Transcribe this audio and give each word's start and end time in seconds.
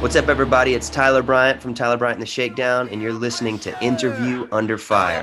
What's 0.00 0.16
up, 0.16 0.28
everybody? 0.28 0.72
It's 0.72 0.88
Tyler 0.88 1.22
Bryant 1.22 1.60
from 1.60 1.74
Tyler 1.74 1.98
Bryant 1.98 2.16
and 2.16 2.22
the 2.22 2.26
Shakedown, 2.26 2.88
and 2.88 3.02
you're 3.02 3.12
listening 3.12 3.58
to 3.58 3.84
Interview 3.84 4.48
Under 4.50 4.78
Fire. 4.78 5.22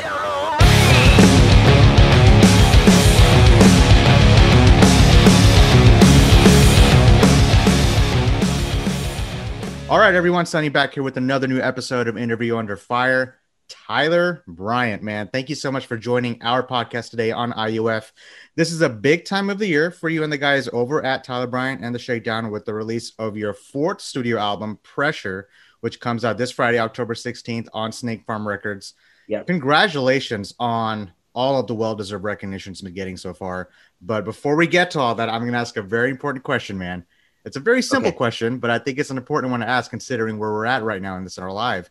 All 9.90 9.98
right, 9.98 10.14
everyone, 10.14 10.46
Sunny 10.46 10.70
back 10.70 10.94
here 10.94 11.02
with 11.02 11.18
another 11.18 11.48
new 11.48 11.60
episode 11.60 12.08
of 12.08 12.16
Interview 12.16 12.56
Under 12.56 12.78
Fire. 12.78 13.40
Tyler 13.68 14.44
Bryant, 14.48 15.04
man, 15.04 15.30
thank 15.32 15.50
you 15.50 15.56
so 15.56 15.72
much 15.72 15.86
for 15.88 15.98
joining 15.98 16.42
our 16.42 16.66
podcast 16.66 17.10
today 17.10 17.32
on 17.32 17.52
IUF. 17.54 18.12
This 18.56 18.72
is 18.72 18.82
a 18.82 18.90
big 18.90 19.26
time 19.26 19.50
of 19.50 19.60
the 19.60 19.68
year 19.68 19.92
for 19.92 20.10
you 20.10 20.24
and 20.24 20.32
the 20.32 20.38
guys 20.38 20.70
over 20.72 21.04
at 21.04 21.24
Tyler 21.24 21.48
Bryant 21.48 21.84
and 21.84 21.94
the 21.94 22.00
Shakedown 22.00 22.50
with 22.50 22.66
the 22.66 22.74
release 22.74 23.12
of 23.20 23.36
your 23.36 23.54
fourth 23.54 24.00
studio 24.02 24.38
album, 24.38 24.80
Pressure, 24.84 25.50
which 25.82 26.00
comes 26.00 26.24
out 26.24 26.38
this 26.38 26.52
Friday, 26.52 26.80
October 26.80 27.14
16th 27.14 27.68
on 27.74 27.92
Snake 27.92 28.26
Farm 28.26 28.48
Records. 28.48 28.94
Yeah. 29.28 29.44
Congratulations 29.44 30.54
on 30.60 31.12
all 31.36 31.60
of 31.60 31.68
the 31.68 31.76
well 31.76 31.94
deserved 31.94 32.24
recognition 32.24 32.72
it's 32.72 32.82
been 32.82 32.94
getting 32.94 33.18
so 33.18 33.34
far. 33.34 33.70
But 34.02 34.24
before 34.26 34.56
we 34.56 34.68
get 34.68 34.92
to 34.92 35.00
all 35.00 35.16
that, 35.16 35.30
I'm 35.30 35.42
going 35.42 35.52
to 35.52 35.60
ask 35.60 35.76
a 35.78 35.82
very 35.82 36.10
important 36.10 36.44
question, 36.44 36.78
man. 36.78 37.06
It's 37.46 37.58
a 37.58 37.62
very 37.62 37.82
simple 37.82 38.10
Okay. 38.10 38.18
question, 38.18 38.58
but 38.58 38.70
I 38.70 38.80
think 38.80 38.98
it's 38.98 39.10
an 39.12 39.18
important 39.18 39.52
one 39.52 39.60
to 39.60 39.70
ask 39.70 39.90
considering 39.90 40.38
where 40.38 40.52
we're 40.52 40.66
at 40.66 40.84
right 40.84 41.02
now 41.02 41.16
in 41.18 41.24
this 41.24 41.38
in 41.38 41.44
our 41.44 41.52
live. 41.52 41.90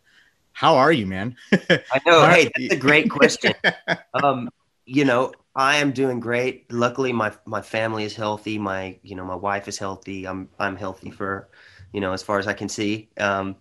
How 0.56 0.77
are 0.77 0.91
you, 0.91 1.06
man? 1.06 1.37
I 1.52 2.01
know. 2.06 2.27
Hey, 2.27 2.51
that's 2.56 2.73
a 2.73 2.78
great 2.78 3.10
question. 3.10 3.52
um, 4.15 4.48
you 4.87 5.05
know, 5.05 5.34
I 5.55 5.77
am 5.77 5.92
doing 5.92 6.19
great. 6.19 6.73
Luckily, 6.73 7.12
my 7.12 7.30
my 7.45 7.60
family 7.60 8.05
is 8.05 8.16
healthy. 8.16 8.57
My 8.57 8.99
you 9.02 9.16
know 9.16 9.24
my 9.27 9.34
wife 9.34 9.68
is 9.68 9.77
healthy. 9.77 10.27
I'm 10.27 10.49
I'm 10.59 10.74
healthy 10.74 11.10
for 11.10 11.51
you 11.93 12.01
know 12.01 12.15
as 12.15 12.23
far 12.23 12.38
as 12.38 12.46
I 12.46 12.54
can 12.54 12.71
see. 12.71 13.10
Um, 13.18 13.57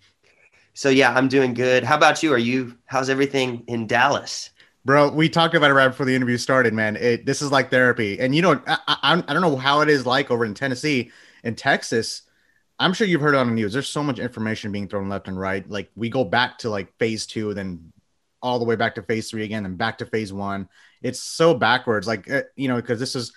so 0.74 0.88
yeah, 0.88 1.14
I'm 1.14 1.28
doing 1.28 1.54
good. 1.54 1.84
How 1.84 1.98
about 1.98 2.24
you? 2.24 2.32
Are 2.32 2.38
you? 2.38 2.78
How's 2.86 3.10
everything 3.10 3.66
in 3.68 3.88
Dallas? 3.88 4.52
Bro, 4.86 5.10
we 5.10 5.28
talked 5.28 5.54
about 5.54 5.72
it 5.72 5.74
right 5.74 5.90
before 5.90 6.06
the 6.06 6.16
interview 6.16 6.38
started, 6.38 6.74
man. 6.74 6.96
It, 6.96 7.26
this 7.26 7.42
is 7.42 7.52
like 7.52 7.72
therapy. 7.72 8.22
And 8.22 8.34
you 8.34 8.42
know, 8.42 8.62
I, 8.66 8.78
I, 8.88 9.24
I 9.28 9.34
don't 9.34 9.42
know 9.42 9.58
how 9.58 9.82
it 9.82 9.90
is 9.90 10.06
like 10.06 10.32
over 10.32 10.46
in 10.46 10.54
Tennessee. 10.54 11.12
In 11.44 11.56
Texas, 11.56 12.22
I'm 12.80 12.94
sure 12.94 13.08
you've 13.08 13.22
heard 13.22 13.36
on 13.36 13.48
the 13.48 13.54
news. 13.54 13.74
There's 13.74 13.88
so 13.88 14.04
much 14.04 14.20
information 14.20 14.72
being 14.72 14.88
thrown 14.88 15.08
left 15.10 15.28
and 15.28 15.40
right. 15.40 15.68
Like 15.70 15.92
we 15.96 16.10
go 16.10 16.24
back 16.26 16.58
to 16.60 16.70
like 16.70 16.96
phase 16.98 17.26
two, 17.26 17.54
then 17.54 17.92
all 18.42 18.60
the 18.60 18.66
way 18.66 18.76
back 18.76 18.96
to 18.96 19.02
phase 19.02 19.30
three 19.30 19.44
again, 19.44 19.66
and 19.66 19.78
back 19.78 20.00
to 20.00 20.06
phase 20.06 20.34
one. 20.34 20.68
It's 21.02 21.20
so 21.20 21.54
backwards. 21.54 22.06
Like 22.08 22.30
uh, 22.30 22.44
you 22.56 22.68
know, 22.68 22.76
because 22.76 23.00
this 23.00 23.16
is 23.16 23.32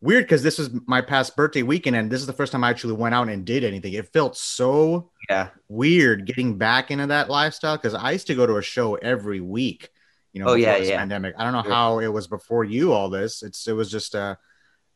weird. 0.00 0.24
Because 0.24 0.42
this 0.42 0.58
is 0.58 0.70
my 0.86 1.00
past 1.00 1.34
birthday 1.34 1.62
weekend, 1.62 1.96
and 1.96 2.10
this 2.10 2.20
is 2.20 2.26
the 2.26 2.32
first 2.32 2.52
time 2.52 2.62
I 2.62 2.70
actually 2.70 2.92
went 2.94 3.14
out 3.14 3.28
and 3.28 3.44
did 3.44 3.64
anything. 3.64 3.94
It 3.94 4.12
felt 4.12 4.36
so 4.36 5.10
Yeah. 5.30 5.48
weird 5.68 6.26
getting 6.26 6.58
back 6.58 6.90
into 6.90 7.06
that 7.06 7.30
lifestyle 7.30 7.76
because 7.76 7.94
I 7.94 8.12
used 8.12 8.26
to 8.26 8.34
go 8.34 8.46
to 8.46 8.56
a 8.56 8.62
show 8.62 8.96
every 8.96 9.40
week. 9.40 9.88
You 10.34 10.42
know, 10.44 10.50
Oh, 10.50 10.54
yeah, 10.54 10.76
yeah. 10.76 10.98
pandemic. 10.98 11.34
I 11.38 11.44
don't 11.44 11.54
know 11.54 11.62
Sure. 11.62 11.72
how 11.72 11.98
it 12.00 12.08
was 12.08 12.26
before 12.26 12.62
you. 12.64 12.92
All 12.92 13.08
this, 13.08 13.42
it's 13.42 13.66
it 13.66 13.72
was 13.72 13.90
just 13.90 14.14
a, 14.14 14.36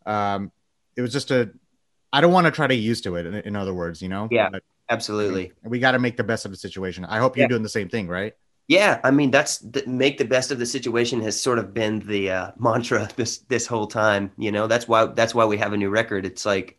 um, 0.05 0.53
it 0.95 1.01
was 1.01 1.11
just 1.13 1.31
a. 1.31 1.51
I 2.13 2.21
don't 2.21 2.33
want 2.33 2.47
to 2.47 2.51
try 2.51 2.67
to 2.67 2.75
get 2.75 2.83
used 2.83 3.05
to 3.05 3.17
it. 3.17 3.27
In, 3.27 3.35
in 3.35 3.57
other 3.57 3.75
words, 3.75 4.03
you 4.03 4.09
know. 4.09 4.31
Yeah. 4.31 4.49
But 4.51 4.63
Absolutely. 4.89 5.53
we 5.63 5.79
got 5.79 5.93
to 5.93 5.99
make 5.99 6.17
the 6.17 6.25
best 6.25 6.45
of 6.45 6.51
the 6.51 6.57
situation. 6.57 7.05
I 7.05 7.19
hope 7.19 7.37
you're 7.37 7.45
Yeah. 7.45 7.49
doing 7.49 7.63
the 7.63 7.69
same 7.69 7.89
thing, 7.89 8.09
right? 8.09 8.35
Yeah, 8.69 9.01
I 9.05 9.11
mean 9.11 9.31
that's 9.31 9.59
the, 9.59 9.85
make 9.87 10.19
the 10.19 10.25
best 10.25 10.51
of 10.51 10.59
the 10.59 10.67
situation 10.67 11.21
has 11.23 11.41
sort 11.41 11.59
of 11.59 11.75
been 11.75 11.99
the 12.01 12.31
uh, 12.31 12.53
mantra 12.59 13.09
this 13.17 13.39
this 13.39 13.67
whole 13.67 13.87
time. 13.87 14.33
You 14.39 14.53
know, 14.53 14.67
that's 14.67 14.89
why 14.89 15.07
that's 15.07 15.35
why 15.35 15.45
we 15.45 15.59
have 15.59 15.73
a 15.73 15.77
new 15.77 15.91
record. 15.91 16.25
It's 16.27 16.47
like, 16.47 16.79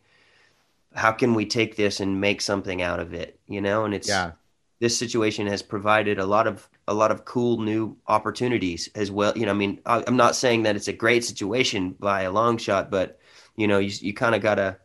how 0.94 1.12
can 1.12 1.34
we 1.34 1.46
take 1.46 1.76
this 1.76 2.00
and 2.00 2.20
make 2.20 2.40
something 2.40 2.82
out 2.82 3.00
of 3.00 3.14
it? 3.14 3.40
You 3.48 3.60
know, 3.62 3.84
and 3.84 3.94
it's 3.94 4.08
Yeah. 4.08 4.32
this 4.80 4.98
situation 4.98 5.46
has 5.48 5.62
provided 5.62 6.18
a 6.18 6.26
lot 6.26 6.46
of 6.48 6.68
a 6.88 6.94
lot 6.94 7.10
of 7.12 7.24
cool 7.26 7.60
new 7.60 7.96
opportunities 8.08 8.88
as 8.96 9.10
well. 9.10 9.36
You 9.38 9.46
know, 9.46 9.52
I 9.52 9.56
mean, 9.56 9.80
I, 9.86 10.04
I'm 10.06 10.16
not 10.18 10.36
saying 10.36 10.64
that 10.64 10.76
it's 10.76 10.88
a 10.88 10.92
great 10.92 11.24
situation 11.24 11.92
by 12.00 12.22
a 12.22 12.32
long 12.32 12.58
shot, 12.58 12.90
but 12.90 13.20
you 13.56 13.68
know, 13.68 13.78
you 13.78 13.92
you 14.00 14.14
kind 14.14 14.34
of 14.34 14.42
gotta 14.42 14.78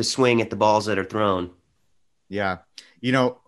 to 0.00 0.04
swing 0.08 0.40
at 0.40 0.50
the 0.50 0.56
balls 0.56 0.86
that 0.86 0.98
are 0.98 1.04
thrown. 1.04 1.50
Yeah. 2.28 2.58
You 3.00 3.12
know, 3.12 3.38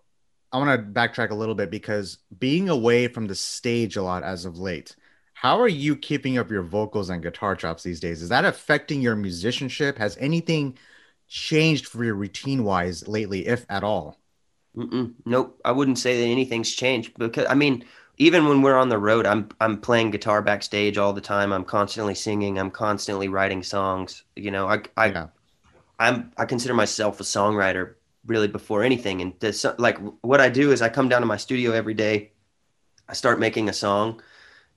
I 0.51 0.57
want 0.57 0.69
to 0.79 0.99
backtrack 0.99 1.31
a 1.31 1.35
little 1.35 1.55
bit 1.55 1.71
because 1.71 2.19
being 2.37 2.69
away 2.69 3.07
from 3.07 3.27
the 3.27 3.35
stage 3.35 3.95
a 3.95 4.03
lot 4.03 4.23
as 4.23 4.45
of 4.45 4.57
late, 4.59 4.95
how 5.33 5.59
are 5.59 5.67
you 5.67 5.95
keeping 5.95 6.37
up 6.37 6.51
your 6.51 6.63
vocals 6.63 7.09
and 7.09 7.23
guitar 7.23 7.55
chops 7.55 7.83
these 7.83 7.99
days? 7.99 8.21
Is 8.21 8.29
that 8.29 8.45
affecting 8.45 9.01
your 9.01 9.15
musicianship? 9.15 9.97
Has 9.97 10.15
anything 10.19 10.77
changed 11.27 11.87
for 11.87 12.03
your 12.03 12.15
routine 12.15 12.63
wise 12.63 13.07
lately, 13.07 13.47
if 13.47 13.65
at 13.69 13.83
all? 13.83 14.19
Mm-mm. 14.77 15.13
Nope, 15.25 15.59
I 15.65 15.71
wouldn't 15.71 15.99
say 15.99 16.19
that 16.19 16.27
anything's 16.27 16.73
changed 16.73 17.17
because 17.17 17.45
I 17.49 17.53
mean, 17.55 17.85
even 18.17 18.47
when 18.47 18.61
we're 18.61 18.77
on 18.77 18.89
the 18.89 18.97
road, 18.97 19.25
I'm 19.25 19.49
I'm 19.59 19.79
playing 19.81 20.11
guitar 20.11 20.41
backstage 20.41 20.97
all 20.97 21.13
the 21.13 21.21
time. 21.21 21.51
I'm 21.53 21.65
constantly 21.65 22.15
singing. 22.15 22.57
I'm 22.59 22.71
constantly 22.71 23.27
writing 23.27 23.63
songs. 23.63 24.23
You 24.35 24.51
know, 24.51 24.67
I 24.67 24.81
I 24.97 25.07
Yeah. 25.09 25.27
I'm 26.03 26.31
I 26.37 26.45
consider 26.45 26.73
myself 26.73 27.19
a 27.19 27.23
songwriter 27.23 27.95
really 28.25 28.47
before 28.47 28.83
anything. 28.83 29.21
And 29.21 29.33
this, 29.39 29.65
like 29.77 29.97
what 30.21 30.41
I 30.41 30.49
do 30.49 30.71
is 30.71 30.81
I 30.81 30.89
come 30.89 31.09
down 31.09 31.21
to 31.21 31.27
my 31.27 31.37
studio 31.37 31.71
every 31.71 31.93
day. 31.93 32.31
I 33.07 33.13
start 33.13 33.39
making 33.39 33.69
a 33.69 33.73
song, 33.73 34.21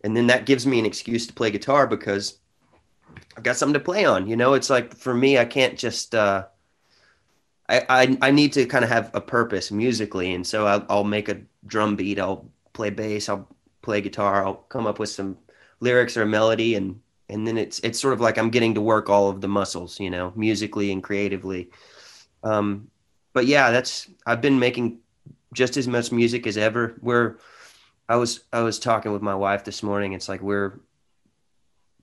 and 0.03 0.17
then 0.17 0.27
that 0.29 0.47
gives 0.47 0.67
me 0.67 0.79
an 0.79 0.87
excuse 0.87 1.27
to 1.27 1.33
play 1.35 1.51
guitar 1.51 1.87
because 1.87 2.39
I've 3.37 3.43
got 3.45 3.57
something 3.57 3.75
to 3.75 3.81
play 3.81 4.05
on. 4.05 4.27
You 4.27 4.37
know, 4.37 4.55
it's 4.55 4.71
like 4.71 4.95
for 4.97 5.15
me, 5.15 5.39
I 5.39 5.45
can't 5.45 5.79
just. 5.79 6.15
uh 6.15 6.47
I, 7.69 7.85
I, 7.89 8.19
I 8.29 8.31
need 8.31 8.53
to 8.53 8.67
kind 8.67 8.85
of 8.85 8.91
have 8.91 9.11
a 9.13 9.21
purpose 9.21 9.73
musically, 9.73 10.33
and 10.35 10.47
so 10.47 10.67
I'll, 10.67 10.87
I'll 10.89 11.05
make 11.05 11.29
a 11.29 11.41
drum 11.67 11.97
beat. 11.97 12.19
I'll 12.21 12.49
play 12.73 12.91
bass. 12.91 13.29
I'll 13.29 13.49
play 13.83 14.01
guitar. 14.01 14.47
I'll 14.47 14.55
come 14.69 14.87
up 14.87 15.01
with 15.01 15.09
some 15.09 15.37
lyrics 15.81 16.17
or 16.17 16.23
a 16.23 16.27
melody, 16.27 16.77
and 16.77 17.01
and 17.29 17.47
then 17.47 17.59
it's 17.59 17.81
it's 17.81 18.01
sort 18.01 18.15
of 18.15 18.21
like 18.21 18.39
I'm 18.39 18.51
getting 18.51 18.75
to 18.75 18.81
work 18.81 19.11
all 19.11 19.29
of 19.29 19.41
the 19.41 19.49
muscles, 19.49 19.99
you 19.99 20.11
know, 20.11 20.33
musically 20.37 20.93
and 20.93 21.03
creatively. 21.03 21.71
Um, 22.43 22.89
but 23.33 23.47
yeah, 23.47 23.71
that's 23.71 24.09
I've 24.25 24.41
been 24.41 24.59
making 24.59 24.99
just 25.53 25.77
as 25.77 25.89
much 25.89 26.13
music 26.13 26.47
as 26.47 26.57
ever. 26.57 26.97
We're 27.01 27.39
I 28.09 28.17
was 28.17 28.45
I 28.53 28.61
was 28.61 28.79
talking 28.79 29.13
with 29.13 29.23
my 29.23 29.35
wife 29.35 29.65
this 29.65 29.83
morning. 29.83 30.13
It's 30.13 30.29
like 30.29 30.41
we're 30.41 30.81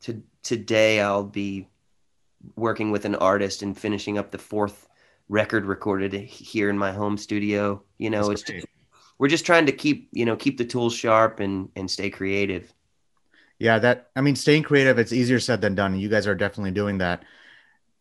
to 0.02 0.22
today 0.42 1.00
I'll 1.00 1.24
be 1.24 1.68
working 2.56 2.92
with 2.92 3.06
an 3.06 3.16
artist 3.16 3.62
and 3.62 3.78
finishing 3.78 4.18
up 4.18 4.32
the 4.32 4.38
fourth 4.38 4.90
record 5.30 5.66
recorded 5.66 6.14
here 6.14 6.70
in 6.70 6.78
my 6.78 6.92
home 6.92 7.18
studio. 7.18 7.82
You 7.98 8.10
know, 8.10 8.28
That's 8.28 8.42
it's 8.42 8.52
just, 8.52 8.68
we're 9.18 9.30
just 9.30 9.46
trying 9.46 9.66
to 9.68 9.72
keep 9.72 10.10
you 10.12 10.26
know 10.26 10.36
keep 10.36 10.58
the 10.58 10.66
tools 10.66 10.94
sharp 10.94 11.40
and 11.40 11.70
and 11.76 11.90
stay 11.90 12.10
creative. 12.10 12.74
Yeah, 13.64 13.80
that 13.80 14.10
I 14.14 14.20
mean, 14.20 14.36
staying 14.36 14.64
creative, 14.64 15.00
it's 15.00 15.14
easier 15.14 15.40
said 15.40 15.62
than 15.62 15.74
done. 15.74 15.98
You 15.98 16.10
guys 16.10 16.28
are 16.28 16.36
definitely 16.36 16.72
doing 16.72 16.98
that. 16.98 17.24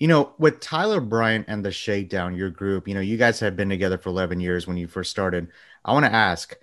You 0.01 0.09
know, 0.09 0.33
with 0.37 0.59
Tyler 0.59 1.01
Bryant 1.01 1.45
and 1.47 1.65
the 1.65 1.71
Shakedown, 1.71 2.35
your 2.35 2.51
group, 2.51 2.89
you 2.89 2.95
know, 2.95 3.01
you 3.01 3.17
guys 3.17 3.39
have 3.39 3.57
been 3.57 3.69
together 3.69 3.97
for 3.97 4.09
11 4.09 4.41
years 4.41 4.67
when 4.67 4.77
you 4.77 4.89
first 4.89 5.13
started. 5.13 5.47
I 5.85 5.93
want 5.93 6.05
to 6.05 6.13
ask, 6.13 6.57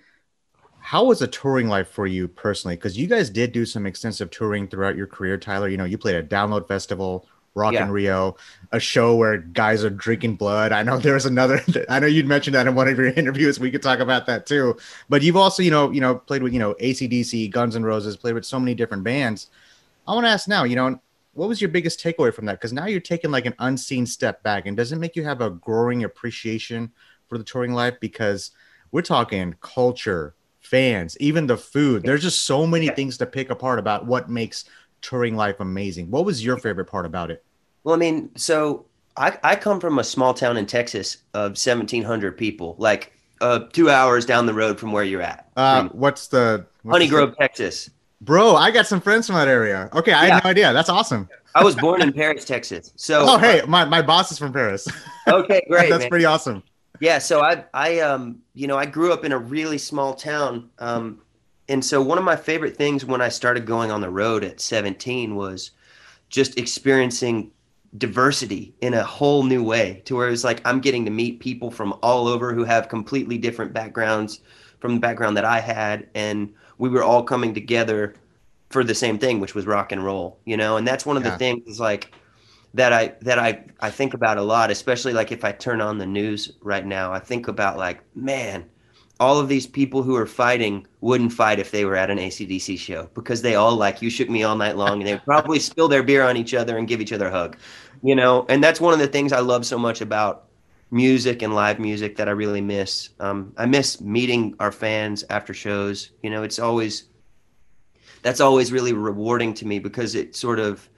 how 0.80 1.06
was 1.06 1.20
the 1.20 1.28
touring 1.28 1.66
life 1.66 1.88
for 1.88 2.06
you 2.06 2.28
personally? 2.28 2.76
Because 2.76 2.98
you 2.98 3.06
guys 3.06 3.30
did 3.30 3.52
do 3.52 3.64
some 3.64 3.86
extensive 3.86 4.30
touring 4.30 4.68
throughout 4.68 4.96
your 4.96 5.06
career, 5.06 5.38
Tyler. 5.38 5.70
You 5.70 5.78
know, 5.78 5.86
you 5.86 5.96
played 5.96 6.16
at 6.16 6.28
Download 6.28 6.68
Festival, 6.68 7.26
Rock 7.54 7.72
Yeah. 7.74 7.84
in 7.84 7.90
Rio, 7.90 8.36
a 8.72 8.78
show 8.80 9.16
where 9.16 9.38
guys 9.38 9.82
are 9.84 9.90
drinking 9.90 10.36
blood. 10.36 10.72
I 10.72 10.82
know 10.82 10.98
there 10.98 11.14
was 11.14 11.26
another. 11.26 11.60
I 11.88 11.98
know 11.98 12.06
you'd 12.06 12.26
mentioned 12.26 12.54
that 12.54 12.66
in 12.66 12.74
one 12.74 12.88
of 12.88 12.96
your 12.96 13.06
interviews. 13.16 13.58
We 13.58 13.70
could 13.70 13.82
talk 13.82 13.98
about 13.98 14.26
that 14.26 14.46
too. 14.46 14.76
But 15.08 15.22
you've 15.22 15.36
also, 15.36 15.62
you 15.62 15.70
know, 15.70 15.90
you 15.90 16.00
know, 16.00 16.14
played 16.14 16.42
with 16.42 16.52
you 16.52 16.58
know 16.60 16.74
ACDC, 16.74 17.50
Guns 17.50 17.74
and 17.76 17.84
Roses, 17.84 18.16
played 18.16 18.34
with 18.34 18.44
so 18.44 18.60
many 18.60 18.74
different 18.74 19.02
bands. 19.04 19.50
I 20.06 20.14
want 20.14 20.26
to 20.26 20.30
ask 20.30 20.48
now, 20.48 20.64
you 20.64 20.76
know, 20.76 21.00
what 21.34 21.48
was 21.48 21.60
your 21.60 21.70
biggest 21.70 22.00
takeaway 22.02 22.32
from 22.32 22.46
that? 22.46 22.52
Because 22.58 22.72
now 22.72 22.86
you're 22.86 23.00
taking 23.00 23.30
like 23.30 23.46
an 23.46 23.54
unseen 23.58 24.06
step 24.06 24.42
back, 24.42 24.66
and 24.66 24.76
does 24.76 24.92
it 24.92 24.96
make 24.96 25.16
you 25.16 25.24
have 25.24 25.40
a 25.40 25.50
growing 25.50 26.04
appreciation 26.04 26.90
for 27.28 27.38
the 27.38 27.44
touring 27.44 27.72
life? 27.72 27.94
Because 28.00 28.52
we're 28.92 29.02
talking 29.02 29.54
culture, 29.60 30.34
fans, 30.60 31.16
even 31.20 31.46
the 31.46 31.56
food. 31.56 32.02
There's 32.02 32.22
just 32.22 32.42
so 32.44 32.66
many 32.66 32.88
things 32.88 33.16
to 33.18 33.26
pick 33.26 33.50
apart 33.50 33.78
about 33.78 34.06
what 34.06 34.28
makes 34.28 34.64
touring 35.02 35.36
life 35.36 35.60
amazing. 35.60 36.10
What 36.10 36.24
was 36.24 36.44
your 36.44 36.56
favorite 36.58 36.86
part 36.86 37.06
about 37.06 37.30
it? 37.30 37.44
Well, 37.84 37.94
I 37.94 37.98
mean, 37.98 38.30
so 38.36 38.86
I 39.16 39.38
I 39.42 39.56
come 39.56 39.80
from 39.80 39.98
a 39.98 40.04
small 40.04 40.34
town 40.34 40.56
in 40.56 40.66
Texas 40.66 41.18
of 41.34 41.52
1,700 41.52 42.36
people, 42.36 42.74
like 42.78 43.12
uh, 43.40 43.60
two 43.72 43.88
hours 43.90 44.26
down 44.26 44.46
the 44.46 44.54
road 44.54 44.78
from 44.78 44.92
where 44.92 45.04
you're 45.04 45.22
at, 45.22 45.48
Uh, 45.56 45.88
what's 45.92 46.28
the 46.28 46.66
what's 46.82 46.94
Honey 46.94 47.06
the- 47.06 47.10
Grove, 47.16 47.34
Texas. 47.38 47.90
Bro, 48.22 48.56
I 48.56 48.70
got 48.70 48.86
some 48.86 49.00
friends 49.00 49.26
from 49.26 49.36
that 49.36 49.48
area. 49.48 49.88
Okay, 49.94 50.12
I 50.12 50.26
Yeah. 50.26 50.34
had 50.34 50.44
no 50.44 50.50
idea. 50.50 50.72
That's 50.74 50.90
awesome. 50.90 51.26
I 51.54 51.64
was 51.64 51.74
born 51.74 52.02
in 52.02 52.12
Paris, 52.12 52.44
Texas. 52.44 52.92
So 52.96 53.24
Oh, 53.26 53.38
hey, 53.38 53.62
my, 53.66 53.86
my 53.86 54.02
boss 54.02 54.30
is 54.30 54.38
from 54.38 54.52
Paris. 54.52 54.86
okay, 55.26 55.64
great. 55.70 55.88
That's 55.88 56.02
man. 56.02 56.10
pretty 56.10 56.26
awesome. 56.26 56.62
Yeah, 57.00 57.18
so 57.18 57.40
I 57.40 57.64
I 57.72 58.00
um 58.00 58.40
you 58.52 58.66
know 58.66 58.76
I 58.76 58.84
grew 58.84 59.10
up 59.14 59.24
in 59.24 59.32
a 59.32 59.38
really 59.38 59.78
small 59.78 60.12
town, 60.12 60.68
um, 60.78 61.22
and 61.70 61.84
so 61.84 62.02
one 62.02 62.18
of 62.18 62.24
my 62.24 62.36
favorite 62.36 62.76
things 62.76 63.04
when 63.04 63.22
I 63.22 63.28
started 63.28 63.64
going 63.64 63.90
on 63.90 64.00
the 64.00 64.10
road 64.10 64.42
at 64.44 64.60
17 64.60 65.36
was 65.36 65.70
just 66.28 66.58
experiencing 66.58 67.52
diversity 67.96 68.74
in 68.80 68.94
a 68.94 69.04
whole 69.04 69.44
new 69.44 69.62
way 69.62 70.02
to 70.04 70.16
where 70.16 70.28
it's 70.28 70.44
like 70.44 70.60
I'm 70.64 70.80
getting 70.80 71.04
to 71.04 71.10
meet 71.10 71.40
people 71.40 71.70
from 71.70 71.94
all 72.02 72.28
over 72.28 72.52
who 72.52 72.64
have 72.64 72.88
completely 72.88 73.38
different 73.38 73.72
backgrounds 73.72 74.40
from 74.80 74.94
the 74.94 75.00
background 75.00 75.36
that 75.36 75.44
I 75.44 75.60
had 75.60 76.08
and 76.14 76.52
we 76.78 76.88
were 76.88 77.02
all 77.02 77.22
coming 77.22 77.54
together 77.54 78.14
for 78.70 78.84
the 78.84 78.94
same 78.94 79.18
thing 79.18 79.40
which 79.40 79.54
was 79.54 79.66
rock 79.66 79.92
and 79.92 80.04
roll 80.04 80.38
you 80.44 80.56
know 80.56 80.76
and 80.76 80.86
that's 80.86 81.06
one 81.06 81.16
of 81.16 81.24
yeah. 81.24 81.30
the 81.30 81.38
things 81.38 81.80
like 81.80 82.12
that 82.74 82.92
I 82.92 83.14
that 83.22 83.38
I 83.38 83.64
I 83.80 83.90
think 83.90 84.14
about 84.14 84.38
a 84.38 84.42
lot 84.42 84.70
especially 84.70 85.12
like 85.12 85.32
if 85.32 85.44
I 85.44 85.50
turn 85.50 85.80
on 85.80 85.98
the 85.98 86.06
news 86.06 86.52
right 86.62 86.86
now 86.86 87.12
I 87.12 87.18
think 87.18 87.48
about 87.48 87.76
like 87.76 88.02
man 88.14 88.66
all 89.20 89.38
of 89.38 89.48
these 89.48 89.66
people 89.66 90.02
who 90.02 90.16
are 90.16 90.26
fighting 90.26 90.86
wouldn't 91.02 91.32
fight 91.32 91.58
if 91.58 91.70
they 91.70 91.84
were 91.84 91.94
at 91.94 92.10
an 92.10 92.16
ACDC 92.16 92.78
show 92.78 93.10
because 93.14 93.42
they 93.42 93.54
all 93.54 93.76
like 93.76 94.00
you 94.00 94.08
shook 94.08 94.30
me 94.30 94.42
all 94.42 94.56
night 94.56 94.78
long 94.78 95.00
and 95.00 95.06
they 95.06 95.18
probably 95.18 95.58
spill 95.60 95.88
their 95.88 96.02
beer 96.02 96.22
on 96.22 96.38
each 96.38 96.54
other 96.54 96.78
and 96.78 96.88
give 96.88 97.02
each 97.02 97.12
other 97.12 97.28
a 97.28 97.30
hug, 97.30 97.58
you 98.02 98.16
know. 98.16 98.46
And 98.48 98.64
that's 98.64 98.80
one 98.80 98.94
of 98.94 98.98
the 98.98 99.06
things 99.06 99.32
I 99.32 99.40
love 99.40 99.66
so 99.66 99.78
much 99.78 100.00
about 100.00 100.46
music 100.90 101.42
and 101.42 101.54
live 101.54 101.78
music 101.78 102.16
that 102.16 102.28
I 102.28 102.32
really 102.32 102.62
miss. 102.62 103.10
Um, 103.20 103.52
I 103.58 103.66
miss 103.66 104.00
meeting 104.00 104.56
our 104.58 104.72
fans 104.72 105.22
after 105.28 105.52
shows. 105.52 106.10
You 106.22 106.30
know, 106.30 106.42
it's 106.42 106.58
always 106.58 107.04
that's 108.22 108.40
always 108.40 108.72
really 108.72 108.94
rewarding 108.94 109.52
to 109.54 109.66
me 109.66 109.78
because 109.78 110.14
it 110.14 110.34
sort 110.34 110.58
of 110.58 110.88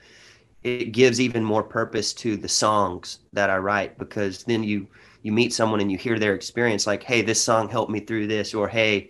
it 0.63 0.93
gives 0.93 1.21
even 1.21 1.43
more 1.43 1.65
purpose 1.65 2.13
to 2.15 2.37
the 2.37 2.49
songs 2.49 3.19
that 3.33 3.51
I 3.51 3.57
write 3.57 3.99
because 3.99 4.45
then 4.45 4.63
you 4.63 4.87
you 5.23 5.33
meet 5.33 5.53
someone 5.53 5.81
and 5.81 5.91
you 5.91 5.99
hear 5.99 6.19
their 6.19 6.35
experience 6.35 6.87
like 6.87 7.03
hey 7.03 7.23
this 7.23 7.43
song 7.43 7.69
helped 7.69 7.91
me 7.91 8.01
through 8.01 8.27
this 8.27 8.55
or 8.55 8.69
hey 8.69 9.09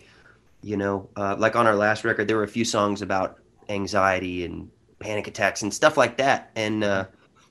you 0.61 0.77
know 0.77 1.09
uh, 1.15 1.35
like 1.37 1.55
on 1.55 1.67
our 1.67 1.75
last 1.75 2.03
record 2.03 2.27
there 2.27 2.37
were 2.37 2.43
a 2.43 2.47
few 2.47 2.65
songs 2.65 3.01
about 3.01 3.39
anxiety 3.69 4.45
and 4.45 4.69
panic 5.03 5.27
attacks 5.27 5.61
and 5.61 5.73
stuff 5.73 5.97
like 5.97 6.17
that. 6.17 6.51
And 6.55 6.83
uh, 6.83 7.05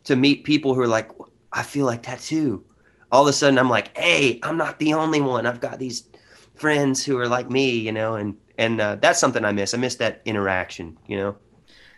to 0.04 0.16
meet 0.16 0.44
people 0.44 0.74
who 0.74 0.80
are 0.80 0.88
like 0.88 1.10
i 1.52 1.62
feel 1.62 1.86
like 1.86 2.02
that 2.04 2.20
too. 2.20 2.64
All 3.12 3.22
of 3.22 3.28
a 3.28 3.32
sudden 3.32 3.58
i'm 3.58 3.70
like 3.70 3.96
hey 3.96 4.40
i'm 4.42 4.56
not 4.56 4.78
the 4.78 4.94
only 4.94 5.20
one. 5.20 5.46
I've 5.46 5.60
got 5.60 5.78
these 5.78 6.08
friends 6.54 7.04
who 7.04 7.18
are 7.18 7.28
like 7.28 7.50
me 7.50 7.70
you 7.70 7.92
know 7.92 8.14
and 8.14 8.36
and 8.58 8.80
uh, 8.80 8.96
that's 8.96 9.20
something 9.20 9.44
i 9.44 9.52
miss. 9.52 9.74
I 9.74 9.78
miss 9.78 9.96
that 9.96 10.22
interaction 10.24 10.96
you 11.06 11.16
know? 11.16 11.36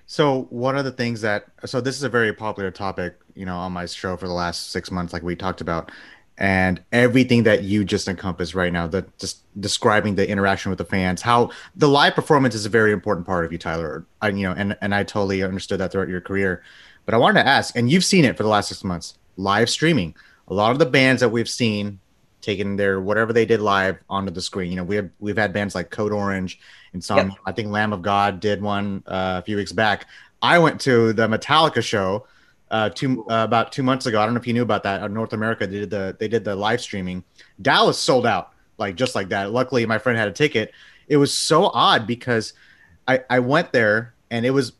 So 0.06 0.42
one 0.50 0.76
of 0.76 0.84
the 0.84 0.92
things 0.92 1.22
that 1.22 1.46
so 1.64 1.80
this 1.80 1.96
is 1.96 2.02
a 2.02 2.08
very 2.08 2.32
popular 2.32 2.70
topic 2.70 3.16
you 3.34 3.46
know 3.46 3.56
on 3.56 3.72
my 3.72 3.86
show 3.86 4.16
for 4.16 4.26
the 4.26 4.34
last 4.34 4.70
six 4.70 4.90
months 4.90 5.12
like 5.12 5.22
we 5.22 5.36
talked 5.36 5.60
about 5.60 5.90
and 6.36 6.82
everything 6.90 7.44
that 7.44 7.62
you 7.62 7.84
just 7.84 8.08
encompassed 8.08 8.54
right 8.54 8.72
now 8.72 8.86
that 8.88 9.18
just 9.18 9.42
describing 9.60 10.16
the 10.16 10.28
interaction 10.28 10.70
with 10.70 10.78
the 10.78 10.84
fans 10.84 11.22
how 11.22 11.50
the 11.76 11.88
live 11.88 12.14
performance 12.14 12.54
is 12.54 12.66
a 12.66 12.68
very 12.68 12.92
important 12.92 13.24
part 13.26 13.44
of 13.44 13.52
you 13.52 13.58
tyler. 13.58 14.04
I, 14.20 14.30
you 14.30 14.42
know 14.42 14.52
and 14.52 14.76
and 14.80 14.94
i 14.94 15.04
totally 15.04 15.42
understood 15.42 15.80
that 15.80 15.92
throughout 15.92 16.08
your 16.08 16.20
career. 16.20 16.62
But 17.04 17.14
i 17.14 17.18
wanted 17.18 17.42
to 17.42 17.48
ask 17.48 17.76
and 17.76 17.90
you've 17.90 18.04
seen 18.04 18.24
it 18.24 18.36
for 18.36 18.42
the 18.42 18.48
last 18.48 18.68
six 18.68 18.82
months 18.82 19.18
live 19.36 19.70
streaming. 19.70 20.14
A 20.48 20.54
lot 20.54 20.72
of 20.72 20.78
the 20.78 20.86
bands 20.86 21.20
that 21.20 21.30
we've 21.30 21.48
seen 21.48 22.00
taking 22.40 22.76
their 22.76 23.00
whatever 23.00 23.32
they 23.32 23.46
did 23.46 23.60
live 23.60 23.96
onto 24.10 24.30
the 24.30 24.42
screen 24.42 24.70
you 24.70 24.76
know 24.76 24.84
we 24.84 24.96
have 24.96 25.08
we've 25.18 25.38
had 25.38 25.50
bands 25.50 25.74
like 25.74 25.88
code 25.88 26.12
orange 26.12 26.60
and 26.92 27.02
some 27.02 27.30
yep. 27.30 27.38
i 27.46 27.52
think 27.52 27.70
lamb 27.70 27.90
of 27.90 28.02
god 28.02 28.38
did 28.38 28.60
one 28.60 29.02
uh, 29.06 29.40
a 29.40 29.42
few 29.42 29.56
weeks 29.56 29.72
back. 29.72 30.06
I 30.42 30.58
went 30.58 30.78
to 30.82 31.14
the 31.14 31.26
metallica 31.26 31.82
show 31.82 32.26
uh, 32.74 32.88
two 32.88 33.24
uh, 33.30 33.44
about 33.44 33.70
two 33.70 33.84
months 33.84 34.06
ago. 34.06 34.20
I 34.20 34.24
don't 34.24 34.34
know 34.34 34.40
if 34.40 34.48
you 34.48 34.52
knew 34.52 34.62
about 34.62 34.82
that. 34.82 35.08
North 35.08 35.32
America, 35.32 35.64
they 35.64 35.78
did 35.78 35.90
the 35.90 36.16
they 36.18 36.26
did 36.26 36.42
the 36.42 36.56
live 36.56 36.80
streaming. 36.80 37.22
Dallas 37.62 37.96
sold 37.96 38.26
out 38.26 38.50
like 38.78 38.96
just 38.96 39.14
like 39.14 39.28
that. 39.28 39.52
Luckily, 39.52 39.86
my 39.86 39.98
friend 39.98 40.18
had 40.18 40.26
a 40.26 40.32
ticket. 40.32 40.72
It 41.06 41.16
was 41.16 41.32
so 41.32 41.66
odd 41.66 42.04
because 42.04 42.52
I 43.06 43.20
I 43.30 43.38
went 43.38 43.70
there 43.70 44.14
and 44.32 44.44
it 44.44 44.50
was, 44.50 44.72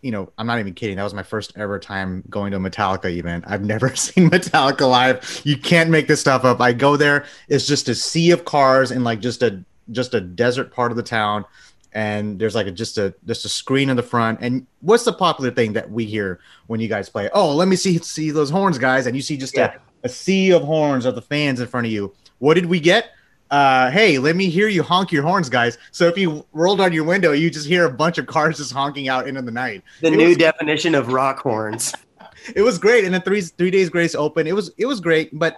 you 0.00 0.10
know, 0.10 0.32
I'm 0.38 0.46
not 0.46 0.58
even 0.58 0.72
kidding. 0.72 0.96
That 0.96 1.02
was 1.02 1.12
my 1.12 1.22
first 1.22 1.52
ever 1.58 1.78
time 1.78 2.24
going 2.30 2.50
to 2.52 2.56
a 2.56 2.60
Metallica 2.60 3.14
event. 3.14 3.44
I've 3.46 3.64
never 3.74 3.94
seen 3.94 4.30
Metallica 4.30 4.88
live. 4.88 5.42
You 5.44 5.58
can't 5.58 5.90
make 5.90 6.08
this 6.08 6.22
stuff 6.22 6.46
up. 6.46 6.62
I 6.62 6.72
go 6.72 6.96
there. 6.96 7.26
It's 7.50 7.66
just 7.66 7.90
a 7.90 7.94
sea 7.94 8.30
of 8.30 8.46
cars 8.46 8.90
and 8.90 9.04
like 9.04 9.20
just 9.20 9.42
a 9.42 9.62
just 9.90 10.14
a 10.14 10.20
desert 10.22 10.72
part 10.72 10.92
of 10.92 10.96
the 10.96 11.02
town 11.02 11.44
and 11.92 12.38
there's 12.38 12.54
like 12.54 12.66
a, 12.66 12.70
just 12.70 12.98
a 12.98 13.14
just 13.26 13.44
a 13.44 13.48
screen 13.48 13.88
in 13.88 13.96
the 13.96 14.02
front. 14.02 14.40
And 14.42 14.66
what's 14.80 15.04
the 15.04 15.12
popular 15.12 15.50
thing 15.50 15.72
that 15.74 15.90
we 15.90 16.04
hear 16.04 16.40
when 16.66 16.80
you 16.80 16.88
guys 16.88 17.08
play? 17.08 17.30
Oh, 17.32 17.54
let 17.54 17.68
me 17.68 17.76
see 17.76 17.98
see 17.98 18.30
those 18.30 18.50
horns, 18.50 18.78
guys, 18.78 19.06
and 19.06 19.16
you 19.16 19.22
see 19.22 19.36
just 19.36 19.56
yeah. 19.56 19.74
a, 20.02 20.06
a 20.06 20.08
sea 20.08 20.52
of 20.52 20.62
horns 20.62 21.04
of 21.06 21.14
the 21.14 21.22
fans 21.22 21.60
in 21.60 21.66
front 21.66 21.86
of 21.86 21.92
you. 21.92 22.14
What 22.38 22.54
did 22.54 22.66
we 22.66 22.80
get? 22.80 23.10
Uh, 23.50 23.90
hey, 23.90 24.18
let 24.18 24.36
me 24.36 24.50
hear 24.50 24.68
you 24.68 24.82
honk 24.82 25.10
your 25.10 25.22
horns, 25.22 25.48
guys. 25.48 25.78
So 25.90 26.06
if 26.06 26.18
you 26.18 26.44
rolled 26.52 26.82
on 26.82 26.92
your 26.92 27.04
window, 27.04 27.32
you 27.32 27.50
just 27.50 27.66
hear 27.66 27.86
a 27.86 27.90
bunch 27.90 28.18
of 28.18 28.26
cars 28.26 28.58
just 28.58 28.72
honking 28.72 29.08
out 29.08 29.26
into 29.26 29.40
the 29.40 29.50
night. 29.50 29.82
The 30.02 30.08
it 30.08 30.16
new 30.16 30.28
was, 30.28 30.36
definition 30.36 30.94
of 30.94 31.12
rock 31.12 31.38
horns. 31.38 31.94
it 32.54 32.60
was 32.60 32.78
great, 32.78 33.04
and 33.04 33.14
then 33.14 33.22
three 33.22 33.40
three 33.40 33.70
days 33.70 33.88
grace 33.88 34.14
open. 34.14 34.46
It 34.46 34.54
was 34.54 34.70
it 34.76 34.86
was 34.86 35.00
great, 35.00 35.36
but 35.38 35.56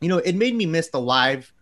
you 0.00 0.08
know 0.08 0.18
it 0.18 0.34
made 0.34 0.54
me 0.54 0.64
miss 0.64 0.88
the 0.88 1.00
live 1.00 1.52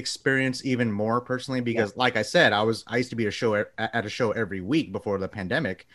experience 0.00 0.64
even 0.64 0.90
more 0.90 1.20
personally 1.20 1.60
because, 1.60 1.90
yeah. 1.90 2.02
like 2.02 2.16
I 2.16 2.22
said, 2.22 2.52
I 2.52 2.64
was 2.64 2.82
I 2.88 2.96
used 2.96 3.10
to 3.10 3.16
be 3.16 3.26
a 3.26 3.30
show 3.30 3.54
at 3.78 4.04
a 4.04 4.08
show 4.08 4.32
every 4.32 4.60
week 4.60 4.90
before 4.90 5.18
the 5.18 5.28
pandemic. 5.28 5.86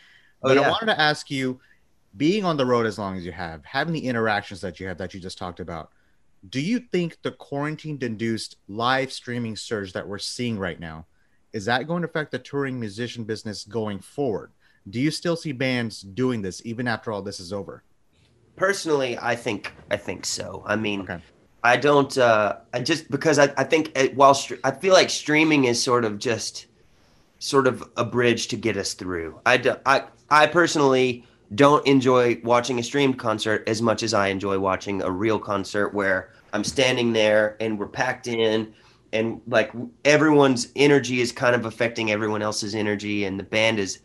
Oh, 0.42 0.48
but 0.48 0.56
yeah. 0.56 0.62
I 0.62 0.70
wanted 0.70 0.86
to 0.86 0.98
ask 0.98 1.30
you, 1.30 1.60
being 2.16 2.44
on 2.44 2.56
the 2.56 2.64
road 2.64 2.86
as 2.86 2.98
long 2.98 3.18
as 3.18 3.26
you 3.26 3.32
have, 3.32 3.62
having 3.66 3.92
the 3.92 4.06
interactions 4.06 4.62
that 4.62 4.80
you 4.80 4.86
have 4.86 4.96
that 4.96 5.12
you 5.12 5.20
just 5.20 5.36
talked 5.36 5.60
about, 5.60 5.90
do 6.48 6.60
you 6.60 6.78
think 6.78 7.18
the 7.22 7.32
quarantine-induced 7.32 8.56
live 8.68 9.12
streaming 9.12 9.56
surge 9.56 9.92
that 9.92 10.08
we're 10.08 10.18
seeing 10.18 10.58
right 10.58 10.80
now 10.80 11.06
is 11.52 11.64
that 11.64 11.86
going 11.86 12.02
to 12.02 12.08
affect 12.08 12.30
the 12.32 12.38
touring 12.38 12.78
musician 12.78 13.24
business 13.24 13.64
going 13.64 13.98
forward? 13.98 14.52
Do 14.88 15.00
you 15.00 15.10
still 15.10 15.36
see 15.36 15.52
bands 15.52 16.00
doing 16.02 16.42
this 16.42 16.62
even 16.64 16.86
after 16.86 17.10
all 17.10 17.22
this 17.22 17.40
is 17.40 17.52
over? 17.52 17.82
Personally, 18.56 19.18
I 19.20 19.36
think 19.36 19.72
I 19.90 19.96
think 19.96 20.24
so. 20.24 20.62
I 20.66 20.76
mean, 20.76 21.02
okay. 21.02 21.20
I 21.66 21.76
don't. 21.76 22.16
Uh, 22.16 22.56
I 22.72 22.80
just 22.80 23.10
because 23.10 23.38
I, 23.38 23.52
I 23.56 23.64
think 23.64 23.90
it, 23.98 24.14
while 24.16 24.34
st- 24.34 24.60
I 24.62 24.70
feel 24.70 24.94
like 24.94 25.10
streaming 25.10 25.64
is 25.64 25.82
sort 25.82 26.04
of 26.04 26.18
just 26.18 26.66
sort 27.38 27.66
of 27.66 27.82
a 27.96 28.04
bridge 28.04 28.48
to 28.48 28.56
get 28.56 28.76
us 28.76 28.94
through. 28.94 29.40
I, 29.44 29.56
do, 29.56 29.76
I 29.84 30.04
I 30.30 30.46
personally 30.46 31.24
don't 31.54 31.86
enjoy 31.86 32.40
watching 32.44 32.78
a 32.78 32.82
streamed 32.82 33.18
concert 33.18 33.68
as 33.68 33.82
much 33.82 34.02
as 34.02 34.14
I 34.14 34.28
enjoy 34.28 34.58
watching 34.58 35.02
a 35.02 35.10
real 35.10 35.38
concert 35.38 35.94
where 35.94 36.30
I'm 36.52 36.64
standing 36.64 37.12
there 37.12 37.56
and 37.60 37.78
we're 37.78 37.86
packed 37.86 38.26
in 38.26 38.72
and 39.12 39.40
like 39.46 39.70
everyone's 40.04 40.68
energy 40.76 41.20
is 41.20 41.32
kind 41.32 41.54
of 41.54 41.64
affecting 41.64 42.10
everyone 42.10 42.42
else's 42.42 42.74
energy 42.74 43.24
and 43.24 43.38
the 43.38 43.44
band 43.44 43.78
is 43.78 44.00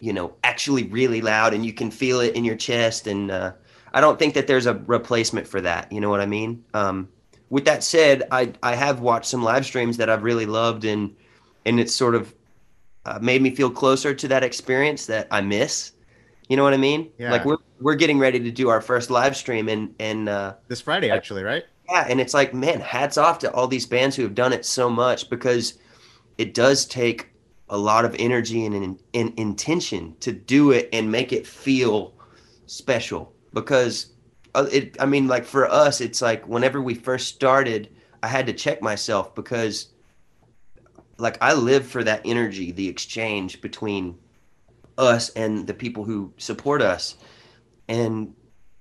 you 0.00 0.12
know 0.12 0.34
actually 0.44 0.84
really 0.84 1.20
loud 1.20 1.54
and 1.54 1.66
you 1.66 1.72
can 1.72 1.90
feel 1.90 2.20
it 2.20 2.36
in 2.36 2.44
your 2.44 2.56
chest 2.56 3.06
and 3.06 3.30
uh, 3.30 3.52
I 3.94 4.00
don't 4.00 4.18
think 4.18 4.34
that 4.34 4.46
there's 4.46 4.66
a 4.66 4.74
replacement 4.86 5.46
for 5.46 5.60
that. 5.60 5.90
You 5.92 6.00
know 6.00 6.10
what 6.10 6.20
I 6.20 6.26
mean? 6.26 6.64
Um, 6.74 7.08
with 7.50 7.64
that 7.66 7.84
said, 7.84 8.22
I 8.30 8.52
I 8.62 8.74
have 8.74 9.00
watched 9.00 9.26
some 9.26 9.42
live 9.42 9.66
streams 9.66 9.98
that 9.98 10.08
I've 10.08 10.22
really 10.22 10.46
loved, 10.46 10.84
and 10.84 11.14
and 11.66 11.78
it's 11.78 11.94
sort 11.94 12.14
of 12.14 12.34
uh, 13.04 13.18
made 13.20 13.42
me 13.42 13.54
feel 13.54 13.70
closer 13.70 14.14
to 14.14 14.28
that 14.28 14.42
experience 14.42 15.06
that 15.06 15.28
I 15.30 15.40
miss. 15.40 15.92
You 16.48 16.56
know 16.56 16.64
what 16.64 16.74
I 16.74 16.78
mean? 16.78 17.10
Yeah. 17.18 17.30
Like 17.30 17.44
we're 17.44 17.58
we're 17.80 17.94
getting 17.94 18.18
ready 18.18 18.40
to 18.40 18.50
do 18.50 18.68
our 18.68 18.80
first 18.80 19.10
live 19.10 19.36
stream, 19.36 19.68
and 19.68 19.94
and 19.98 20.28
uh, 20.28 20.54
this 20.68 20.80
Friday 20.80 21.10
actually, 21.10 21.42
right? 21.42 21.64
Yeah, 21.90 22.06
and 22.08 22.20
it's 22.20 22.32
like, 22.32 22.54
man, 22.54 22.80
hats 22.80 23.18
off 23.18 23.38
to 23.40 23.52
all 23.52 23.66
these 23.66 23.86
bands 23.86 24.16
who 24.16 24.22
have 24.22 24.34
done 24.34 24.52
it 24.52 24.64
so 24.64 24.88
much 24.88 25.28
because 25.28 25.78
it 26.38 26.54
does 26.54 26.86
take 26.86 27.28
a 27.68 27.76
lot 27.76 28.04
of 28.04 28.14
energy 28.18 28.64
and, 28.64 28.98
and 29.14 29.38
intention 29.38 30.14
to 30.20 30.32
do 30.32 30.70
it 30.70 30.88
and 30.92 31.10
make 31.10 31.32
it 31.32 31.46
feel 31.46 32.14
special 32.66 33.31
because 33.52 34.12
uh, 34.54 34.66
it 34.70 34.96
i 35.00 35.06
mean 35.06 35.28
like 35.28 35.44
for 35.44 35.70
us 35.70 36.00
it's 36.00 36.22
like 36.22 36.46
whenever 36.46 36.80
we 36.80 36.94
first 36.94 37.28
started 37.34 37.88
i 38.22 38.26
had 38.26 38.46
to 38.46 38.52
check 38.52 38.82
myself 38.82 39.34
because 39.34 39.88
like 41.18 41.38
i 41.40 41.52
live 41.52 41.86
for 41.86 42.02
that 42.04 42.20
energy 42.24 42.72
the 42.72 42.88
exchange 42.88 43.60
between 43.60 44.18
us 44.98 45.30
and 45.30 45.66
the 45.66 45.74
people 45.74 46.04
who 46.04 46.32
support 46.36 46.82
us. 46.82 47.16
And 47.88 48.34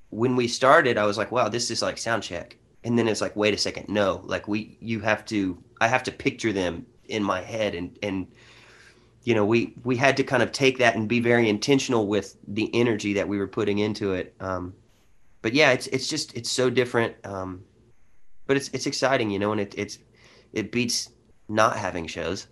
when 0.09 0.35
we 0.35 0.47
started 0.47 0.97
i 0.97 1.05
was 1.05 1.17
like 1.17 1.31
wow 1.31 1.47
this 1.47 1.71
is 1.71 1.81
like 1.81 1.97
sound 1.97 2.23
check. 2.23 2.57
And 2.83 2.97
then 2.97 3.07
it's 3.07 3.21
like 3.21 3.35
wait 3.35 3.53
a 3.53 3.57
second 3.57 3.87
no 3.89 4.21
like 4.25 4.47
we 4.47 4.77
you 4.81 4.99
have 5.01 5.23
to 5.25 5.63
i 5.79 5.87
have 5.87 6.03
to 6.03 6.11
picture 6.11 6.51
them 6.51 6.85
in 7.07 7.23
my 7.23 7.41
head 7.41 7.75
and 7.75 7.97
and 8.01 8.27
you 9.23 9.35
know 9.35 9.45
we 9.45 9.73
we 9.83 9.95
had 9.95 10.17
to 10.17 10.23
kind 10.23 10.43
of 10.43 10.51
take 10.51 10.77
that 10.79 10.95
and 10.95 11.07
be 11.07 11.19
very 11.19 11.47
intentional 11.49 12.07
with 12.07 12.37
the 12.47 12.73
energy 12.73 13.13
that 13.13 13.27
we 13.27 13.37
were 13.37 13.47
putting 13.47 13.79
into 13.79 14.13
it. 14.13 14.35
Um, 14.39 14.73
but 15.41 15.53
yeah 15.53 15.71
it's 15.71 15.87
it's 15.87 16.07
just 16.07 16.35
it's 16.35 16.49
so 16.49 16.69
different. 16.69 17.15
Um, 17.25 17.63
but 18.47 18.57
it's 18.57 18.69
it's 18.69 18.85
exciting 18.85 19.29
you 19.29 19.39
know 19.39 19.51
and 19.51 19.61
it 19.61 19.75
it's 19.77 19.99
it 20.53 20.71
beats 20.71 21.09
not 21.47 21.77
having 21.77 22.07
shows. 22.07 22.47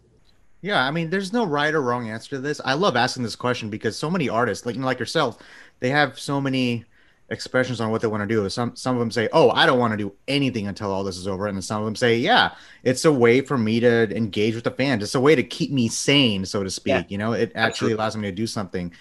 Yeah 0.61 0.85
i 0.85 0.91
mean 0.91 1.09
there's 1.09 1.31
no 1.31 1.45
right 1.45 1.73
or 1.73 1.81
wrong 1.81 2.09
answer 2.09 2.31
to 2.31 2.39
this. 2.39 2.61
I 2.63 2.73
love 2.73 2.95
asking 2.95 3.23
this 3.23 3.35
question 3.35 3.69
because 3.69 3.97
so 3.97 4.09
many 4.09 4.29
artists 4.29 4.65
like 4.65 4.75
you 4.75 4.81
know, 4.81 4.87
like 4.87 4.99
yourself 4.99 5.37
they 5.79 5.89
have 5.89 6.19
so 6.19 6.39
many 6.41 6.85
expressions 7.31 7.79
on 7.79 7.91
what 7.91 8.01
they 8.01 8.07
want 8.07 8.21
to 8.21 8.27
do. 8.27 8.47
Some 8.49 8.75
some 8.75 8.95
of 8.95 8.99
them 8.99 9.11
say, 9.11 9.29
"Oh, 9.31 9.51
I 9.51 9.65
don't 9.65 9.79
want 9.79 9.91
to 9.91 9.97
do 9.97 10.13
anything 10.27 10.67
until 10.67 10.91
all 10.91 11.03
this 11.03 11.17
is 11.17 11.27
over," 11.27 11.47
and 11.47 11.55
then 11.57 11.61
some 11.61 11.81
of 11.81 11.85
them 11.85 11.95
say, 11.95 12.17
"Yeah, 12.17 12.51
it's 12.83 13.05
a 13.05 13.11
way 13.11 13.41
for 13.41 13.57
me 13.57 13.79
to 13.79 14.15
engage 14.15 14.55
with 14.55 14.63
the 14.63 14.71
fans. 14.71 15.03
It's 15.03 15.15
a 15.15 15.21
way 15.21 15.35
to 15.35 15.43
keep 15.43 15.71
me 15.71 15.87
sane, 15.87 16.45
so 16.45 16.63
to 16.63 16.69
speak. 16.69 16.93
Yeah. 16.93 17.03
You 17.07 17.17
know, 17.17 17.33
it 17.33 17.51
actually 17.55 17.93
allows 17.93 18.15
me 18.15 18.23
to 18.29 18.35
do 18.35 18.47
something." 18.47 18.93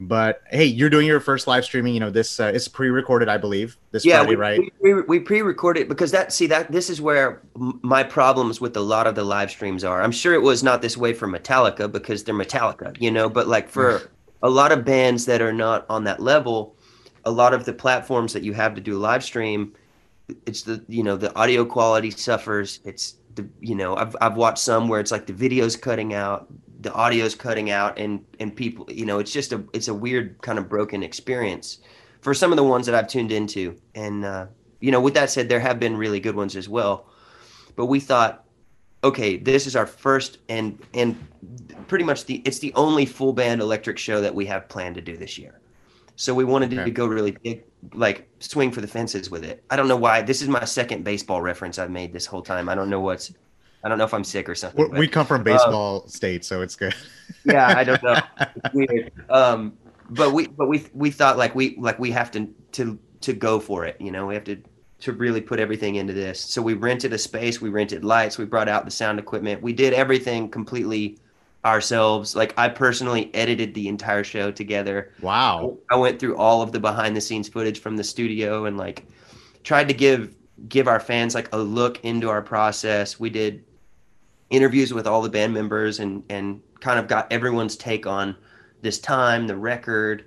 But 0.00 0.42
hey, 0.50 0.64
you're 0.64 0.90
doing 0.90 1.06
your 1.06 1.20
first 1.20 1.46
live 1.46 1.64
streaming. 1.64 1.94
You 1.94 2.00
know, 2.00 2.10
this 2.10 2.40
uh, 2.40 2.46
is 2.46 2.66
pre-recorded, 2.66 3.28
I 3.28 3.36
believe. 3.36 3.76
This 3.92 4.04
yeah, 4.04 4.18
Friday, 4.18 4.30
we, 4.30 4.36
right? 4.36 4.72
We, 4.80 4.94
we, 4.94 5.02
we 5.02 5.20
pre-recorded 5.20 5.88
because 5.88 6.10
that 6.10 6.32
see 6.32 6.46
that 6.48 6.72
this 6.72 6.90
is 6.90 7.00
where 7.00 7.42
m- 7.54 7.78
my 7.82 8.02
problems 8.02 8.60
with 8.60 8.76
a 8.76 8.80
lot 8.80 9.06
of 9.06 9.14
the 9.14 9.22
live 9.22 9.50
streams 9.50 9.84
are. 9.84 10.02
I'm 10.02 10.10
sure 10.10 10.34
it 10.34 10.42
was 10.42 10.62
not 10.62 10.82
this 10.82 10.96
way 10.96 11.12
for 11.12 11.28
Metallica 11.28 11.90
because 11.90 12.24
they're 12.24 12.34
Metallica, 12.34 13.00
you 13.00 13.12
know. 13.12 13.28
But 13.28 13.46
like 13.46 13.68
for 13.68 14.10
a 14.42 14.50
lot 14.50 14.72
of 14.72 14.84
bands 14.84 15.26
that 15.26 15.40
are 15.40 15.52
not 15.52 15.86
on 15.88 16.04
that 16.04 16.20
level, 16.20 16.74
a 17.24 17.30
lot 17.30 17.54
of 17.54 17.64
the 17.64 17.72
platforms 17.72 18.32
that 18.32 18.42
you 18.42 18.52
have 18.52 18.74
to 18.74 18.80
do 18.80 18.96
a 18.96 19.00
live 19.00 19.24
stream, 19.24 19.72
it's 20.46 20.62
the 20.62 20.82
you 20.88 21.02
know 21.02 21.16
the 21.16 21.34
audio 21.36 21.64
quality 21.64 22.10
suffers. 22.10 22.80
It's 22.84 23.16
the 23.34 23.48
you 23.60 23.74
know 23.74 23.96
I've 23.96 24.16
I've 24.20 24.36
watched 24.36 24.58
some 24.58 24.88
where 24.88 25.00
it's 25.00 25.10
like 25.10 25.26
the 25.26 25.32
video's 25.32 25.76
cutting 25.76 26.14
out, 26.14 26.48
the 26.80 26.92
audio's 26.92 27.34
cutting 27.34 27.70
out, 27.70 27.98
and 27.98 28.24
and 28.40 28.54
people 28.54 28.86
you 28.90 29.06
know 29.06 29.18
it's 29.18 29.32
just 29.32 29.52
a 29.52 29.62
it's 29.72 29.88
a 29.88 29.94
weird 29.94 30.40
kind 30.42 30.58
of 30.58 30.68
broken 30.68 31.02
experience 31.02 31.78
for 32.20 32.32
some 32.32 32.52
of 32.52 32.56
the 32.56 32.64
ones 32.64 32.86
that 32.86 32.94
I've 32.94 33.08
tuned 33.08 33.32
into. 33.32 33.76
And 33.94 34.24
uh, 34.24 34.46
you 34.80 34.90
know, 34.90 35.00
with 35.00 35.14
that 35.14 35.30
said, 35.30 35.48
there 35.48 35.60
have 35.60 35.78
been 35.78 35.96
really 35.96 36.20
good 36.20 36.36
ones 36.36 36.56
as 36.56 36.68
well. 36.68 37.06
But 37.76 37.86
we 37.86 38.00
thought, 38.00 38.44
okay, 39.04 39.36
this 39.36 39.66
is 39.66 39.76
our 39.76 39.86
first 39.86 40.38
and 40.48 40.78
and 40.94 41.16
pretty 41.88 42.04
much 42.04 42.24
the 42.24 42.42
it's 42.44 42.60
the 42.60 42.72
only 42.74 43.06
full 43.06 43.32
band 43.32 43.60
electric 43.60 43.98
show 43.98 44.20
that 44.20 44.34
we 44.34 44.46
have 44.46 44.68
planned 44.68 44.94
to 44.94 45.00
do 45.00 45.16
this 45.16 45.38
year. 45.38 45.61
So 46.22 46.32
we 46.32 46.44
wanted 46.44 46.72
Okay. 46.72 46.84
to 46.84 46.90
go 46.92 47.06
really 47.06 47.32
big, 47.42 47.64
like 47.94 48.28
swing 48.38 48.70
for 48.70 48.80
the 48.80 48.86
fences 48.86 49.28
with 49.28 49.42
it. 49.44 49.64
I 49.70 49.74
don't 49.74 49.88
know 49.88 49.96
why. 49.96 50.22
This 50.22 50.40
is 50.40 50.46
my 50.46 50.64
second 50.64 51.02
baseball 51.02 51.42
reference 51.42 51.80
I've 51.80 51.90
made 51.90 52.12
this 52.12 52.26
whole 52.26 52.42
time. 52.42 52.68
I 52.68 52.76
don't 52.76 52.88
know 52.88 53.00
what's. 53.00 53.32
I 53.82 53.88
don't 53.88 53.98
know 53.98 54.04
if 54.04 54.14
I'm 54.14 54.22
sick 54.22 54.48
or 54.48 54.54
something. 54.54 54.84
We, 54.84 54.88
but- 54.88 54.98
we 55.00 55.08
come 55.08 55.26
from 55.26 55.42
baseball 55.42 56.06
state, 56.06 56.44
so 56.44 56.62
it's 56.62 56.76
good. 56.76 56.94
yeah, 57.44 57.76
I 57.76 57.82
don't 57.82 58.00
know. 58.04 58.20
It's 58.54 58.72
weird. 58.72 59.12
Um, 59.30 59.76
but 60.10 60.32
we 60.32 60.46
but 60.46 60.68
we 60.68 60.86
we 60.94 61.10
thought 61.10 61.38
like 61.38 61.56
we 61.56 61.74
like 61.76 61.98
we 61.98 62.12
have 62.12 62.30
to 62.32 62.48
to 62.72 62.96
to 63.22 63.32
go 63.32 63.58
for 63.58 63.84
it. 63.84 64.00
You 64.00 64.12
know, 64.12 64.26
we 64.26 64.34
have 64.34 64.44
to 64.44 64.62
to 65.00 65.12
really 65.12 65.40
put 65.40 65.58
everything 65.58 65.96
into 65.96 66.12
this. 66.12 66.38
So 66.40 66.62
we 66.62 66.74
rented 66.74 67.12
a 67.12 67.18
space, 67.18 67.60
we 67.60 67.68
rented 67.68 68.04
lights, 68.04 68.38
we 68.38 68.44
brought 68.44 68.68
out 68.68 68.84
the 68.84 68.92
sound 68.92 69.18
equipment, 69.18 69.60
we 69.60 69.72
did 69.72 69.92
everything 69.92 70.48
completely 70.48 71.18
ourselves. 71.64 72.34
Like 72.34 72.54
I 72.58 72.68
personally 72.68 73.30
edited 73.34 73.74
the 73.74 73.88
entire 73.88 74.24
show 74.24 74.50
together. 74.50 75.12
Wow. 75.20 75.78
I 75.90 75.96
went 75.96 76.18
through 76.18 76.36
all 76.36 76.62
of 76.62 76.72
the 76.72 76.80
behind 76.80 77.16
the 77.16 77.20
scenes 77.20 77.48
footage 77.48 77.80
from 77.80 77.96
the 77.96 78.04
studio 78.04 78.64
and 78.64 78.76
like 78.76 79.06
tried 79.62 79.88
to 79.88 79.94
give 79.94 80.34
give 80.68 80.88
our 80.88 81.00
fans 81.00 81.34
like 81.34 81.48
a 81.52 81.58
look 81.58 82.04
into 82.04 82.28
our 82.28 82.42
process. 82.42 83.18
We 83.18 83.30
did 83.30 83.64
interviews 84.50 84.92
with 84.92 85.06
all 85.06 85.22
the 85.22 85.30
band 85.30 85.54
members 85.54 86.00
and 86.00 86.22
and 86.28 86.60
kind 86.80 86.98
of 86.98 87.08
got 87.08 87.30
everyone's 87.32 87.76
take 87.76 88.06
on 88.06 88.36
this 88.82 88.98
time, 88.98 89.46
the 89.46 89.56
record, 89.56 90.24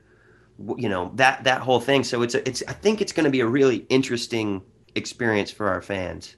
you 0.77 0.89
know, 0.89 1.11
that 1.15 1.43
that 1.43 1.61
whole 1.61 1.79
thing. 1.79 2.03
So 2.03 2.21
it's 2.21 2.33
a, 2.33 2.47
it's 2.47 2.63
I 2.67 2.73
think 2.73 3.01
it's 3.01 3.11
going 3.11 3.25
to 3.25 3.29
be 3.29 3.41
a 3.41 3.47
really 3.47 3.85
interesting 3.89 4.61
experience 4.95 5.51
for 5.51 5.67
our 5.67 5.81
fans. 5.81 6.35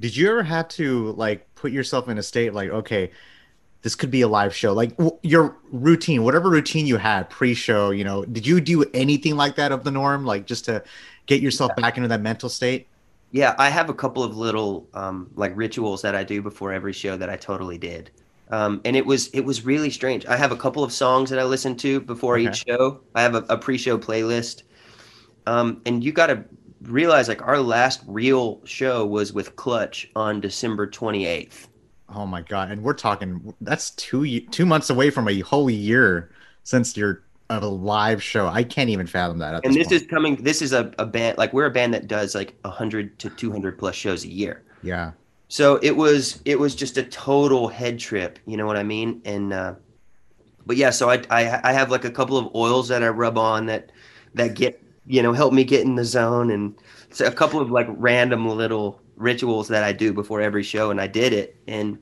Did 0.00 0.16
you 0.16 0.28
ever 0.30 0.42
have 0.42 0.68
to 0.68 1.12
like 1.12 1.54
put 1.54 1.72
yourself 1.72 2.08
in 2.08 2.18
a 2.18 2.22
state 2.22 2.54
like, 2.54 2.70
okay, 2.70 3.10
this 3.82 3.94
could 3.94 4.10
be 4.10 4.20
a 4.20 4.28
live 4.28 4.54
show? 4.54 4.72
Like 4.72 4.96
w- 4.96 5.16
your 5.22 5.56
routine, 5.70 6.22
whatever 6.24 6.50
routine 6.50 6.86
you 6.86 6.96
had 6.98 7.30
pre-show, 7.30 7.90
you 7.90 8.04
know, 8.04 8.24
did 8.24 8.46
you 8.46 8.60
do 8.60 8.84
anything 8.94 9.36
like 9.36 9.56
that 9.56 9.72
of 9.72 9.84
the 9.84 9.90
norm, 9.90 10.24
like 10.24 10.46
just 10.46 10.64
to 10.66 10.82
get 11.26 11.40
yourself 11.40 11.74
back 11.76 11.96
into 11.96 12.08
that 12.08 12.20
mental 12.20 12.48
state? 12.48 12.86
Yeah, 13.32 13.54
I 13.58 13.68
have 13.70 13.88
a 13.88 13.94
couple 13.94 14.24
of 14.24 14.36
little 14.36 14.88
um, 14.92 15.30
like 15.36 15.52
rituals 15.56 16.02
that 16.02 16.14
I 16.16 16.24
do 16.24 16.42
before 16.42 16.72
every 16.72 16.92
show 16.92 17.16
that 17.16 17.30
I 17.30 17.36
totally 17.36 17.78
did, 17.78 18.10
um, 18.50 18.80
and 18.84 18.96
it 18.96 19.06
was 19.06 19.28
it 19.28 19.42
was 19.42 19.64
really 19.64 19.88
strange. 19.90 20.26
I 20.26 20.36
have 20.36 20.50
a 20.50 20.56
couple 20.56 20.82
of 20.82 20.92
songs 20.92 21.30
that 21.30 21.38
I 21.38 21.44
listen 21.44 21.76
to 21.76 22.00
before 22.00 22.34
Okay. 22.36 22.48
each 22.48 22.64
show. 22.66 23.00
I 23.14 23.22
have 23.22 23.36
a, 23.36 23.44
a 23.48 23.56
pre-show 23.56 23.98
playlist, 23.98 24.64
um, 25.46 25.80
and 25.86 26.02
you 26.02 26.10
got 26.10 26.26
to 26.26 26.44
realize 26.82 27.28
like 27.28 27.40
our 27.46 27.60
last 27.60 28.02
real 28.08 28.60
show 28.64 29.06
was 29.06 29.32
with 29.32 29.54
Clutch 29.54 30.10
on 30.16 30.40
December 30.40 30.88
twenty 30.88 31.24
eighth. 31.24 31.68
Oh 32.12 32.26
my 32.26 32.42
god! 32.42 32.70
And 32.70 32.82
we're 32.82 32.94
talking 32.94 33.54
that's 33.60 33.90
two 33.92 34.40
two 34.40 34.66
months 34.66 34.90
away 34.90 35.10
from 35.10 35.28
a 35.28 35.40
whole 35.40 35.70
year 35.70 36.30
since 36.64 36.96
your 36.96 37.24
of 37.48 37.62
a 37.62 37.68
live 37.68 38.22
show. 38.22 38.46
I 38.48 38.64
can't 38.64 38.90
even 38.90 39.06
fathom 39.06 39.38
that. 39.38 39.54
At 39.54 39.64
And 39.64 39.74
this, 39.74 39.88
this 39.88 39.90
is 39.90 40.06
coming. 40.08 40.36
This 40.36 40.62
is 40.62 40.72
a, 40.72 40.92
a 40.98 41.06
band 41.06 41.38
like 41.38 41.52
we're 41.52 41.66
a 41.66 41.70
band 41.70 41.94
that 41.94 42.08
does 42.08 42.34
like 42.34 42.54
hundred 42.64 43.18
to 43.20 43.30
two 43.30 43.50
hundred 43.52 43.78
plus 43.78 43.94
shows 43.94 44.24
a 44.24 44.28
year. 44.28 44.64
yeah, 44.82 45.12
So 45.48 45.76
it 45.82 45.96
was 45.96 46.40
it 46.44 46.58
was 46.58 46.74
just 46.74 46.96
a 46.96 47.02
total 47.04 47.68
head 47.68 47.98
trip, 47.98 48.38
you 48.46 48.56
know 48.56 48.66
what 48.66 48.76
I 48.76 48.82
mean? 48.84 49.20
And 49.24 49.52
uh, 49.52 49.74
but 50.66 50.76
yeah, 50.76 50.90
so 50.90 51.10
I, 51.10 51.22
I 51.30 51.70
I 51.70 51.72
have 51.72 51.90
like 51.90 52.04
a 52.04 52.10
couple 52.10 52.38
of 52.38 52.54
oils 52.54 52.88
that 52.88 53.02
I 53.02 53.08
rub 53.08 53.38
on 53.38 53.66
that 53.66 53.92
that 54.34 54.54
get 54.54 54.82
you 55.06 55.22
know 55.22 55.32
help 55.32 55.52
me 55.52 55.64
get 55.64 55.82
in 55.82 55.96
the 55.96 56.04
zone, 56.04 56.50
and 56.50 56.74
a 57.20 57.32
couple 57.32 57.60
of 57.60 57.70
like 57.70 57.86
random 57.90 58.48
little 58.48 59.00
rituals 59.20 59.68
that 59.68 59.84
I 59.84 59.92
do 59.92 60.12
before 60.12 60.40
every 60.40 60.62
show, 60.62 60.90
and 60.90 61.00
I 61.00 61.06
did 61.06 61.32
it, 61.32 61.56
and 61.68 61.98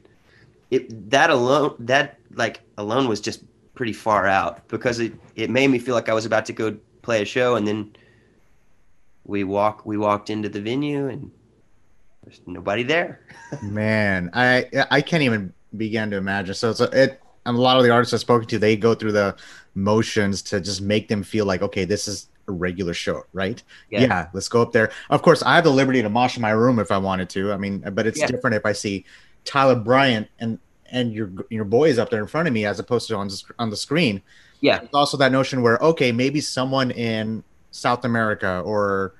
it 0.70 1.10
that 1.10 1.30
alone 1.30 1.74
that 1.80 2.18
like 2.34 2.60
alone 2.78 3.08
was 3.08 3.20
just 3.20 3.42
pretty 3.74 3.92
far 3.92 4.26
out 4.26 4.66
because 4.68 5.00
it 5.00 5.12
it 5.34 5.50
made 5.50 5.68
me 5.68 5.78
feel 5.78 5.94
like 5.94 6.08
I 6.08 6.14
was 6.14 6.24
about 6.24 6.46
to 6.46 6.52
go 6.52 6.76
play 7.02 7.22
a 7.22 7.24
show, 7.24 7.56
and 7.56 7.66
then 7.66 7.92
we 9.24 9.44
walk 9.44 9.84
we 9.84 9.96
walked 9.96 10.30
into 10.30 10.48
the 10.48 10.60
venue 10.60 11.08
and 11.08 11.30
there's 12.24 12.40
nobody 12.46 12.82
there. 12.82 13.20
man, 13.62 14.30
I 14.32 14.66
I 14.90 15.02
can't 15.02 15.22
even 15.22 15.52
begin 15.76 16.10
to 16.10 16.16
imagine. 16.16 16.54
So 16.54 16.70
it's 16.70 16.80
a, 16.80 17.02
it. 17.04 17.20
A 17.46 17.52
lot 17.52 17.78
of 17.78 17.82
the 17.82 17.88
artists 17.88 18.12
I've 18.12 18.20
spoken 18.20 18.46
to, 18.48 18.58
they 18.58 18.76
go 18.76 18.94
through 18.94 19.12
the 19.12 19.34
motions 19.74 20.42
to 20.42 20.60
just 20.60 20.82
make 20.82 21.08
them 21.08 21.22
feel 21.22 21.46
like, 21.46 21.62
okay, 21.62 21.86
this 21.86 22.06
is 22.06 22.28
a 22.48 22.52
regular 22.52 22.94
show, 22.94 23.24
right? 23.32 23.62
Yeah. 23.90 24.00
Yeah, 24.00 24.28
let's 24.32 24.48
go 24.48 24.62
up 24.62 24.72
there. 24.72 24.90
Of 25.10 25.22
course, 25.22 25.42
I 25.42 25.54
have 25.54 25.64
the 25.64 25.70
liberty 25.70 26.02
to 26.02 26.08
mosh 26.08 26.36
in 26.36 26.42
my 26.42 26.50
room 26.50 26.78
if 26.78 26.90
I 26.90 26.98
wanted 26.98 27.28
to. 27.30 27.52
I 27.52 27.56
mean, 27.56 27.84
but 27.92 28.06
it's 28.06 28.18
Yeah. 28.18 28.26
different 28.26 28.56
if 28.56 28.66
I 28.66 28.72
see 28.72 29.04
Tyler 29.44 29.76
Bryant 29.76 30.28
and 30.40 30.58
and 30.90 31.12
your 31.12 31.30
your 31.50 31.64
boys 31.64 31.98
up 31.98 32.10
there 32.10 32.20
in 32.20 32.26
front 32.26 32.48
of 32.48 32.54
me 32.54 32.64
as 32.64 32.80
opposed 32.80 33.08
to 33.08 33.16
on 33.16 33.28
the, 33.28 33.42
on 33.58 33.70
the 33.70 33.76
screen. 33.76 34.22
Yeah. 34.60 34.80
It's 34.82 34.94
also 34.94 35.16
that 35.18 35.30
notion 35.32 35.62
where 35.62 35.78
okay, 35.78 36.10
maybe 36.12 36.40
someone 36.40 36.90
in 36.90 37.44
South 37.70 38.04
America 38.04 38.60
or 38.64 39.14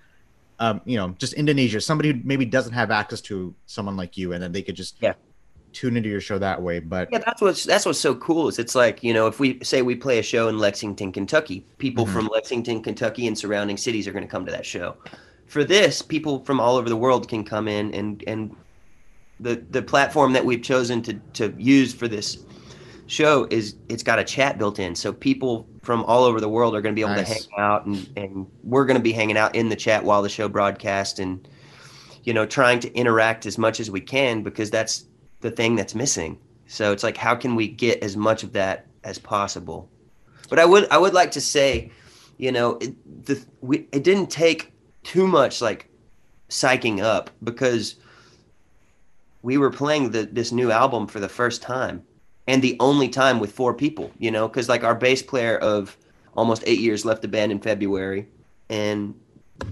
um, 0.61 0.81
you 0.85 0.97
know, 0.97 1.15
just 1.19 1.35
Indonesia, 1.35 1.81
somebody 1.81 2.11
who 2.13 2.21
maybe 2.25 2.45
doesn't 2.45 2.73
have 2.73 2.91
access 2.91 3.21
to 3.21 3.55
someone 3.67 3.97
like 3.97 4.17
you, 4.17 4.33
and 4.33 4.43
then 4.43 4.51
they 4.51 4.63
could 4.63 4.75
just 4.75 4.97
Yeah. 5.01 5.13
Tune 5.73 5.97
into 5.97 6.09
your 6.09 6.21
show 6.21 6.39
that 6.39 6.61
way. 6.63 6.79
But 6.81 7.09
Yeah, 7.13 7.19
that's 7.19 7.41
what's 7.41 7.65
that's 7.65 7.87
what's 7.87 7.99
so 8.01 8.15
cool 8.17 8.49
is 8.49 8.59
it's 8.59 8.75
like 8.75 9.03
you 9.03 9.13
know 9.13 9.27
if 9.27 9.39
we 9.41 9.59
say 9.63 9.83
we 9.83 9.95
play 9.95 10.19
a 10.19 10.23
show 10.23 10.49
in 10.49 10.59
Lexington, 10.59 11.13
Kentucky, 11.13 11.65
people 11.79 12.07
Mhm. 12.07 12.13
from 12.13 12.27
Lexington, 12.33 12.83
Kentucky, 12.83 13.27
and 13.27 13.37
surrounding 13.39 13.77
cities 13.77 14.07
are 14.09 14.13
going 14.13 14.25
to 14.25 14.31
come 14.31 14.45
to 14.47 14.53
that 14.53 14.67
show. 14.67 14.97
For 15.47 15.65
this, 15.65 16.03
people 16.03 16.41
from 16.45 16.61
all 16.61 16.77
over 16.77 16.89
the 16.89 16.97
world 16.97 17.29
can 17.29 17.45
come 17.45 17.69
in 17.69 17.93
and 17.95 18.23
and 18.27 18.55
the 19.41 19.63
the 19.71 19.83
platform 19.83 20.33
that 20.33 20.45
we've 20.45 20.63
chosen 20.63 21.03
to 21.03 21.15
to 21.35 21.55
use 21.59 21.95
for 21.95 22.09
this 22.09 22.39
show 23.07 23.47
is 23.51 23.75
it's 23.89 24.03
got 24.03 24.19
a 24.19 24.25
chat 24.25 24.59
built 24.59 24.79
in, 24.79 24.95
so 24.95 25.13
people 25.13 25.67
from 25.83 26.05
all 26.05 26.25
over 26.25 26.41
the 26.41 26.49
world 26.49 26.75
are 26.75 26.83
going 26.83 26.95
to 26.95 26.99
be 26.99 27.01
able 27.03 27.15
Nice. 27.15 27.45
to 27.45 27.51
hang 27.57 27.65
out 27.65 27.87
and 27.87 28.09
and 28.17 28.47
we're 28.65 28.85
going 28.85 28.99
to 28.99 29.03
be 29.03 29.13
hanging 29.13 29.39
out 29.39 29.55
in 29.55 29.69
the 29.71 29.77
chat 29.77 30.05
while 30.05 30.21
the 30.23 30.29
show 30.29 30.49
broadcast 30.49 31.19
and 31.19 31.49
you 32.25 32.35
know 32.35 32.45
trying 32.45 32.79
to 32.81 32.93
interact 32.95 33.47
as 33.47 33.57
much 33.57 33.81
as 33.81 33.91
we 33.91 34.01
can 34.03 34.43
because 34.43 34.71
that's 34.71 35.07
the 35.41 35.51
thing 35.51 35.77
that's 35.77 35.95
missing. 35.95 36.39
So 36.67 36.93
it's 36.93 37.03
like, 37.03 37.17
how 37.17 37.35
can 37.35 37.55
we 37.55 37.69
get 37.69 38.03
as 38.03 38.17
much 38.17 38.43
of 38.43 38.53
that 38.53 38.87
as 39.05 39.19
possible? 39.19 39.89
But 40.49 40.59
I 40.59 40.65
would, 40.65 40.89
I 40.91 40.99
would 40.99 41.15
like 41.15 41.31
to 41.33 41.41
say, 41.41 41.91
you 42.37 42.53
know, 42.53 42.77
it, 42.81 43.27
the 43.27 43.45
we, 43.61 43.89
it 43.93 44.05
didn't 44.05 44.31
take 44.31 44.73
too 45.03 45.27
much 45.27 45.61
like 45.61 45.89
psyching 46.49 47.01
up 47.01 47.31
because 47.43 47.97
we 49.43 49.59
were 49.59 49.71
playing 49.71 50.11
the 50.11 50.25
this 50.25 50.53
new 50.53 50.71
album 50.71 51.07
for 51.07 51.21
the 51.21 51.29
first 51.29 51.63
time 51.63 52.03
and 52.47 52.63
the 52.63 52.77
only 52.81 53.09
time 53.09 53.41
with 53.41 53.53
four 53.53 53.75
people. 53.75 54.11
You 54.19 54.31
know, 54.31 54.49
because 54.49 54.69
like 54.69 54.85
our 54.85 54.95
bass 54.95 55.23
player 55.23 55.59
of 55.59 55.97
almost 56.37 56.63
eight 56.67 56.81
years 56.81 57.05
left 57.05 57.23
the 57.23 57.29
band 57.29 57.53
in 57.53 57.61
February, 57.61 58.29
and 58.69 59.15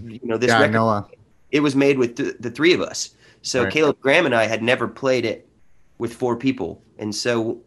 you 0.04 0.20
know 0.24 0.36
this 0.36 0.50
yeah, 0.50 0.60
record 0.60 1.06
it 1.52 1.60
was 1.60 1.76
made 1.76 1.98
with 1.98 2.16
th- 2.16 2.36
the 2.40 2.50
three 2.50 2.74
of 2.74 2.80
us. 2.80 3.14
So 3.42 3.64
Right. 3.64 3.72
Caleb 3.72 4.00
Graham 4.00 4.26
and 4.26 4.34
I 4.34 4.46
had 4.46 4.62
never 4.62 4.88
played 4.88 5.24
it 5.24 5.48
with 5.98 6.14
four 6.14 6.36
people, 6.36 6.82
and 6.98 7.14
so 7.14 7.60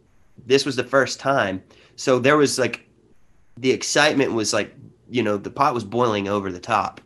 this 0.45 0.65
was 0.65 0.75
the 0.75 0.83
first 0.83 1.19
time. 1.19 1.63
So 1.95 2.19
there 2.19 2.38
was 2.38 2.57
like 2.57 2.88
the 3.57 3.71
excitement 3.71 4.33
was 4.33 4.53
like 4.53 4.74
you 5.09 5.24
know 5.24 5.38
the 5.38 5.51
pot 5.51 5.74
was 5.74 5.83
boiling 5.83 6.27
over 6.27 6.51
the 6.51 6.59
top. 6.59 7.01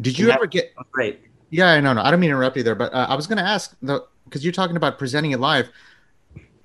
Did 0.00 0.18
you 0.18 0.30
ever 0.30 0.46
get? 0.46 0.74
Great. 0.92 1.20
Yeah, 1.50 1.68
I 1.68 1.80
know. 1.80 1.92
No, 1.92 2.02
I 2.02 2.10
don't 2.10 2.20
mean 2.20 2.30
to 2.30 2.36
interrupt 2.36 2.56
you 2.56 2.62
there, 2.62 2.74
but 2.74 2.92
uh, 2.92 3.06
I 3.08 3.14
was 3.14 3.26
going 3.26 3.38
to 3.38 3.44
ask 3.44 3.74
though 3.82 4.06
because 4.24 4.44
you're 4.44 4.52
talking 4.52 4.76
about 4.76 4.98
presenting 4.98 5.30
it 5.30 5.40
live. 5.40 5.68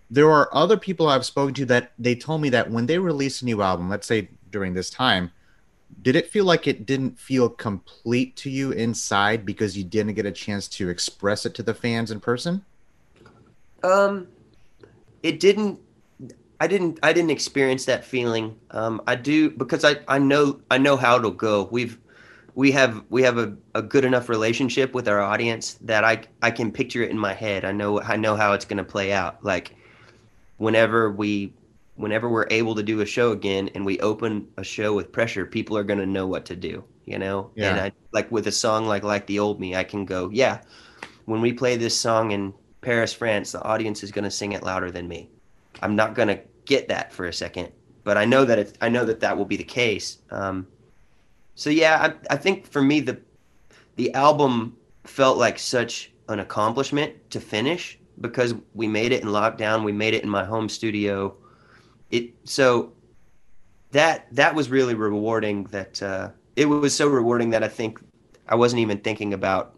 There 0.09 0.29
are 0.29 0.49
other 0.53 0.75
people 0.75 1.07
I've 1.07 1.25
spoken 1.25 1.53
to 1.55 1.65
that 1.67 1.93
they 1.97 2.15
told 2.15 2.41
me 2.41 2.49
that 2.49 2.69
when 2.69 2.85
they 2.85 2.97
release 2.97 3.41
a 3.41 3.45
new 3.45 3.61
album, 3.61 3.89
let's 3.89 4.07
say 4.07 4.27
during 4.49 4.73
this 4.73 4.89
time, 4.89 5.31
did 6.01 6.15
it 6.15 6.29
feel 6.29 6.43
like 6.45 6.67
it 6.67 6.85
didn't 6.85 7.17
feel 7.17 7.47
complete 7.47 8.35
to 8.37 8.49
you 8.49 8.71
inside 8.71 9.45
because 9.45 9.77
you 9.77 9.83
didn't 9.83 10.15
get 10.15 10.25
a 10.25 10.31
chance 10.31 10.67
to 10.67 10.89
express 10.89 11.45
it 11.45 11.53
to 11.55 11.63
the 11.63 11.73
fans 11.73 12.11
in 12.11 12.19
person? 12.19 12.65
Um, 13.83 14.27
it 15.23 15.39
didn't. 15.39 15.79
I 16.59 16.67
didn't 16.67 16.99
I 17.01 17.11
didn't 17.13 17.31
experience 17.31 17.85
that 17.85 18.05
feeling. 18.05 18.55
Um, 18.71 19.01
I 19.07 19.15
do 19.15 19.49
because 19.49 19.83
I, 19.83 19.95
I 20.07 20.19
know 20.19 20.61
I 20.69 20.77
know 20.77 20.95
how 20.95 21.17
it'll 21.17 21.31
go. 21.31 21.67
We've 21.71 21.97
we 22.53 22.71
have 22.73 23.03
we 23.09 23.23
have 23.23 23.37
a, 23.39 23.55
a 23.73 23.81
good 23.81 24.05
enough 24.05 24.29
relationship 24.29 24.93
with 24.93 25.07
our 25.07 25.19
audience 25.19 25.75
that 25.81 26.03
I 26.03 26.23
I 26.43 26.51
can 26.51 26.71
picture 26.71 27.01
it 27.01 27.09
in 27.09 27.17
my 27.17 27.33
head. 27.33 27.65
I 27.65 27.71
know 27.71 27.99
I 28.01 28.15
know 28.15 28.35
how 28.35 28.53
it's 28.53 28.65
going 28.65 28.77
to 28.77 28.83
play 28.83 29.11
out. 29.11 29.43
Like 29.43 29.75
whenever 30.57 31.11
we 31.11 31.53
whenever 31.95 32.29
we're 32.29 32.47
able 32.51 32.75
to 32.75 32.83
do 32.83 33.01
a 33.01 33.05
show 33.05 33.31
again 33.31 33.69
and 33.75 33.85
we 33.85 33.99
open 33.99 34.47
a 34.57 34.63
show 34.63 34.93
with 34.93 35.11
pressure, 35.11 35.45
people 35.45 35.77
are 35.77 35.83
going 35.83 35.99
to 35.99 36.05
know 36.05 36.27
what 36.27 36.45
to 36.45 36.55
do. 36.55 36.83
You 37.05 37.17
know, 37.17 37.49
Yeah. 37.55 37.71
and 37.71 37.79
I 37.81 37.91
like 38.13 38.31
with 38.31 38.45
a 38.47 38.51
song 38.51 38.85
like 38.85 39.03
like 39.03 39.25
the 39.25 39.39
old 39.39 39.59
me, 39.59 39.75
I 39.75 39.83
can 39.83 40.05
go 40.05 40.29
yeah. 40.31 40.61
When 41.25 41.41
we 41.41 41.53
play 41.53 41.75
this 41.75 41.97
song 41.97 42.31
in 42.31 42.53
Paris, 42.81 43.13
France, 43.13 43.51
the 43.51 43.61
audience 43.63 44.03
is 44.03 44.11
going 44.11 44.23
to 44.23 44.31
sing 44.31 44.51
it 44.51 44.63
louder 44.63 44.91
than 44.91 45.07
me. 45.07 45.29
I'm 45.81 45.95
not 45.95 46.15
going 46.15 46.27
to 46.27 46.39
get 46.65 46.87
that 46.89 47.13
for 47.13 47.25
a 47.25 47.33
second, 47.33 47.71
but 48.03 48.17
I 48.17 48.25
know 48.25 48.43
that 48.45 48.59
it, 48.59 48.77
I 48.81 48.89
know 48.89 49.05
that 49.05 49.19
that 49.21 49.37
will 49.37 49.45
be 49.45 49.57
the 49.57 49.63
case. 49.63 50.17
Um, 50.31 50.67
so 51.55 51.69
yeah, 51.69 52.13
I, 52.29 52.33
I 52.33 52.37
think 52.37 52.65
for 52.65 52.81
me 52.81 52.99
the 53.01 53.19
the 53.97 54.13
album 54.13 54.75
felt 55.03 55.37
like 55.37 55.59
such 55.59 56.11
an 56.29 56.39
accomplishment 56.39 57.13
to 57.31 57.39
finish 57.39 57.99
because 58.19 58.55
we 58.73 58.87
made 58.87 59.11
it 59.11 59.21
in 59.21 59.29
lockdown. 59.29 59.83
We 59.83 59.91
made 59.91 60.13
it 60.13 60.23
in 60.23 60.29
my 60.29 60.45
home 60.45 60.69
studio. 60.69 61.35
It 62.09 62.33
so 62.45 62.93
that 63.91 64.33
that 64.33 64.55
was 64.55 64.69
really 64.69 64.95
rewarding. 64.95 65.65
That 65.65 66.01
uh, 66.01 66.29
it 66.55 66.65
was 66.65 66.95
so 66.95 67.07
rewarding 67.07 67.49
that 67.51 67.63
I 67.63 67.67
think 67.67 67.99
I 68.47 68.55
wasn't 68.55 68.79
even 68.79 68.99
thinking 68.99 69.33
about 69.33 69.77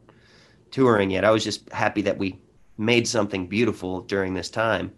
touring 0.71 1.11
yet. 1.11 1.25
I 1.25 1.31
was 1.31 1.43
just 1.43 1.69
happy 1.71 2.01
that 2.03 2.17
we 2.17 2.39
made 2.77 3.07
something 3.07 3.47
beautiful 3.47 4.01
during 4.01 4.33
this 4.33 4.49
time. 4.49 4.93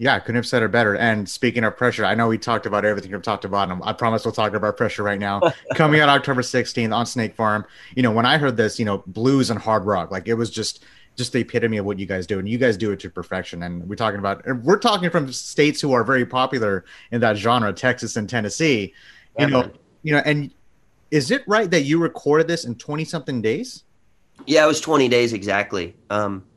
Yeah, 0.00 0.14
I 0.14 0.20
couldn't 0.20 0.36
have 0.36 0.46
said 0.46 0.62
it 0.62 0.70
better. 0.70 0.94
And 0.94 1.28
speaking 1.28 1.64
of 1.64 1.76
pressure, 1.76 2.04
I 2.04 2.14
know 2.14 2.28
we 2.28 2.38
talked 2.38 2.66
about 2.66 2.84
everything 2.84 3.10
from 3.10 3.20
top 3.20 3.40
to 3.40 3.48
bottom. 3.48 3.82
I 3.82 3.92
promise 3.92 4.24
we'll 4.24 4.30
talk 4.32 4.54
about 4.54 4.76
pressure 4.76 5.02
right 5.02 5.18
now. 5.18 5.42
Coming 5.74 6.00
out 6.00 6.08
October 6.08 6.42
16th 6.42 6.94
on 6.94 7.04
Snake 7.04 7.34
Farm. 7.34 7.66
You 7.96 8.04
know, 8.04 8.12
when 8.12 8.24
I 8.24 8.38
heard 8.38 8.56
this, 8.56 8.78
you 8.78 8.84
know, 8.84 9.02
blues 9.08 9.50
and 9.50 9.58
hard 9.58 9.84
rock, 9.86 10.12
like 10.12 10.28
it 10.28 10.34
was 10.34 10.50
just 10.50 10.84
just 11.16 11.32
the 11.32 11.40
epitome 11.40 11.78
of 11.78 11.84
what 11.84 11.98
you 11.98 12.06
guys 12.06 12.28
do. 12.28 12.38
And 12.38 12.48
you 12.48 12.58
guys 12.58 12.76
do 12.76 12.92
it 12.92 13.00
to 13.00 13.10
perfection. 13.10 13.64
And 13.64 13.88
we're 13.88 13.96
talking 13.96 14.20
about 14.20 14.44
we're 14.62 14.78
talking 14.78 15.10
from 15.10 15.32
states 15.32 15.80
who 15.80 15.92
are 15.92 16.04
very 16.04 16.24
popular 16.24 16.84
in 17.10 17.20
that 17.22 17.36
genre, 17.36 17.72
Texas 17.72 18.14
and 18.16 18.28
Tennessee. 18.30 18.94
You 19.36 19.46
Yeah, 19.46 19.48
know, 19.48 19.62
man. 19.62 19.78
you 20.04 20.12
know, 20.12 20.22
and 20.24 20.54
is 21.10 21.30
it 21.32 21.42
right 21.48 21.70
that 21.70 21.82
you 21.82 21.98
recorded 22.00 22.46
this 22.48 22.64
in 22.64 22.76
20 22.76 23.04
something 23.04 23.42
days? 23.42 23.84
Yeah, 24.46 24.64
it 24.64 24.68
was 24.68 24.80
20 24.80 25.08
days 25.08 25.32
exactly. 25.32 25.96
Um, 26.10 26.47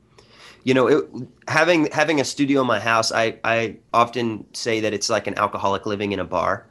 you 0.64 0.74
know, 0.74 0.86
it, 0.88 1.04
having 1.48 1.86
having 1.92 2.20
a 2.20 2.24
studio 2.24 2.60
in 2.62 2.66
my 2.66 2.80
house, 2.80 3.12
I 3.12 3.40
I 3.44 3.78
often 3.92 4.46
say 4.54 4.80
that 4.80 4.92
it's 4.94 5.10
like 5.10 5.26
an 5.26 5.38
alcoholic 5.38 5.86
living 5.86 6.12
in 6.12 6.20
a 6.20 6.24
bar. 6.24 6.68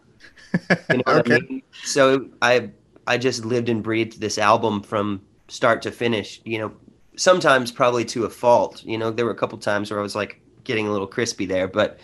You 0.91 0.99
know 0.99 1.03
what 1.13 1.25
I 1.25 1.29
Okay. 1.29 1.41
mean? 1.49 1.63
So 1.83 2.29
I 2.41 2.71
I 3.07 3.17
just 3.17 3.45
lived 3.45 3.69
and 3.69 3.83
breathed 3.83 4.19
this 4.21 4.37
album 4.37 4.83
from 4.83 5.23
start 5.49 5.81
to 5.83 5.91
finish. 5.91 6.41
You 6.45 6.59
know, 6.59 6.73
sometimes 7.17 7.71
probably 7.71 8.05
to 8.05 8.25
a 8.25 8.29
fault. 8.29 8.83
You 8.83 8.97
know, 8.97 9.11
there 9.11 9.25
were 9.25 9.31
a 9.31 9.35
couple 9.35 9.57
times 9.59 9.91
where 9.91 9.99
I 9.99 10.03
was 10.03 10.15
like 10.15 10.41
getting 10.65 10.87
a 10.87 10.91
little 10.91 11.07
crispy 11.07 11.45
there, 11.45 11.67
but 11.67 11.99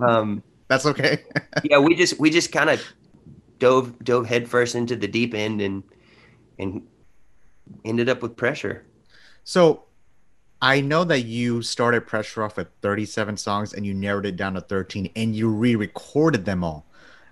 um, 0.00 0.42
That's 0.68 0.86
okay. 0.86 1.24
yeah, 1.62 1.78
we 1.78 1.94
just 1.94 2.18
we 2.18 2.30
just 2.30 2.52
kind 2.52 2.70
of 2.70 2.82
dove 3.60 3.98
dove 4.04 4.26
headfirst 4.26 4.74
into 4.74 4.96
the 4.96 5.08
deep 5.08 5.34
end 5.34 5.60
and 5.60 5.84
and 6.58 6.82
ended 7.84 8.08
up 8.08 8.22
with 8.22 8.36
pressure. 8.36 8.86
So 9.44 9.84
I 10.62 10.80
know 10.80 11.04
that 11.04 11.22
you 11.22 11.62
started 11.62 12.06
Pressure 12.06 12.42
off 12.42 12.56
with 12.56 12.68
37 12.82 13.36
songs 13.36 13.72
and 13.72 13.86
you 13.86 13.94
narrowed 13.94 14.26
it 14.26 14.36
down 14.36 14.54
to 14.54 14.60
13 14.60 15.10
and 15.16 15.34
you 15.34 15.48
re 15.48 15.74
recorded 15.74 16.44
them 16.44 16.62
all. 16.62 16.86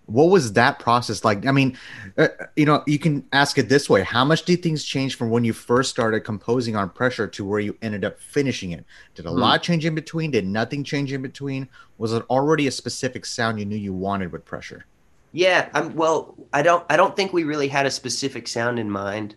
What 0.06 0.30
was 0.30 0.54
that 0.54 0.78
process 0.78 1.22
like? 1.22 1.44
I 1.44 1.52
mean, 1.52 1.76
uh, 2.16 2.28
you 2.56 2.64
know, 2.64 2.82
you 2.86 2.98
can 2.98 3.26
ask 3.32 3.58
it 3.58 3.68
this 3.68 3.90
way 3.90 4.02
How 4.02 4.24
much 4.24 4.44
did 4.46 4.62
things 4.62 4.82
change 4.82 5.16
from 5.16 5.28
when 5.28 5.44
you 5.44 5.52
first 5.52 5.90
started 5.90 6.20
composing 6.20 6.76
on 6.76 6.88
Pressure 6.88 7.26
to 7.28 7.44
where 7.44 7.60
you 7.60 7.76
ended 7.82 8.04
up 8.06 8.18
finishing 8.18 8.72
it? 8.72 8.86
Did 9.14 9.26
a 9.26 9.30
Hmm. 9.30 9.32
lot 9.32 9.62
change 9.62 9.84
in 9.84 9.94
between? 9.94 10.30
Did 10.30 10.46
nothing 10.46 10.82
change 10.82 11.12
in 11.12 11.20
between? 11.20 11.68
Was 11.98 12.14
it 12.14 12.24
already 12.30 12.66
a 12.66 12.70
specific 12.70 13.26
sound 13.26 13.58
you 13.60 13.66
knew 13.66 13.76
you 13.76 13.92
wanted 13.92 14.32
with 14.32 14.46
Pressure? 14.46 14.86
Yeah, 15.32 15.68
I'm 15.74 15.94
well. 15.94 16.36
I 16.52 16.62
don't. 16.62 16.84
I 16.88 16.96
don't 16.96 17.14
think 17.14 17.32
we 17.32 17.44
really 17.44 17.68
had 17.68 17.86
a 17.86 17.90
specific 17.90 18.48
sound 18.48 18.78
in 18.78 18.90
mind. 18.90 19.36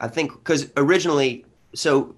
I 0.00 0.08
think 0.08 0.32
because 0.32 0.70
originally, 0.76 1.46
so 1.74 2.16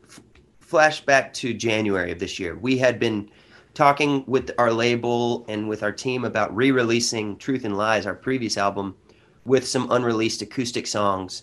flashback 0.69 1.33
to 1.35 1.55
January 1.55 2.11
of 2.13 2.19
this 2.19 2.39
year, 2.39 2.57
we 2.57 2.79
had 2.79 2.99
been 2.99 3.31
talking 3.75 4.25
with 4.27 4.51
our 4.59 4.73
label 4.73 5.45
and 5.49 5.69
with 5.69 5.83
our 5.83 5.93
team 5.93 6.25
about 6.25 6.55
re-releasing 6.55 7.37
Truth 7.37 7.65
and 7.65 7.77
Lies, 7.77 8.07
our 8.07 8.15
previous 8.15 8.57
album, 8.57 8.95
with 9.45 9.67
some 9.67 9.91
unreleased 9.91 10.43
acoustic 10.43 10.87
songs. 10.87 11.43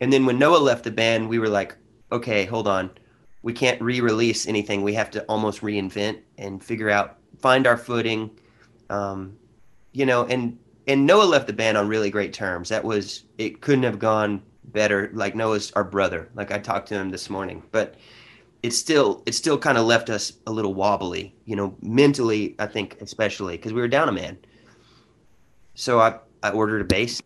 And 0.00 0.12
then 0.12 0.26
when 0.26 0.38
Noah 0.38 0.58
left 0.58 0.84
the 0.84 0.90
band, 0.90 1.28
we 1.28 1.38
were 1.38 1.48
like, 1.48 1.76
okay, 2.12 2.44
hold 2.44 2.68
on, 2.68 2.90
we 3.42 3.52
can't 3.52 3.80
re-release 3.80 4.46
anything. 4.46 4.82
We 4.82 4.94
have 4.94 5.10
to 5.12 5.22
almost 5.24 5.60
reinvent 5.60 6.20
and 6.38 6.62
figure 6.62 6.90
out, 6.90 7.18
find 7.40 7.66
our 7.66 7.76
footing. 7.76 8.30
Um, 8.90 9.36
you 9.92 10.06
know, 10.06 10.24
and 10.26 10.58
and 10.86 11.06
Noah 11.06 11.24
left 11.24 11.46
the 11.46 11.52
band 11.52 11.78
on 11.78 11.88
really 11.88 12.10
great 12.10 12.32
terms. 12.32 12.68
That 12.68 12.84
was 12.84 13.24
it 13.38 13.60
couldn't 13.60 13.84
have 13.84 13.98
gone 13.98 14.42
better. 14.64 15.10
Like 15.14 15.34
Noah's 15.34 15.72
our 15.72 15.84
brother. 15.84 16.28
Like 16.34 16.50
I 16.50 16.58
talked 16.58 16.88
to 16.88 16.94
him 16.94 17.10
this 17.10 17.30
morning, 17.30 17.62
but 17.70 17.94
it's 18.64 18.78
still 18.78 19.22
it 19.26 19.34
still 19.34 19.58
kind 19.58 19.76
of 19.76 19.84
left 19.84 20.08
us 20.08 20.32
a 20.46 20.50
little 20.50 20.72
wobbly, 20.72 21.34
you 21.44 21.54
know, 21.54 21.76
mentally. 21.82 22.56
I 22.58 22.66
think 22.66 22.96
especially 23.02 23.58
because 23.58 23.74
we 23.74 23.80
were 23.82 23.88
down 23.88 24.08
a 24.08 24.12
man. 24.12 24.38
So 25.74 26.00
I 26.00 26.18
I 26.42 26.50
ordered 26.50 26.80
a 26.80 26.84
bass, 26.84 27.20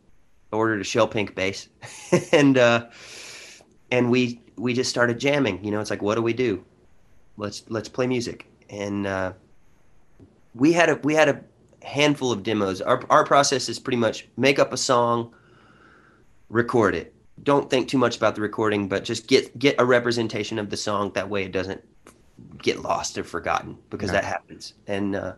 ordered 0.51 0.81
a 0.81 0.85
shell 0.85 1.07
pink 1.07 1.37
bass, 1.37 1.69
and 2.33 2.59
uh, 2.59 2.87
and 3.93 4.11
we 4.11 4.41
we 4.57 4.75
just 4.75 4.91
started 4.91 5.21
jamming. 5.21 5.65
You 5.65 5.71
know, 5.71 5.81
it's 5.81 5.91
like 5.91 6.03
what 6.03 6.17
do 6.17 6.23
we 6.23 6.33
do? 6.33 6.65
Let's 7.37 7.63
let's 7.69 7.89
play 7.89 8.09
music, 8.09 8.47
and 8.69 9.07
uh, 9.07 9.33
we 10.57 10.73
had 10.73 10.89
a 10.89 10.97
we 11.05 11.15
had 11.15 11.29
a 11.29 11.41
handful 11.87 12.33
of 12.33 12.43
demos. 12.43 12.81
Our 12.81 13.01
our 13.11 13.25
process 13.25 13.69
is 13.69 13.79
pretty 13.79 13.99
much 13.99 14.27
make 14.37 14.59
up 14.59 14.73
a 14.73 14.77
song, 14.77 15.33
record 16.49 16.97
it. 16.97 17.15
Don't 17.49 17.71
think 17.71 17.89
too 17.89 17.97
much 17.97 18.15
about 18.19 18.35
the 18.35 18.43
recording, 18.43 18.89
but 18.89 19.05
just 19.05 19.27
get 19.27 19.59
get 19.59 19.75
a 19.79 19.85
representation 19.87 20.59
of 20.59 20.69
the 20.69 20.77
song. 20.77 21.11
That 21.15 21.31
way, 21.31 21.45
it 21.45 21.51
doesn't 21.53 21.83
get 22.59 22.83
lost 22.83 23.17
or 23.17 23.25
forgotten 23.25 23.79
because 23.89 24.11
that 24.11 24.23
happens. 24.23 24.75
And 24.87 25.17
uh, 25.17 25.33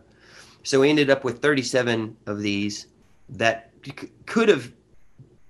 so 0.63 0.81
we 0.81 0.89
ended 0.89 1.09
up 1.09 1.23
with 1.23 1.41
37 1.41 2.17
of 2.25 2.41
these 2.41 2.87
that 3.29 3.71
c- 3.85 4.09
could 4.25 4.49
have 4.49 4.73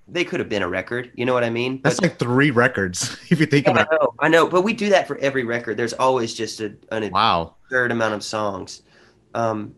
they 0.06 0.22
could 0.24 0.38
have 0.38 0.48
been 0.48 0.62
a 0.62 0.68
record. 0.68 1.10
You 1.16 1.24
know 1.26 1.34
what 1.34 1.42
I 1.42 1.50
mean? 1.50 1.80
That's 1.82 1.96
But- 1.96 2.10
like 2.10 2.18
three 2.20 2.52
records, 2.52 3.16
if 3.28 3.40
you 3.40 3.46
think 3.46 3.66
Yeah, 3.66 3.72
about 3.72 3.88
I 3.90 3.96
know, 3.96 4.14
I 4.20 4.28
know, 4.28 4.46
but 4.46 4.62
we 4.62 4.72
do 4.72 4.88
that 4.90 5.08
for 5.08 5.18
every 5.18 5.42
record. 5.42 5.76
There's 5.76 5.94
always 5.94 6.32
just 6.32 6.60
a, 6.60 6.76
an. 6.92 7.10
Wow. 7.10 7.56
absurd 7.64 7.90
amount 7.90 8.14
of 8.14 8.22
songs. 8.22 8.82
Um, 9.34 9.74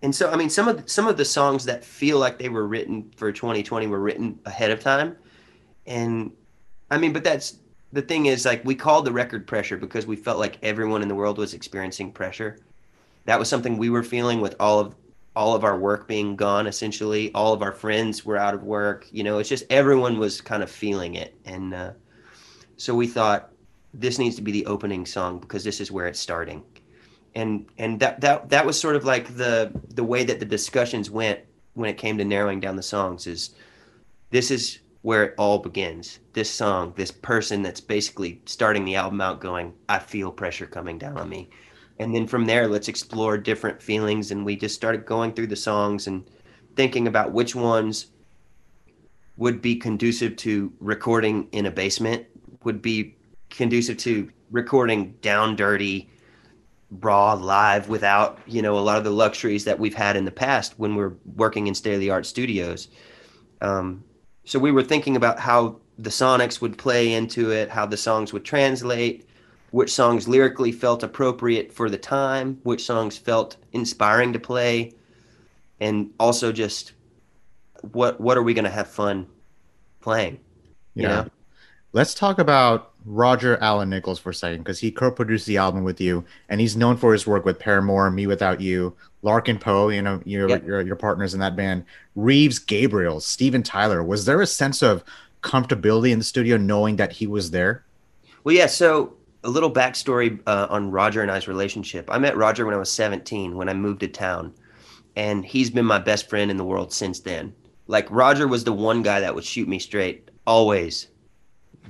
and 0.00 0.14
so, 0.14 0.30
I 0.30 0.36
mean, 0.36 0.48
some 0.48 0.66
of 0.66 0.82
the, 0.82 0.88
some 0.88 1.06
of 1.08 1.18
the 1.18 1.26
songs 1.26 1.66
that 1.66 1.84
feel 1.84 2.18
like 2.18 2.38
they 2.38 2.48
were 2.48 2.66
written 2.66 3.12
for 3.16 3.30
2020 3.32 3.86
were 3.88 4.00
written 4.00 4.38
ahead 4.46 4.70
of 4.70 4.80
time, 4.80 5.14
and 5.86 6.32
I 6.90 6.98
mean, 6.98 7.12
but 7.12 7.24
that's 7.24 7.58
the 7.92 8.02
thing 8.02 8.26
is 8.26 8.44
like 8.44 8.64
we 8.64 8.74
called 8.74 9.04
the 9.04 9.12
record 9.12 9.46
pressure 9.46 9.76
because 9.76 10.06
we 10.06 10.16
felt 10.16 10.38
like 10.38 10.58
everyone 10.62 11.02
in 11.02 11.08
the 11.08 11.14
world 11.14 11.38
was 11.38 11.54
experiencing 11.54 12.12
pressure. 12.12 12.58
That 13.24 13.38
was 13.38 13.48
something 13.48 13.76
we 13.76 13.90
were 13.90 14.02
feeling 14.02 14.40
with 14.40 14.56
all 14.60 14.80
of 14.80 14.94
all 15.34 15.54
of 15.54 15.64
our 15.64 15.78
work 15.78 16.08
being 16.08 16.36
gone. 16.36 16.66
Essentially, 16.66 17.32
all 17.34 17.52
of 17.52 17.62
our 17.62 17.72
friends 17.72 18.24
were 18.24 18.36
out 18.36 18.54
of 18.54 18.62
work. 18.62 19.06
You 19.10 19.24
know, 19.24 19.38
it's 19.38 19.48
just 19.48 19.64
everyone 19.70 20.18
was 20.18 20.40
kind 20.40 20.62
of 20.62 20.70
feeling 20.70 21.14
it, 21.14 21.34
and 21.44 21.74
uh, 21.74 21.92
so 22.76 22.94
we 22.94 23.06
thought 23.06 23.50
this 23.94 24.18
needs 24.18 24.36
to 24.36 24.42
be 24.42 24.52
the 24.52 24.66
opening 24.66 25.06
song 25.06 25.38
because 25.38 25.64
this 25.64 25.80
is 25.80 25.92
where 25.92 26.06
it's 26.06 26.20
starting 26.20 26.62
and 27.34 27.66
and 27.78 28.00
that 28.00 28.20
that 28.20 28.48
that 28.50 28.66
was 28.66 28.78
sort 28.80 28.96
of 28.96 29.04
like 29.04 29.36
the 29.36 29.72
the 29.90 30.04
way 30.04 30.24
that 30.24 30.38
the 30.38 30.44
discussions 30.44 31.10
went 31.10 31.40
when 31.74 31.88
it 31.88 31.96
came 31.96 32.18
to 32.18 32.24
narrowing 32.24 32.60
down 32.60 32.76
the 32.76 32.82
songs 32.82 33.26
is 33.26 33.54
this 34.30 34.50
is 34.50 34.80
where 35.02 35.24
it 35.24 35.34
all 35.36 35.58
begins. 35.58 36.20
This 36.32 36.50
song 36.50 36.94
this 36.96 37.10
person 37.10 37.62
that's 37.62 37.80
basically 37.80 38.40
starting 38.46 38.84
the 38.84 38.96
album 38.96 39.20
out 39.20 39.40
going 39.40 39.74
i 39.88 39.98
feel 39.98 40.32
pressure 40.32 40.66
coming 40.66 40.98
down 40.98 41.18
on 41.18 41.28
me. 41.28 41.50
And 41.98 42.14
then 42.14 42.26
from 42.26 42.46
there 42.46 42.66
let's 42.68 42.88
explore 42.88 43.36
different 43.36 43.82
feelings 43.82 44.30
and 44.30 44.44
we 44.44 44.56
just 44.56 44.74
started 44.74 45.06
going 45.06 45.32
through 45.32 45.48
the 45.48 45.56
songs 45.56 46.06
and 46.06 46.28
thinking 46.74 47.06
about 47.06 47.32
which 47.32 47.54
ones 47.54 48.06
would 49.36 49.60
be 49.60 49.76
conducive 49.76 50.36
to 50.36 50.72
recording 50.80 51.48
in 51.52 51.66
a 51.66 51.70
basement 51.70 52.26
would 52.64 52.80
be 52.80 53.16
conducive 53.50 53.96
to 53.98 54.30
recording 54.50 55.12
down 55.20 55.56
dirty 55.56 56.08
raw 57.00 57.32
live 57.32 57.88
without 57.88 58.38
you 58.46 58.60
know 58.60 58.78
a 58.78 58.80
lot 58.80 58.98
of 58.98 59.04
the 59.04 59.10
luxuries 59.10 59.64
that 59.64 59.78
we've 59.78 59.94
had 59.94 60.16
in 60.16 60.24
the 60.24 60.30
past 60.30 60.78
when 60.78 60.94
we're 60.94 61.14
working 61.36 61.66
in 61.66 61.74
state 61.74 61.94
of 61.94 62.00
the 62.00 62.10
art 62.10 62.26
studios. 62.26 62.88
Um, 63.60 64.04
so 64.44 64.58
we 64.58 64.72
were 64.72 64.82
thinking 64.82 65.16
about 65.16 65.38
how 65.38 65.76
the 65.98 66.10
sonics 66.10 66.60
would 66.60 66.78
play 66.78 67.12
into 67.12 67.50
it 67.50 67.70
how 67.70 67.86
the 67.86 67.96
songs 67.96 68.32
would 68.32 68.44
translate 68.44 69.28
which 69.72 69.92
songs 69.92 70.28
lyrically 70.28 70.70
felt 70.70 71.02
appropriate 71.02 71.72
for 71.72 71.88
the 71.90 71.98
time, 71.98 72.60
which 72.62 72.84
songs 72.84 73.16
felt 73.16 73.56
inspiring 73.72 74.34
to 74.34 74.38
play, 74.38 74.92
and 75.80 76.10
also 76.20 76.52
just 76.52 76.92
what 77.80 78.20
what 78.20 78.36
are 78.36 78.42
we 78.42 78.54
going 78.54 78.66
to 78.66 78.70
have 78.70 78.86
fun 78.86 79.26
playing? 80.00 80.38
You 80.94 81.02
yeah. 81.02 81.08
Know? 81.08 81.30
Let's 81.92 82.14
talk 82.14 82.38
about 82.38 82.91
Roger 83.04 83.56
Alan 83.58 83.90
Nichols 83.90 84.18
for 84.18 84.30
a 84.30 84.34
second 84.34 84.58
because 84.58 84.78
he 84.78 84.90
co-produced 84.90 85.46
the 85.46 85.56
album 85.56 85.84
with 85.84 86.00
you, 86.00 86.24
and 86.48 86.60
he's 86.60 86.76
known 86.76 86.96
for 86.96 87.12
his 87.12 87.26
work 87.26 87.44
with 87.44 87.58
Paramore, 87.58 88.10
Me 88.10 88.26
Without 88.26 88.60
you, 88.60 88.94
Larkin 89.22 89.58
Poe. 89.58 89.88
You 89.88 90.02
know, 90.02 90.22
your 90.24 90.48
yep. 90.48 90.64
your, 90.64 90.80
your 90.82 90.96
partners 90.96 91.34
in 91.34 91.40
that 91.40 91.56
band, 91.56 91.84
Reeves, 92.14 92.58
Gabrels, 92.58 93.22
Steven 93.22 93.62
Tyler. 93.62 94.02
Was 94.02 94.24
there 94.24 94.40
a 94.40 94.46
sense 94.46 94.82
of 94.82 95.04
comfortability 95.42 96.10
in 96.10 96.18
the 96.18 96.24
studio 96.24 96.56
knowing 96.56 96.96
that 96.96 97.12
he 97.12 97.26
was 97.26 97.50
there? 97.50 97.84
Well, 98.44 98.54
yeah. 98.54 98.66
So 98.66 99.14
a 99.44 99.50
little 99.50 99.72
backstory 99.72 100.40
uh, 100.46 100.68
on 100.70 100.90
Roger 100.90 101.22
and 101.22 101.30
I's 101.30 101.48
relationship. 101.48 102.08
I 102.10 102.18
met 102.18 102.36
Roger 102.36 102.64
when 102.64 102.74
I 102.74 102.78
was 102.78 102.92
17 102.92 103.56
when 103.56 103.68
I 103.68 103.74
moved 103.74 104.00
to 104.00 104.08
town, 104.08 104.54
and 105.16 105.44
he's 105.44 105.70
been 105.70 105.86
my 105.86 105.98
best 105.98 106.28
friend 106.28 106.50
in 106.50 106.56
the 106.56 106.64
world 106.64 106.92
since 106.92 107.20
then. 107.20 107.54
Like 107.86 108.06
Roger 108.10 108.46
was 108.46 108.64
the 108.64 108.72
one 108.72 109.02
guy 109.02 109.20
that 109.20 109.34
would 109.34 109.44
shoot 109.44 109.68
me 109.68 109.78
straight 109.78 110.30
always. 110.46 111.08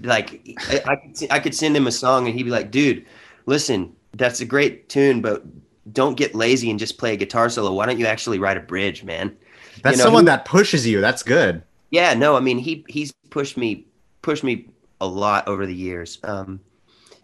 Like 0.02 0.56
I, 0.58 0.82
I 0.86 0.96
could 0.96 1.30
I 1.30 1.38
could 1.38 1.54
send 1.54 1.76
him 1.76 1.86
a 1.86 1.92
song 1.92 2.26
and 2.26 2.36
he'd 2.36 2.44
be 2.44 2.50
like, 2.50 2.70
"Dude, 2.70 3.04
listen, 3.46 3.94
that's 4.12 4.40
a 4.40 4.44
great 4.44 4.88
tune, 4.88 5.20
but 5.20 5.44
don't 5.92 6.16
get 6.16 6.34
lazy 6.34 6.70
and 6.70 6.78
just 6.78 6.98
play 6.98 7.12
a 7.12 7.16
guitar 7.16 7.50
solo. 7.50 7.72
Why 7.72 7.86
don't 7.86 7.98
you 7.98 8.06
actually 8.06 8.38
write 8.38 8.56
a 8.56 8.60
bridge, 8.60 9.04
man?" 9.04 9.36
That's 9.82 9.96
you 9.96 9.98
know, 9.98 10.04
someone 10.04 10.24
he, 10.24 10.26
that 10.26 10.44
pushes 10.44 10.86
you. 10.86 11.00
That's 11.00 11.22
good. 11.22 11.62
Yeah, 11.90 12.14
no, 12.14 12.36
I 12.36 12.40
mean 12.40 12.58
he 12.58 12.84
he's 12.88 13.12
pushed 13.30 13.56
me 13.56 13.86
pushed 14.22 14.44
me 14.44 14.68
a 15.00 15.06
lot 15.06 15.46
over 15.48 15.66
the 15.66 15.74
years. 15.74 16.18
Um, 16.22 16.60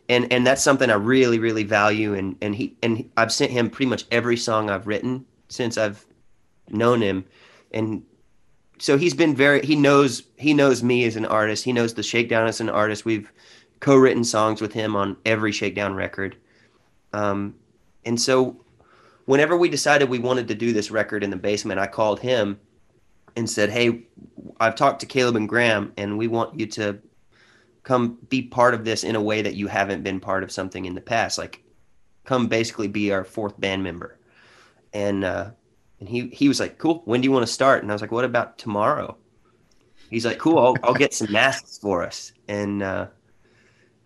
and 0.09 0.31
and 0.33 0.47
that's 0.47 0.63
something 0.63 0.91
I 0.91 0.95
really 0.95 1.39
really 1.39 1.65
value. 1.65 2.15
And 2.15 2.37
and 2.43 2.55
he 2.55 2.77
and 2.83 3.09
I've 3.17 3.33
sent 3.33 3.51
him 3.51 3.71
pretty 3.71 3.89
much 3.89 4.05
every 4.11 4.37
song 4.37 4.71
I've 4.71 4.87
written 4.87 5.25
since 5.49 5.79
I've 5.79 6.05
known 6.69 7.01
him, 7.01 7.25
and 7.73 8.03
so 8.79 8.97
he's 8.97 9.15
been 9.15 9.35
very 9.35 9.65
he 9.65 9.77
knows 9.77 10.25
he 10.37 10.55
knows 10.55 10.83
me 10.83 11.05
as 11.05 11.17
an 11.17 11.27
artist. 11.27 11.65
He 11.65 11.73
knows 11.73 11.95
the 11.95 12.03
Shakedown 12.03 12.47
as 12.47 12.61
an 12.61 12.69
artist. 12.69 13.05
We've 13.05 13.31
co-written 13.81 14.25
songs 14.25 14.61
with 14.61 14.73
him 14.73 14.97
on 14.97 15.17
every 15.25 15.53
Shakedown 15.53 15.95
record, 15.95 16.37
um, 17.13 17.55
and 18.05 18.21
so 18.21 18.65
whenever 19.27 19.57
we 19.57 19.69
decided 19.69 20.09
we 20.09 20.19
wanted 20.19 20.49
to 20.49 20.55
do 20.55 20.73
this 20.73 20.91
record 20.91 21.23
in 21.23 21.31
the 21.31 21.37
basement, 21.37 21.81
I 21.81 21.87
called 21.87 22.21
him 22.21 22.59
and 23.37 23.49
said, 23.49 23.71
"Hey, 23.71 24.07
I've 24.61 24.75
talked 24.77 25.01
to 25.01 25.07
Caleb 25.07 25.37
and 25.37 25.49
Graham, 25.49 25.93
and 25.97 26.17
we 26.17 26.29
want 26.29 26.59
you 26.59 26.67
to 26.67 26.99
come 27.83 28.19
be 28.29 28.43
part 28.43 28.75
of 28.75 28.85
this 28.85 29.05
in 29.05 29.17
a 29.17 29.23
way 29.23 29.43
that 29.43 29.55
you 29.55 29.67
haven't 29.67 30.03
been 30.03 30.21
part 30.21 30.43
of 30.43 30.53
something 30.53 30.85
in 30.85 30.95
the 30.95 31.01
past. 31.01 31.39
Like, 31.39 31.63
come 32.25 32.47
basically 32.47 32.89
be 32.89 33.13
our 33.13 33.25
fourth 33.25 33.59
band 33.61 33.83
member." 33.83 34.19
And 34.93 35.25
uh, 35.25 35.51
and 36.01 36.09
he 36.09 36.29
he 36.29 36.49
was 36.49 36.61
like, 36.61 36.79
"Cool. 36.79 37.03
When 37.05 37.21
do 37.21 37.27
you 37.27 37.33
want 37.33 37.47
to 37.47 37.53
start?" 37.53 37.83
And 37.83 37.91
I 37.91 37.95
was 37.95 38.03
like, 38.03 38.13
"What 38.13 38.25
about 38.25 38.59
tomorrow?" 38.59 39.17
He's 40.11 40.25
like, 40.25 40.39
"Cool. 40.39 40.59
I'll 40.59 40.77
I'll 40.83 40.95
get 40.95 41.15
some 41.15 41.31
masks 41.33 41.79
for 41.79 42.05
us." 42.05 42.33
And 42.49 42.83
uh, 42.83 43.09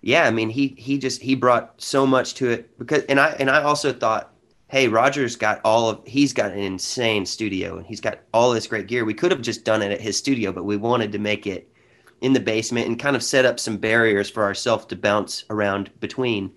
yeah, 0.00 0.24
I 0.24 0.30
mean, 0.30 0.48
he 0.48 0.74
he 0.78 0.98
just 0.98 1.22
he 1.22 1.34
brought 1.34 1.80
so 1.80 2.06
much 2.06 2.34
to 2.34 2.50
it 2.50 2.78
because 2.78 3.04
and 3.04 3.20
I 3.20 3.30
and 3.38 3.50
I 3.50 3.62
also 3.62 3.92
thought, 3.92 4.32
"Hey, 4.68 4.88
Roger's 4.88 5.36
got 5.36 5.60
all 5.64 5.90
of 5.90 6.06
he's 6.06 6.32
got 6.32 6.52
an 6.52 6.58
insane 6.58 7.26
studio 7.26 7.76
and 7.76 7.86
he's 7.86 8.00
got 8.00 8.20
all 8.32 8.52
this 8.52 8.66
great 8.66 8.86
gear. 8.86 9.04
We 9.04 9.14
could 9.14 9.30
have 9.30 9.42
just 9.42 9.64
done 9.64 9.82
it 9.82 9.92
at 9.92 10.00
his 10.00 10.16
studio, 10.16 10.52
but 10.52 10.64
we 10.64 10.76
wanted 10.76 11.12
to 11.12 11.18
make 11.18 11.46
it 11.46 11.68
in 12.22 12.32
the 12.32 12.40
basement 12.40 12.86
and 12.86 12.98
kind 12.98 13.16
of 13.16 13.22
set 13.22 13.44
up 13.44 13.58
some 13.58 13.76
barriers 13.76 14.30
for 14.30 14.44
ourselves 14.44 14.86
to 14.86 14.96
bounce 14.96 15.44
around 15.50 15.90
between. 16.00 16.52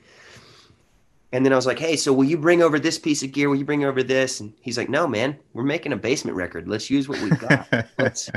And 1.32 1.46
then 1.46 1.52
I 1.52 1.56
was 1.56 1.66
like, 1.66 1.80
"Hey, 1.80 1.96
so 1.96 2.14
will 2.14 2.26
you 2.26 2.38
bring 2.38 2.62
over 2.62 2.80
this 2.80 2.98
piece 2.98 3.24
of 3.24 3.32
gear? 3.32 3.50
Will 3.50 3.58
you 3.58 3.66
bring 3.66 3.84
over 3.84 4.04
this?" 4.04 4.40
And 4.40 4.54
he's 4.62 4.78
like, 4.78 4.90
"No, 4.90 5.08
man. 5.08 5.38
We're 5.54 5.64
making 5.64 5.94
a 5.94 5.98
basement 5.98 6.38
record. 6.38 6.68
Let's 6.68 6.90
use 6.90 7.10
what 7.10 7.22
we've 7.22 7.40
got. 7.40 7.68
let's 8.00 8.30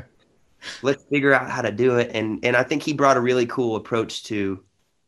let's 0.83 1.05
figure 1.05 1.33
out 1.33 1.51
how 1.51 1.63
to 1.63 1.71
do 1.71 1.99
it." 1.99 2.11
And 2.15 2.45
and 2.45 2.57
I 2.57 2.63
think 2.63 2.83
he 2.83 2.93
brought 2.93 3.17
a 3.17 3.21
really 3.21 3.47
cool 3.47 3.77
approach 3.77 4.25
to 4.25 4.63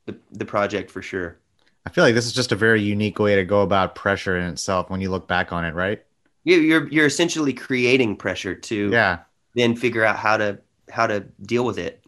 the 0.07 0.17
the 0.33 0.45
project 0.45 0.91
for 0.91 1.03
sure. 1.03 1.39
I 1.87 1.91
feel 1.91 2.05
like 2.05 2.15
this 2.15 2.27
is 2.27 2.33
just 2.33 2.53
a 2.53 2.57
very 2.57 2.83
unique 2.83 3.19
way 3.19 3.37
to 3.37 3.45
go 3.45 3.63
about 3.63 3.95
pressure 3.95 4.37
in 4.37 4.45
itself 4.45 4.91
when 4.91 5.01
you 5.01 5.11
look 5.11 5.27
back 5.27 5.53
on 5.53 5.65
it, 5.65 5.75
right? 5.75 6.05
You, 6.45 6.59
you're 6.59 6.89
you're 6.89 7.07
essentially 7.07 7.53
creating 7.53 8.17
pressure 8.17 8.55
to 8.55 8.91
yeah 8.91 9.21
then 9.55 9.77
figure 9.77 10.05
out 10.05 10.17
how 10.17 10.37
to 10.37 10.59
how 10.91 11.07
to 11.07 11.21
deal 11.43 11.65
with 11.65 11.79
it. 11.79 12.05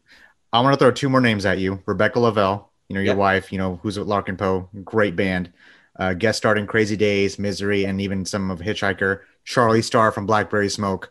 I 0.53 0.61
want 0.61 0.75
to 0.75 0.79
throw 0.79 0.91
two 0.91 1.09
more 1.09 1.21
names 1.21 1.47
at 1.47 1.59
you. 1.59 1.83
Rebecca 1.87 2.21
Lovell, 2.21 2.72
you 2.89 2.95
know, 2.95 3.01
your 3.01 3.13
yep. 3.13 3.17
wife, 3.17 3.53
you 3.53 3.59
know, 3.59 3.79
who's 3.83 3.99
with 3.99 4.09
Larkin 4.09 4.37
Poe, 4.37 4.69
great 4.85 5.17
band. 5.17 5.53
Uh, 5.99 6.15
guest 6.15 6.39
starred 6.39 6.59
in 6.59 6.67
Crazy 6.67 6.97
Days, 6.97 7.39
Misery, 7.39 7.85
and 7.85 8.01
even 8.01 8.25
some 8.25 8.51
of 8.51 8.61
Hitchhiker. 8.61 9.21
Charlie 9.45 9.83
Starr 9.83 10.13
from 10.13 10.27
Blackberry 10.27 10.69
Smoke. 10.69 11.11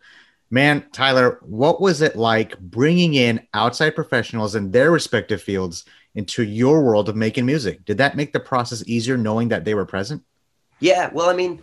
Man, 0.49 0.83
Tyler, 0.91 1.39
what 1.43 1.79
was 1.79 2.01
it 2.01 2.15
like 2.15 2.59
bringing 2.59 3.13
in 3.13 3.45
outside 3.53 3.95
professionals 3.95 4.55
in 4.55 4.71
their 4.71 4.91
respective 4.91 5.41
fields 5.41 5.85
into 6.15 6.43
your 6.43 6.83
world 6.83 7.07
of 7.07 7.15
making 7.15 7.45
music? 7.45 7.85
Did 7.85 7.97
that 7.99 8.17
make 8.17 8.33
the 8.33 8.39
process 8.39 8.83
easier 8.85 9.17
knowing 9.17 9.47
that 9.49 9.63
they 9.63 9.75
were 9.75 9.85
present? 9.85 10.23
Yeah, 10.79 11.09
well, 11.13 11.29
I 11.29 11.33
mean, 11.33 11.61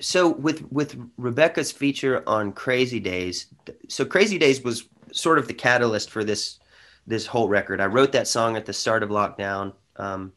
so 0.00 0.28
with 0.28 0.70
with 0.70 0.96
Rebecca's 1.16 1.72
feature 1.72 2.22
on 2.28 2.52
Crazy 2.52 3.00
Days, 3.00 3.46
so 3.88 4.04
Crazy 4.04 4.38
Days 4.38 4.62
was 4.62 4.84
sort 5.12 5.38
of 5.38 5.48
the 5.48 5.54
catalyst 5.54 6.10
for 6.10 6.22
this 6.22 6.58
this 7.06 7.26
whole 7.26 7.48
record. 7.48 7.80
I 7.80 7.86
wrote 7.86 8.12
that 8.12 8.28
song 8.28 8.56
at 8.56 8.66
the 8.66 8.72
start 8.72 9.02
of 9.02 9.10
lockdown, 9.10 9.72
um, 9.96 10.32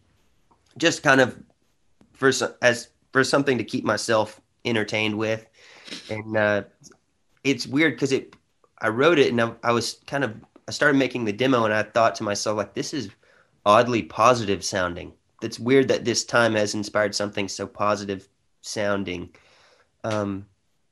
just 0.78 1.04
kind 1.04 1.22
of 1.22 1.38
for 2.14 2.32
as 2.62 2.90
for 3.12 3.24
something 3.24 3.58
to 3.58 3.64
keep 3.64 3.84
myself 3.84 4.40
entertained 4.66 5.18
with, 5.18 5.48
and 6.10 6.38
uh, 6.38 6.64
it's 7.44 7.66
weird 7.66 7.94
because 7.94 8.12
it 8.12 8.36
I 8.82 8.90
wrote 8.90 9.20
it 9.20 9.32
and 9.32 9.42
I, 9.42 9.54
I 9.64 9.72
was 9.72 10.00
kind 10.08 10.24
of 10.24 10.36
I 10.68 10.72
started 10.72 10.98
making 10.98 11.26
the 11.26 11.34
demo 11.34 11.66
and 11.66 11.74
I 11.74 11.84
thought 11.84 12.16
to 12.16 12.24
myself 12.24 12.58
like 12.58 12.74
this 12.74 12.94
is 12.94 13.10
oddly 13.66 14.04
positive 14.04 14.64
sounding. 14.64 15.14
It's 15.42 15.60
weird 15.60 15.88
that 15.88 16.06
this 16.06 16.24
time 16.24 16.54
has 16.56 16.76
inspired 16.76 17.16
something 17.16 17.48
so 17.48 17.66
positive 17.66 18.28
sounding. 18.62 19.30
Um, 20.04 20.46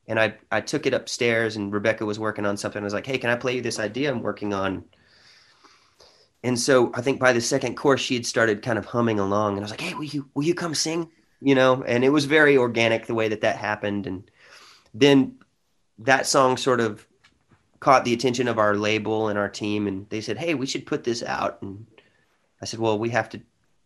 and 0.07 0.19
I, 0.19 0.35
I 0.51 0.61
took 0.61 0.85
it 0.85 0.93
upstairs 0.93 1.57
and 1.57 1.71
Rebecca 1.71 2.05
was 2.05 2.17
working 2.17 2.45
on 2.45 2.57
something. 2.57 2.81
I 2.81 2.83
was 2.83 2.93
like, 2.93 3.05
Hey, 3.05 3.17
can 3.17 3.29
I 3.29 3.35
play 3.35 3.55
you 3.55 3.61
this 3.61 3.79
idea 3.79 4.09
I'm 4.09 4.21
working 4.21 4.53
on? 4.53 4.83
And 6.47 6.57
so 6.57 6.91
I 6.93 7.01
think 7.01 7.19
by 7.19 7.33
the 7.33 7.41
second 7.41 7.75
course, 7.75 7.99
she 7.99 8.13
had 8.13 8.25
started 8.25 8.61
kind 8.61 8.79
of 8.79 8.85
humming 8.85 9.19
along 9.19 9.57
and 9.57 9.59
I 9.59 9.65
was 9.65 9.71
like, 9.71 9.81
Hey, 9.81 9.93
will 9.93 10.05
you, 10.05 10.29
will 10.33 10.45
you 10.45 10.55
come 10.55 10.73
sing? 10.73 11.11
You 11.41 11.55
know, 11.55 11.83
and 11.83 12.05
it 12.05 12.09
was 12.09 12.23
very 12.23 12.55
organic 12.55 13.05
the 13.05 13.13
way 13.13 13.27
that 13.27 13.41
that 13.41 13.57
happened. 13.57 14.07
And 14.07 14.31
then 14.93 15.39
that 15.99 16.25
song 16.25 16.55
sort 16.55 16.79
of 16.79 17.05
caught 17.81 18.05
the 18.05 18.13
attention 18.13 18.47
of 18.47 18.59
our 18.59 18.77
label 18.77 19.27
and 19.27 19.37
our 19.37 19.49
team. 19.49 19.87
And 19.87 20.09
they 20.09 20.21
said, 20.21 20.37
Hey, 20.37 20.53
we 20.53 20.65
should 20.65 20.85
put 20.85 21.03
this 21.03 21.21
out. 21.21 21.61
And 21.61 21.85
I 22.61 22.65
said, 22.65 22.79
well, 22.79 22.97
we 22.97 23.09
have 23.09 23.27
to, 23.31 23.41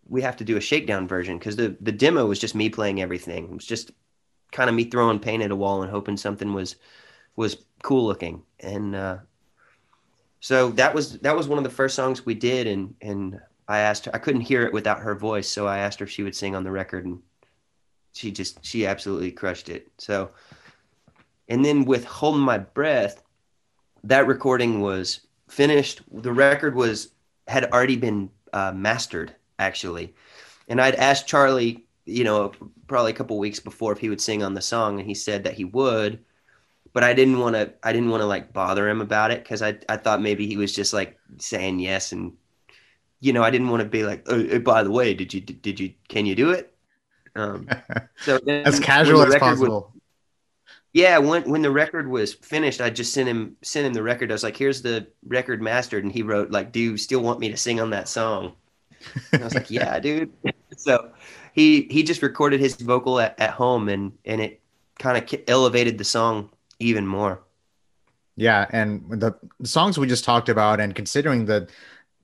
we 0.08 0.22
have 0.22 0.38
to 0.38 0.44
do 0.44 0.56
a 0.56 0.62
shakedown 0.62 1.08
version. 1.08 1.40
Cause 1.40 1.56
the, 1.56 1.76
the 1.82 1.92
demo 1.92 2.28
was 2.28 2.38
just 2.38 2.54
me 2.54 2.70
playing 2.70 3.02
everything. 3.02 3.46
It 3.46 3.56
was 3.56 3.66
just 3.66 3.90
kind 4.52 4.70
of 4.70 4.76
me 4.76 4.84
throwing 4.84 5.18
paint 5.18 5.42
at 5.42 5.50
a 5.50 5.56
wall 5.56 5.82
and 5.82 5.90
hoping 5.90 6.16
something 6.16 6.54
was 6.54 6.76
was 7.36 7.58
cool 7.82 8.06
looking. 8.06 8.44
And 8.60 8.96
uh, 8.96 9.18
so 10.42 10.70
that 10.72 10.94
was 10.94 11.20
that 11.20 11.36
was 11.36 11.48
one 11.48 11.58
of 11.58 11.64
the 11.64 11.70
first 11.70 11.96
songs 11.96 12.26
we 12.26 12.34
did. 12.34 12.68
And 12.68 12.94
and 13.02 13.40
I 13.68 13.80
asked 13.80 14.06
her, 14.06 14.12
I 14.14 14.18
couldn't 14.18 14.42
hear 14.42 14.64
it 14.64 14.74
without 14.74 15.00
her 15.00 15.16
voice, 15.16 15.48
so 15.48 15.66
I 15.66 15.78
asked 15.78 16.00
her 16.00 16.06
if 16.06 16.12
she 16.12 16.24
would 16.24 16.36
sing 16.36 16.56
on 16.56 16.66
the 16.66 16.72
record, 16.72 17.06
and 17.06 17.22
she 18.14 18.32
just 18.32 18.64
she 18.66 18.86
absolutely 18.86 19.32
crushed 19.32 19.70
it. 19.70 19.90
So, 19.98 20.32
and 21.48 21.64
then 21.64 21.86
with 21.86 22.04
holding 22.04 22.42
my 22.42 22.58
breath, 22.58 23.24
that 24.04 24.28
recording 24.28 24.82
was 24.82 25.22
finished. 25.48 26.02
The 26.12 26.34
record 26.34 26.76
was 26.76 27.14
had 27.48 27.72
already 27.72 27.96
been 27.96 28.30
uh, 28.52 28.74
mastered 28.76 29.34
actually, 29.60 30.14
and 30.68 30.82
I'd 30.82 30.96
asked 30.96 31.28
Charlie 31.28 31.86
you 32.06 32.24
know, 32.24 32.52
probably 32.88 33.12
a 33.12 33.16
couple 33.16 33.38
weeks 33.38 33.60
before 33.60 33.92
if 33.92 34.00
he 34.00 34.10
would 34.10 34.22
sing 34.22 34.44
on 34.44 34.54
the 34.54 34.62
song, 34.62 35.00
and 35.00 35.08
he 35.08 35.14
said 35.14 35.44
that 35.44 35.54
he 35.54 35.66
would. 35.66 36.20
But 36.94 37.04
I 37.04 37.14
didn't 37.14 37.40
want 37.40 37.56
to. 37.56 37.74
I 37.84 37.94
didn't 37.94 38.10
want 38.10 38.22
to 38.22 38.28
like 38.28 38.52
bother 38.52 38.90
him 38.90 39.02
about 39.02 39.32
it 39.32 39.44
because 39.44 39.62
I 39.62 39.78
I 39.88 39.98
thought 39.98 40.22
maybe 40.22 40.48
he 40.48 40.58
was 40.58 40.74
just 40.74 40.94
like 40.94 41.18
saying 41.38 41.80
yes, 41.80 42.12
and 42.12 42.34
you 43.20 43.32
know 43.34 43.44
I 43.44 43.50
didn't 43.50 43.70
want 43.70 43.82
to 43.82 43.88
be 43.88 44.04
like, 44.04 44.24
oh, 44.28 44.60
by 44.60 44.84
the 44.84 44.92
way, 44.92 45.14
did 45.14 45.34
you 45.34 45.42
did 45.42 45.80
you 45.80 45.94
can 46.10 46.26
you 46.26 46.36
do 46.36 46.52
it? 46.52 46.74
Um, 47.36 47.70
so 48.18 48.40
as 48.48 48.80
casual 48.80 49.22
as 49.24 49.36
possible. 49.36 49.92
Was, 49.94 50.02
yeah, 50.94 51.18
when 51.18 51.50
when 51.50 51.62
the 51.62 51.72
record 51.72 52.10
was 52.10 52.34
finished, 52.34 52.82
I 52.82 52.90
just 52.90 53.14
sent 53.14 53.30
him 53.30 53.56
sent 53.62 53.88
him 53.88 53.94
the 53.94 54.04
record. 54.04 54.32
I 54.32 54.34
was 54.34 54.44
like, 54.44 54.58
"Here's 54.58 54.82
the 54.82 55.08
record 55.26 55.62
mastered," 55.62 56.04
and 56.04 56.12
he 56.12 56.24
wrote 56.24 56.52
like, 56.52 56.74
"Do 56.74 56.82
you 56.82 56.98
still 56.98 57.22
want 57.22 57.40
me 57.40 57.50
to 57.50 57.58
sing 57.58 57.80
on 57.80 57.92
that 57.92 58.10
song?" 58.10 58.54
And 59.32 59.42
I 59.42 59.46
was 59.46 59.56
like, 59.56 59.70
"Yeah, 59.72 59.98
dude." 60.00 60.34
so 60.78 61.12
he 61.54 61.84
he 61.84 62.04
just 62.04 62.22
recorded 62.22 62.60
his 62.60 62.76
vocal 62.76 63.20
at, 63.20 63.40
at 63.40 63.52
home 63.52 63.88
and 63.88 64.12
and 64.26 64.42
it 64.42 64.62
kind 65.00 65.18
of 65.18 65.40
elevated 65.48 65.98
the 65.98 66.04
song 66.04 66.50
even 66.82 67.06
more 67.06 67.42
yeah 68.36 68.66
and 68.72 69.04
the, 69.10 69.36
the 69.60 69.68
songs 69.68 69.98
we 69.98 70.08
just 70.08 70.24
talked 70.24 70.50
about 70.50 70.80
and 70.80 70.96
considering 70.96 71.46
the 71.46 71.68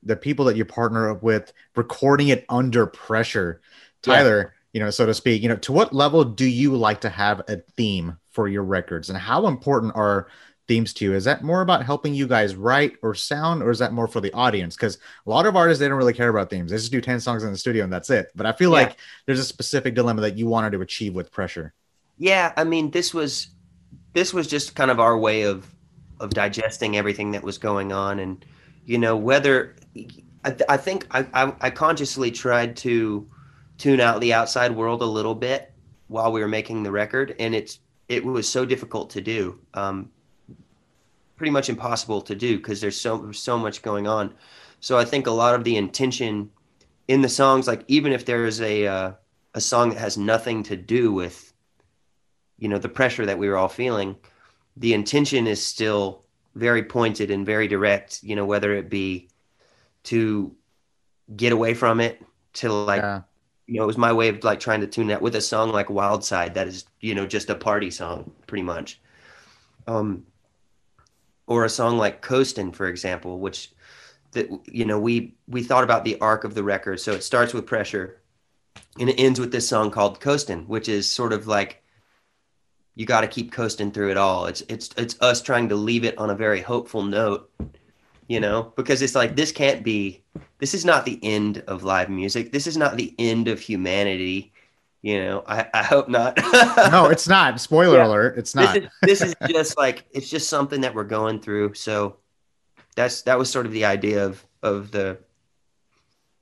the 0.04 0.16
people 0.16 0.46
that 0.46 0.56
you 0.56 0.66
partner 0.66 1.10
up 1.10 1.24
with, 1.24 1.54
recording 1.76 2.30
it 2.30 2.46
under 2.50 2.86
pressure. 2.88 3.62
Tyler, 4.02 4.54
you 4.74 4.80
know, 4.80 4.90
so 4.90 5.06
to 5.06 5.14
speak, 5.14 5.42
you 5.42 5.50
know, 5.50 5.58
to 5.58 5.72
what 5.72 5.94
level 5.94 6.24
do 6.24 6.46
you 6.46 6.76
like 6.76 7.02
to 7.02 7.10
have 7.10 7.42
a 7.48 7.58
theme 7.76 8.18
for 8.32 8.48
your 8.48 8.64
records 8.64 9.10
and 9.10 9.18
how 9.18 9.48
important 9.48 9.96
are 9.96 10.28
themes 10.68 10.94
to 10.94 11.06
you? 11.06 11.14
Is 11.14 11.26
that 11.26 11.44
more 11.44 11.62
about 11.62 11.84
helping 11.84 12.14
you 12.14 12.28
guys 12.28 12.56
write 12.56 12.94
or 13.02 13.16
sound, 13.16 13.64
or 13.64 13.70
is 13.70 13.80
that 13.80 13.92
more 13.92 14.08
for 14.08 14.22
the 14.22 14.32
audience? 14.34 14.76
Because 14.76 14.98
a 15.26 15.30
lot 15.30 15.46
of 15.46 15.56
artists 15.56 15.80
they 15.80 15.88
don't 15.88 15.98
really 15.98 16.14
care 16.14 16.30
about 16.30 16.50
themes; 16.50 16.72
they 16.72 16.78
just 16.78 16.92
do 16.92 17.02
ten 17.02 17.20
songs 17.20 17.44
in 17.44 17.52
the 17.52 17.58
studio 17.58 17.84
and 17.84 17.92
that's 17.92 18.10
it. 18.10 18.32
But 18.36 18.46
I 18.46 18.54
feel 18.54 18.72
yeah. 18.72 18.84
like 18.84 18.98
there's 19.26 19.40
a 19.40 19.46
specific 19.46 19.96
dilemma 19.96 20.22
that 20.22 20.38
you 20.38 20.48
wanted 20.48 20.72
to 20.72 20.82
achieve 20.82 21.14
with 21.14 21.32
pressure. 21.32 21.74
Yeah, 22.18 22.54
I 22.56 22.64
mean, 22.64 22.92
this 22.92 23.14
was 23.14 23.50
this 24.18 24.34
was 24.34 24.48
just 24.48 24.74
kind 24.74 24.90
of 24.90 25.00
our 25.00 25.16
way 25.16 25.44
of 25.44 25.72
of 26.20 26.32
digesting 26.32 26.98
everything 26.98 27.32
that 27.34 27.44
was 27.44 27.60
going 27.60 27.94
on, 27.94 28.18
and 28.18 28.44
you 28.84 28.98
know 28.98 29.16
whether 29.16 29.76
I, 30.44 30.56
I 30.68 30.78
think 30.78 31.06
I, 31.12 31.28
I 31.36 31.54
I 31.62 31.70
consciously 31.70 32.32
tried 32.32 32.76
to 32.78 33.30
tune 33.78 34.02
out 34.02 34.20
the 34.20 34.34
outside 34.34 34.76
world 34.76 35.04
a 35.04 35.06
little 35.06 35.36
bit 35.36 35.72
while 36.08 36.32
we 36.32 36.42
were 36.42 36.48
making 36.48 36.82
the 36.82 36.90
record, 36.92 37.36
and 37.38 37.54
it's 37.54 37.80
it 38.10 38.26
was 38.26 38.50
so 38.50 38.66
difficult 38.66 39.12
to 39.12 39.22
do. 39.22 39.60
Um, 39.76 40.10
pretty 41.36 41.52
much 41.52 41.70
impossible 41.70 42.22
to 42.24 42.34
do 42.34 42.58
because 42.58 42.82
there's 42.82 43.00
so 43.00 43.32
so 43.32 43.56
much 43.56 43.84
going 43.84 44.08
on. 44.08 44.34
So 44.80 44.98
I 44.98 45.06
think 45.06 45.28
a 45.28 45.32
lot 45.32 45.54
of 45.54 45.64
the 45.64 45.78
intention 45.78 46.50
in 47.08 47.22
the 47.22 47.30
songs, 47.30 47.68
like 47.68 47.84
even 47.88 48.12
if 48.14 48.26
there 48.26 48.46
is 48.46 48.62
a 48.62 48.88
uh, 48.88 49.12
a 49.54 49.62
song 49.62 49.90
that 49.90 50.00
has 50.00 50.18
nothing 50.18 50.64
to 50.64 50.76
do 50.76 51.14
with 51.14 51.47
you 52.58 52.68
know 52.68 52.78
the 52.78 52.90
pressure 52.90 53.26
that 53.26 53.38
we 53.38 53.50
were 53.50 53.58
all 53.58 53.70
feeling, 53.70 54.16
the 54.76 54.94
intention 54.94 55.48
is 55.48 55.64
still 55.64 56.24
very 56.56 56.84
pointed 56.84 57.32
and 57.32 57.46
very 57.46 57.68
direct. 57.68 58.24
You 58.24 58.36
know 58.36 58.46
whether 58.46 58.74
it 58.74 58.90
be 58.90 59.30
to 60.04 60.56
get 61.36 61.52
away 61.52 61.74
from 61.74 62.00
it 62.00 62.22
to 62.54 62.72
like. 62.72 63.02
Yeah. 63.02 63.22
You 63.70 63.80
know, 63.80 63.84
it 63.84 63.88
was 63.88 63.98
my 63.98 64.14
way 64.14 64.30
of 64.30 64.42
like 64.46 64.62
trying 64.62 64.80
to 64.80 64.88
tune 64.88 65.08
that 65.08 65.22
with 65.22 65.36
a 65.36 65.42
song 65.42 65.74
like 65.74 65.90
Wild 65.90 66.24
Side 66.24 66.54
that 66.54 66.70
is, 66.70 66.86
you 67.02 67.14
know, 67.14 67.26
just 67.26 67.50
a 67.50 67.56
party 67.56 67.92
song 67.92 68.32
pretty 68.48 68.64
much. 68.64 69.02
Um, 69.88 70.26
or 71.48 71.66
a 71.66 71.70
song 71.70 71.98
like 71.98 72.22
Coastin', 72.22 72.72
for 72.74 72.88
example, 72.88 73.40
which 73.40 73.72
that 74.32 74.50
you 74.68 74.86
know 74.86 75.00
we 75.00 75.36
we 75.48 75.64
thought 75.64 75.84
about 75.84 76.06
the 76.06 76.20
arc 76.20 76.44
of 76.44 76.54
the 76.54 76.64
record. 76.64 77.00
So 77.00 77.14
it 77.14 77.24
starts 77.24 77.54
with 77.54 77.66
pressure, 77.66 78.22
and 79.00 79.10
it 79.10 79.20
ends 79.20 79.40
with 79.40 79.52
this 79.52 79.68
song 79.68 79.90
called 79.90 80.20
Coastin', 80.20 80.68
which 80.68 80.90
is 80.90 81.10
sort 81.10 81.34
of 81.34 81.48
like 81.48 81.84
you 82.98 83.06
got 83.06 83.22
to 83.22 83.28
keep 83.28 83.52
coasting 83.52 83.92
through 83.92 84.10
it 84.10 84.18
all. 84.18 84.48
It's 84.48 84.62
it's 84.68 84.90
it's 84.98 85.22
us 85.22 85.42
trying 85.42 85.70
to 85.70 85.76
leave 85.76 86.04
it 86.04 86.18
on 86.18 86.32
a 86.32 86.36
very 86.36 86.62
hopeful 86.62 87.04
note, 87.04 87.50
you 88.28 88.40
know, 88.40 88.74
because 88.76 89.04
it's 89.04 89.14
like 89.14 89.36
this 89.36 89.52
can't 89.52 89.84
be 89.84 90.24
this 90.58 90.74
is 90.74 90.84
not 90.84 91.06
the 91.06 91.20
end 91.22 91.64
of 91.68 91.84
live 91.84 92.10
music. 92.10 92.52
This 92.52 92.66
is 92.66 92.76
not 92.76 92.98
the 92.98 93.14
end 93.20 93.48
of 93.48 93.60
humanity 93.60 94.52
you 95.04 95.24
know? 95.24 95.44
I, 95.48 95.68
I 95.74 95.84
hope 95.84 96.10
not. 96.10 96.38
No 96.92 97.06
it's 97.06 97.28
not. 97.28 97.62
Spoiler 97.62 97.98
yeah. 97.98 98.08
alert 98.08 98.38
it's 98.38 98.56
not. 98.56 98.74
This 98.74 98.84
is, 98.84 98.90
this 99.02 99.22
is 99.22 99.36
just 99.48 99.78
like 99.78 100.06
it's 100.12 100.30
just 100.30 100.50
something 100.50 100.82
that 100.82 100.94
we're 100.94 101.04
going 101.04 101.40
through. 101.40 101.76
So 101.76 102.18
that's 102.96 103.22
that 103.22 103.38
was 103.38 103.50
sort 103.50 103.68
of 103.68 103.72
the 103.72 103.86
idea 103.86 104.26
of 104.26 104.44
of 104.64 104.92
the 104.92 105.20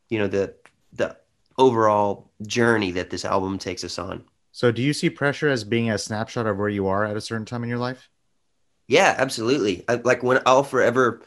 you 0.09 0.19
know 0.19 0.27
the 0.27 0.55
the 0.93 1.17
overall 1.57 2.31
journey 2.43 2.91
that 2.91 3.09
this 3.09 3.25
album 3.25 3.57
takes 3.57 3.83
us 3.83 3.99
on 3.99 4.23
so 4.55 4.71
do 4.71 4.81
you 4.81 4.93
see 4.93 5.09
pressure 5.09 5.49
as 5.49 5.65
being 5.65 5.91
a 5.91 5.97
snapshot 5.97 6.47
of 6.47 6.55
where 6.55 6.69
you 6.69 6.87
are 6.87 7.03
at 7.03 7.17
a 7.17 7.21
certain 7.21 7.45
time 7.45 7.63
in 7.63 7.69
your 7.69 7.77
life? 7.77 8.09
Yeah 8.87 9.13
absolutely. 9.17 9.83
I, 9.89 9.95
like 9.95 10.23
when 10.23 10.41
i'll 10.45 10.63
forever 10.63 11.23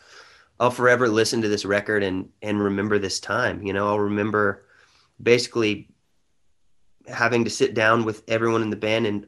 i'll 0.58 0.70
forever 0.70 1.10
listen 1.10 1.42
to 1.42 1.48
this 1.48 1.66
record 1.66 2.02
and 2.02 2.30
and 2.40 2.58
remember 2.58 2.98
this 2.98 3.20
time 3.20 3.62
you 3.62 3.74
know? 3.74 3.86
I'll 3.86 4.00
remember 4.00 4.64
basically 5.22 5.90
having 7.06 7.44
to 7.44 7.50
sit 7.50 7.74
down 7.74 8.06
with 8.06 8.22
everyone 8.28 8.62
in 8.62 8.70
the 8.70 8.76
band 8.76 9.06
and 9.06 9.26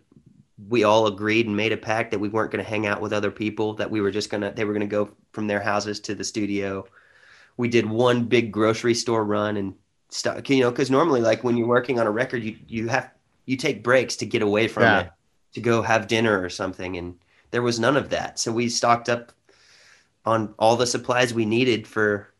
we 0.66 0.82
all 0.82 1.06
agreed 1.06 1.46
and 1.46 1.54
made 1.54 1.72
a 1.72 1.76
pact 1.76 2.10
that 2.12 2.20
we 2.20 2.30
weren't 2.30 2.52
going 2.52 2.64
to 2.64 2.70
hang 2.70 2.86
out 2.86 3.02
with 3.02 3.12
other 3.12 3.30
people 3.30 3.74
that 3.74 3.90
we 3.90 4.00
were 4.00 4.10
just 4.10 4.30
going 4.30 4.40
to 4.40 4.50
they 4.50 4.64
were 4.64 4.72
going 4.72 4.80
to 4.80 4.86
go 4.86 5.10
from 5.32 5.46
their 5.46 5.60
houses 5.60 6.00
to 6.00 6.14
the 6.14 6.24
studio. 6.24 6.86
We 7.58 7.68
did 7.68 7.84
one 7.84 8.24
big 8.24 8.50
grocery 8.50 8.94
store 8.94 9.26
run 9.26 9.58
and 9.58 9.74
stuff 10.08 10.48
you 10.48 10.60
know 10.60 10.70
because 10.70 10.90
normally 10.90 11.20
like 11.20 11.44
when 11.44 11.58
you're 11.58 11.68
working 11.68 12.00
on 12.00 12.06
a 12.06 12.10
record 12.10 12.42
you 12.42 12.56
you 12.66 12.88
have 12.88 13.10
you 13.50 13.56
take 13.56 13.82
breaks 13.82 14.16
to 14.16 14.26
get 14.26 14.42
away 14.42 14.68
from 14.68 14.84
yeah. 14.84 15.00
it 15.00 15.10
to 15.52 15.60
go 15.60 15.82
have 15.82 16.06
dinner 16.06 16.40
or 16.40 16.48
something 16.48 16.96
and 16.96 17.16
there 17.50 17.62
was 17.62 17.80
none 17.80 17.96
of 17.96 18.10
that 18.10 18.38
so 18.38 18.52
we 18.52 18.68
stocked 18.68 19.08
up 19.08 19.32
on 20.24 20.54
all 20.58 20.76
the 20.76 20.86
supplies 20.86 21.34
we 21.34 21.44
needed 21.44 21.86
for 21.86 22.32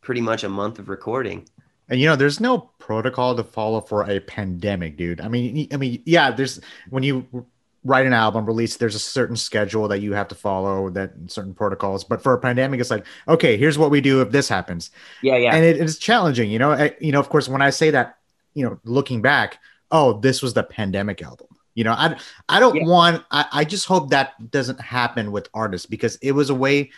pretty 0.00 0.20
much 0.20 0.44
a 0.44 0.48
month 0.48 0.78
of 0.78 0.88
recording 0.88 1.46
and 1.88 2.00
you 2.00 2.06
know, 2.06 2.16
there's 2.16 2.40
no 2.40 2.58
protocol 2.80 3.36
to 3.36 3.44
follow 3.44 3.80
for 3.80 4.10
a 4.10 4.18
pandemic, 4.18 4.96
dude. 4.96 5.20
I 5.20 5.28
mean, 5.28 5.68
I 5.72 5.76
mean, 5.76 6.02
yeah, 6.04 6.32
there's 6.32 6.60
when 6.90 7.04
you 7.04 7.46
write 7.84 8.06
an 8.06 8.12
album 8.12 8.44
release, 8.44 8.76
there's 8.76 8.96
a 8.96 9.00
certain 9.00 9.36
schedule 9.36 9.86
that 9.88 10.00
you 10.00 10.12
have 10.12 10.26
to 10.28 10.34
follow, 10.34 10.90
that 10.90 11.12
certain 11.28 11.54
protocols. 11.54 12.02
But 12.02 12.22
for 12.22 12.34
a 12.34 12.38
pandemic, 12.38 12.80
it's 12.80 12.90
like, 12.90 13.06
okay, 13.28 13.56
here's 13.56 13.78
what 13.78 13.90
we 13.90 14.00
do 14.00 14.20
if 14.20 14.32
this 14.32 14.48
happens. 14.48 14.90
Yeah, 15.22 15.36
yeah. 15.36 15.54
And 15.54 15.64
it 15.64 15.76
is 15.76 15.98
challenging, 15.98 16.50
you 16.50 16.58
know. 16.58 16.72
I, 16.72 16.96
you 17.00 17.12
know, 17.12 17.20
of 17.20 17.28
course, 17.28 17.48
when 17.48 17.62
I 17.62 17.70
say 17.70 17.90
that, 17.90 18.18
you 18.54 18.64
know, 18.64 18.80
looking 18.82 19.22
back, 19.22 19.60
oh, 19.90 20.20
this 20.20 20.42
was 20.42 20.54
the 20.54 20.62
pandemic 20.62 21.22
album. 21.22 21.48
You 21.74 21.84
know, 21.84 21.92
I 21.92 22.16
I 22.48 22.60
don't 22.60 22.76
yeah. 22.76 22.86
want. 22.86 23.24
I, 23.30 23.46
I 23.52 23.64
just 23.64 23.86
hope 23.86 24.10
that 24.10 24.50
doesn't 24.50 24.80
happen 24.80 25.32
with 25.32 25.48
artists 25.52 25.86
because 25.86 26.16
it 26.16 26.32
was 26.32 26.50
a 26.50 26.54
way. 26.54 26.90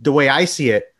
The 0.00 0.12
way 0.12 0.28
I 0.28 0.44
see 0.44 0.70
it, 0.70 0.92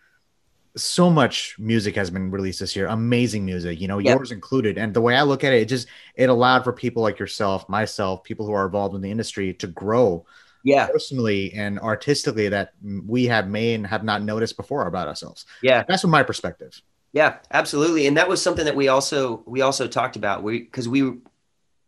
so 0.76 1.10
much 1.10 1.56
music 1.58 1.96
has 1.96 2.10
been 2.10 2.30
released 2.30 2.60
this 2.60 2.76
year 2.76 2.86
amazing 2.88 3.44
music 3.44 3.80
you 3.80 3.88
know 3.88 3.98
yep. 3.98 4.16
yours 4.16 4.30
included 4.30 4.76
and 4.76 4.92
the 4.92 5.00
way 5.00 5.16
i 5.16 5.22
look 5.22 5.42
at 5.42 5.52
it 5.52 5.62
it 5.62 5.64
just 5.64 5.88
it 6.14 6.28
allowed 6.28 6.62
for 6.62 6.72
people 6.72 7.02
like 7.02 7.18
yourself 7.18 7.66
myself 7.68 8.22
people 8.22 8.46
who 8.46 8.52
are 8.52 8.66
involved 8.66 8.94
in 8.94 9.00
the 9.00 9.10
industry 9.10 9.54
to 9.54 9.66
grow 9.66 10.24
yeah 10.64 10.86
personally 10.86 11.52
and 11.54 11.80
artistically 11.80 12.50
that 12.50 12.74
we 13.06 13.24
have 13.24 13.48
may 13.48 13.72
and 13.72 13.86
have 13.86 14.04
not 14.04 14.22
noticed 14.22 14.56
before 14.56 14.86
about 14.86 15.08
ourselves 15.08 15.46
yeah 15.62 15.82
that's 15.88 16.02
from 16.02 16.10
my 16.10 16.22
perspective 16.22 16.80
yeah 17.16 17.38
absolutely. 17.50 18.06
And 18.06 18.18
that 18.18 18.28
was 18.28 18.42
something 18.42 18.66
that 18.66 18.76
we 18.76 18.88
also 18.88 19.42
we 19.46 19.62
also 19.62 19.88
talked 19.88 20.16
about. 20.16 20.42
We 20.42 20.60
because 20.60 20.86
we 20.86 21.14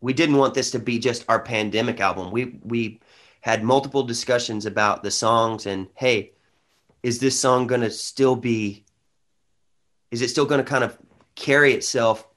we 0.01 0.11
didn't 0.11 0.37
want 0.37 0.55
this 0.55 0.71
to 0.71 0.79
be 0.79 0.97
just 0.97 1.23
our 1.29 1.39
pandemic 1.39 1.99
album. 1.99 2.31
We 2.31 2.59
we 2.63 2.99
had 3.41 3.63
multiple 3.63 4.01
discussions 4.01 4.65
about 4.65 5.03
the 5.03 5.11
songs 5.11 5.67
and 5.67 5.87
hey 5.93 6.31
is 7.03 7.19
this 7.19 7.39
song 7.39 7.67
going 7.67 7.81
to 7.81 7.91
still 7.91 8.35
be 8.35 8.83
is 10.09 10.23
it 10.23 10.29
still 10.29 10.45
going 10.45 10.65
to 10.65 10.69
kind 10.69 10.83
of 10.83 10.97
carry 11.35 11.73
itself 11.73 12.27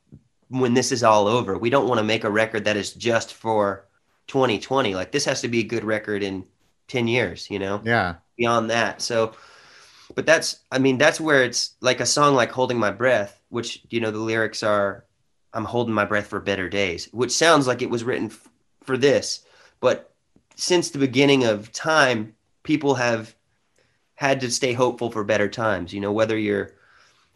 when 0.49 0.75
this 0.75 0.93
is 0.93 1.03
all 1.03 1.27
over? 1.27 1.57
We 1.57 1.71
don't 1.71 1.89
want 1.89 1.99
to 1.99 2.05
make 2.05 2.25
a 2.25 2.31
record 2.31 2.67
that 2.67 2.77
is 2.77 2.93
just 2.93 3.33
for 3.33 3.87
2020 4.27 4.95
like 4.95 5.13
this 5.13 5.25
has 5.25 5.41
to 5.41 5.49
be 5.49 5.61
a 5.61 5.65
good 5.65 5.83
record 5.83 6.23
in 6.23 6.45
10 6.89 7.09
years 7.09 7.51
you 7.51 7.59
know? 7.59 7.81
Yeah. 7.83 8.17
Beyond 8.37 8.69
that. 8.69 9.01
So 9.01 9.33
but 10.15 10.27
that's 10.27 10.61
i 10.71 10.79
mean 10.79 10.99
that's 10.99 11.21
where 11.21 11.43
it's 11.45 11.75
like 11.81 12.01
a 12.01 12.07
song 12.07 12.35
like 12.35 12.51
holding 12.51 12.79
my 12.79 12.91
breath 12.91 13.41
which 13.49 13.83
you 13.91 14.01
know 14.01 14.11
the 14.11 14.19
lyrics 14.19 14.63
are 14.63 15.05
i'm 15.53 15.65
holding 15.65 15.95
my 15.95 16.05
breath 16.05 16.27
for 16.27 16.41
better 16.41 16.69
days 16.69 17.09
which 17.13 17.33
sounds 17.33 17.67
like 17.67 17.83
it 17.83 17.91
was 17.91 18.05
written 18.05 18.27
f- 18.27 18.49
for 18.83 18.97
this 18.97 19.45
but 19.81 20.13
since 20.57 20.91
the 20.91 20.99
beginning 20.99 21.45
of 21.45 21.73
time 21.73 22.35
people 22.63 22.95
have 22.95 23.35
had 24.15 24.41
to 24.41 24.51
stay 24.51 24.73
hopeful 24.73 25.11
for 25.11 25.25
better 25.25 25.49
times. 25.49 25.93
You 25.93 26.01
know, 26.01 26.13
whether 26.13 26.39
you're 26.39 26.75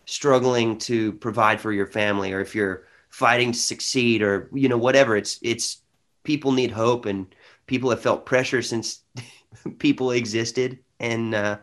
struggling 0.04 0.78
to 0.78 1.12
provide 1.14 1.60
for 1.60 1.72
your 1.72 1.86
family 1.86 2.32
or 2.32 2.40
if 2.40 2.54
you're 2.54 2.84
fighting 3.10 3.52
to 3.52 3.58
succeed 3.58 4.22
or 4.22 4.48
you 4.52 4.68
know 4.68 4.78
whatever 4.78 5.16
it's 5.16 5.38
it's 5.42 5.78
people 6.22 6.52
need 6.52 6.70
hope 6.70 7.06
and 7.06 7.34
people 7.66 7.90
have 7.90 8.00
felt 8.00 8.26
pressure 8.26 8.62
since 8.62 9.00
people 9.78 10.12
existed 10.12 10.78
and 11.00 11.34
uh, 11.34 11.58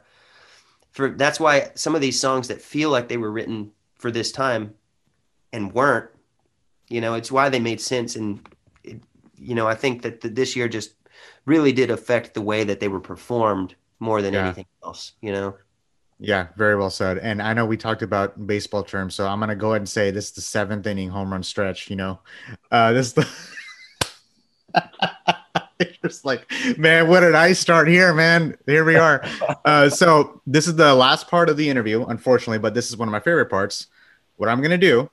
for 0.94 1.10
that's 1.10 1.40
why 1.40 1.72
some 1.76 1.96
of 1.96 2.02
these 2.02 2.20
songs 2.20 2.48
that 2.48 2.62
feel 2.62 2.90
like 2.90 3.08
they 3.08 3.18
were 3.18 3.32
written 3.32 3.72
for 3.96 4.10
this 4.10 4.32
time 4.32 4.74
and 5.52 5.74
weren't 5.74 6.10
you 6.90 7.02
know 7.02 7.14
it's 7.14 7.32
why 7.32 7.50
they 7.50 7.60
made 7.60 7.82
sense 7.82 8.16
and 8.16 8.48
it, 8.84 9.02
you 9.38 9.56
know 9.56 9.68
i 9.68 9.76
think 9.76 10.02
that 10.02 10.22
the, 10.22 10.30
this 10.30 10.56
year 10.56 10.68
just 10.68 10.94
really 11.46 11.72
did 11.72 11.92
affect 11.92 12.34
the 12.34 12.42
way 12.42 12.64
that 12.64 12.80
they 12.80 12.88
were 12.88 13.00
performed 13.00 13.76
more 14.00 14.22
than 14.22 14.34
yeah. 14.34 14.46
anything 14.46 14.66
else, 14.84 15.14
you 15.22 15.32
know? 15.32 15.56
Yeah, 16.20 16.48
very 16.56 16.76
well 16.76 16.90
said. 16.90 17.18
And 17.18 17.42
I 17.42 17.54
know 17.54 17.66
we 17.66 17.76
talked 17.76 18.02
about 18.02 18.48
baseball 18.48 18.84
terms, 18.84 19.16
so 19.16 19.28
I'm 19.28 19.40
gonna 19.40 19.56
go 19.56 19.72
ahead 19.72 19.82
and 19.82 19.90
say 19.90 20.12
this 20.12 20.26
is 20.26 20.32
the 20.32 20.42
seventh 20.42 20.88
inning 20.88 21.10
home 21.10 21.32
run 21.32 21.44
stretch. 21.44 21.90
You 21.90 21.96
know, 21.98 22.20
uh, 22.72 22.94
this 22.94 23.08
is 23.08 23.14
the. 23.14 23.28
just 26.04 26.26
like, 26.26 26.52
man, 26.78 27.08
what 27.08 27.22
did 27.22 27.36
I 27.36 27.54
start 27.54 27.88
here, 27.88 28.14
man? 28.14 28.56
Here 28.66 28.86
we 28.86 28.96
are. 28.96 29.24
Uh, 29.66 29.90
so 29.90 30.42
this 30.46 30.68
is 30.68 30.76
the 30.76 30.94
last 30.94 31.30
part 31.30 31.48
of 31.48 31.56
the 31.56 31.70
interview, 31.70 32.04
unfortunately, 32.06 32.58
but 32.58 32.74
this 32.74 32.90
is 32.90 32.98
one 32.98 33.08
of 33.08 33.14
my 33.14 33.20
favorite 33.20 33.50
parts. 33.50 33.88
What 34.36 34.50
I'm 34.50 34.62
gonna 34.62 34.78
do, 34.78 35.10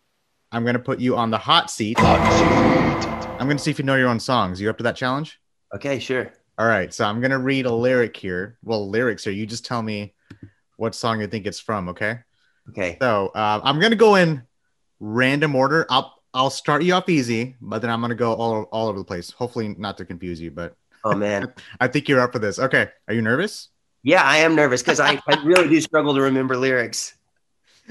I'm 0.50 0.64
gonna 0.64 0.80
put 0.80 0.98
you 0.98 1.16
on 1.16 1.30
the 1.30 1.38
hot 1.38 1.70
seat. 1.70 1.98
Hot 2.00 2.18
seat. 2.33 3.09
I'm 3.40 3.46
gonna 3.46 3.61
see 3.61 3.70
if 3.70 3.78
you 3.78 3.85
know 3.85 3.94
your 3.94 4.09
own 4.09 4.18
songs. 4.18 4.61
You 4.61 4.68
up 4.68 4.76
to 4.78 4.83
that 4.85 4.96
challenge? 4.96 5.40
Okay, 5.72 6.00
sure. 6.00 6.33
All 6.59 6.66
right, 6.66 6.92
so 6.92 7.04
I'm 7.04 7.20
gonna 7.20 7.38
read 7.38 7.66
a 7.66 7.72
lyric 7.72 8.16
here. 8.16 8.59
Well, 8.64 8.88
lyrics 8.90 9.22
here. 9.24 9.33
You 9.33 9.46
just 9.46 9.64
tell 9.64 9.83
me 9.83 10.14
what 10.76 10.94
song 10.94 11.20
you 11.20 11.28
think 11.28 11.46
it's 11.46 11.61
from. 11.61 11.88
Okay. 11.90 12.18
Okay. 12.70 12.96
So 13.00 13.28
uh, 13.28 13.61
I'm 13.62 13.78
gonna 13.78 13.94
go 13.94 14.16
in 14.16 14.42
random 14.98 15.54
order. 15.54 15.87
I'll 15.90 16.19
I'll 16.33 16.51
start 16.51 16.83
you 16.83 16.95
off 16.95 17.09
easy, 17.09 17.57
but 17.61 17.81
then 17.83 17.90
I'm 17.90 18.01
gonna 18.01 18.14
go 18.14 18.35
all 18.35 18.62
all 18.64 18.88
over 18.88 18.99
the 18.99 19.05
place. 19.05 19.31
Hopefully 19.31 19.75
not 19.79 19.97
to 19.99 20.05
confuse 20.05 20.40
you, 20.40 20.51
but 20.51 20.77
Oh 21.05 21.14
man. 21.14 21.53
I 21.81 21.88
think 21.88 22.09
you're 22.09 22.21
up 22.21 22.33
for 22.33 22.38
this. 22.38 22.59
Okay, 22.59 22.88
are 23.09 23.14
you 23.14 23.23
nervous? 23.23 23.69
Yeah, 24.03 24.23
I 24.23 24.38
am 24.38 24.55
nervous 24.55 24.83
because 24.83 25.01
I, 25.01 25.21
I 25.29 25.43
really 25.45 25.69
do 25.69 25.81
struggle 25.81 26.14
to 26.14 26.23
remember 26.23 26.57
lyrics. 26.57 27.14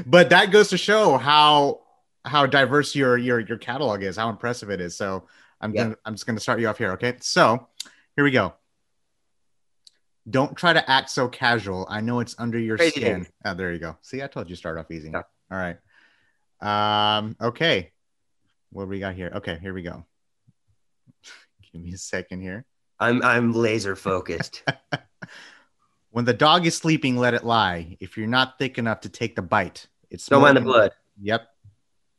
But 0.06 0.30
that 0.30 0.52
goes 0.52 0.70
to 0.70 0.78
show 0.78 1.18
how 1.18 1.82
how 2.26 2.46
diverse 2.46 2.96
your 2.96 3.18
your 3.18 3.40
your 3.40 3.58
catalog 3.58 4.04
is, 4.04 4.16
how 4.16 4.30
impressive 4.30 4.70
it 4.70 4.80
is. 4.82 4.96
So 4.96 5.28
I'm 5.62 5.74
Yeah. 5.74 5.84
gonna 5.84 5.96
I'm 6.06 6.14
just 6.14 6.26
gonna 6.26 6.40
start 6.40 6.60
you 6.60 6.68
off 6.68 6.78
here. 6.78 6.92
Okay, 6.94 7.16
so 7.20 7.68
here 8.16 8.24
we 8.24 8.32
go. 8.32 8.54
Don't 10.30 10.56
try 10.56 10.74
to 10.74 10.90
act 10.90 11.10
so 11.10 11.28
casual. 11.28 11.88
I 11.90 12.02
know 12.02 12.20
it's 12.20 12.36
under 12.38 12.60
your 12.60 12.78
Crazy 12.78 13.00
skin. 13.02 13.28
Oh, 13.46 13.54
there 13.56 13.74
you 13.74 13.80
go. 13.80 13.98
See, 14.02 14.22
I 14.22 14.28
told 14.28 14.50
you 14.50 14.56
start 14.56 14.78
off 14.78 14.92
easy. 14.92 15.10
Yeah. 15.10 15.24
All 15.52 15.58
right. 15.58 15.78
Um. 16.62 17.36
Okay. 17.42 17.92
What 18.72 18.88
we 18.88 19.00
got 19.00 19.16
here? 19.16 19.32
Okay, 19.36 19.58
here 19.62 19.74
we 19.74 19.82
go. 19.82 20.06
Give 21.72 21.82
me 21.82 21.94
a 21.94 21.98
second 21.98 22.42
here. 22.42 22.66
I'm 23.00 23.24
I'm 23.24 23.54
laser 23.54 23.96
focused. 23.96 24.64
When 26.12 26.26
the 26.26 26.34
dog 26.34 26.66
is 26.66 26.76
sleeping, 26.76 27.18
let 27.18 27.34
it 27.34 27.44
lie. 27.44 27.98
If 28.00 28.18
you're 28.18 28.28
not 28.28 28.58
thick 28.58 28.78
enough 28.78 29.02
to 29.02 29.10
take 29.10 29.36
the 29.36 29.42
bite, 29.42 29.88
it's 30.10 30.26
Don't 30.26 30.42
mind 30.42 30.58
the 30.58 30.62
blood. 30.62 30.92
Yep. 31.22 31.48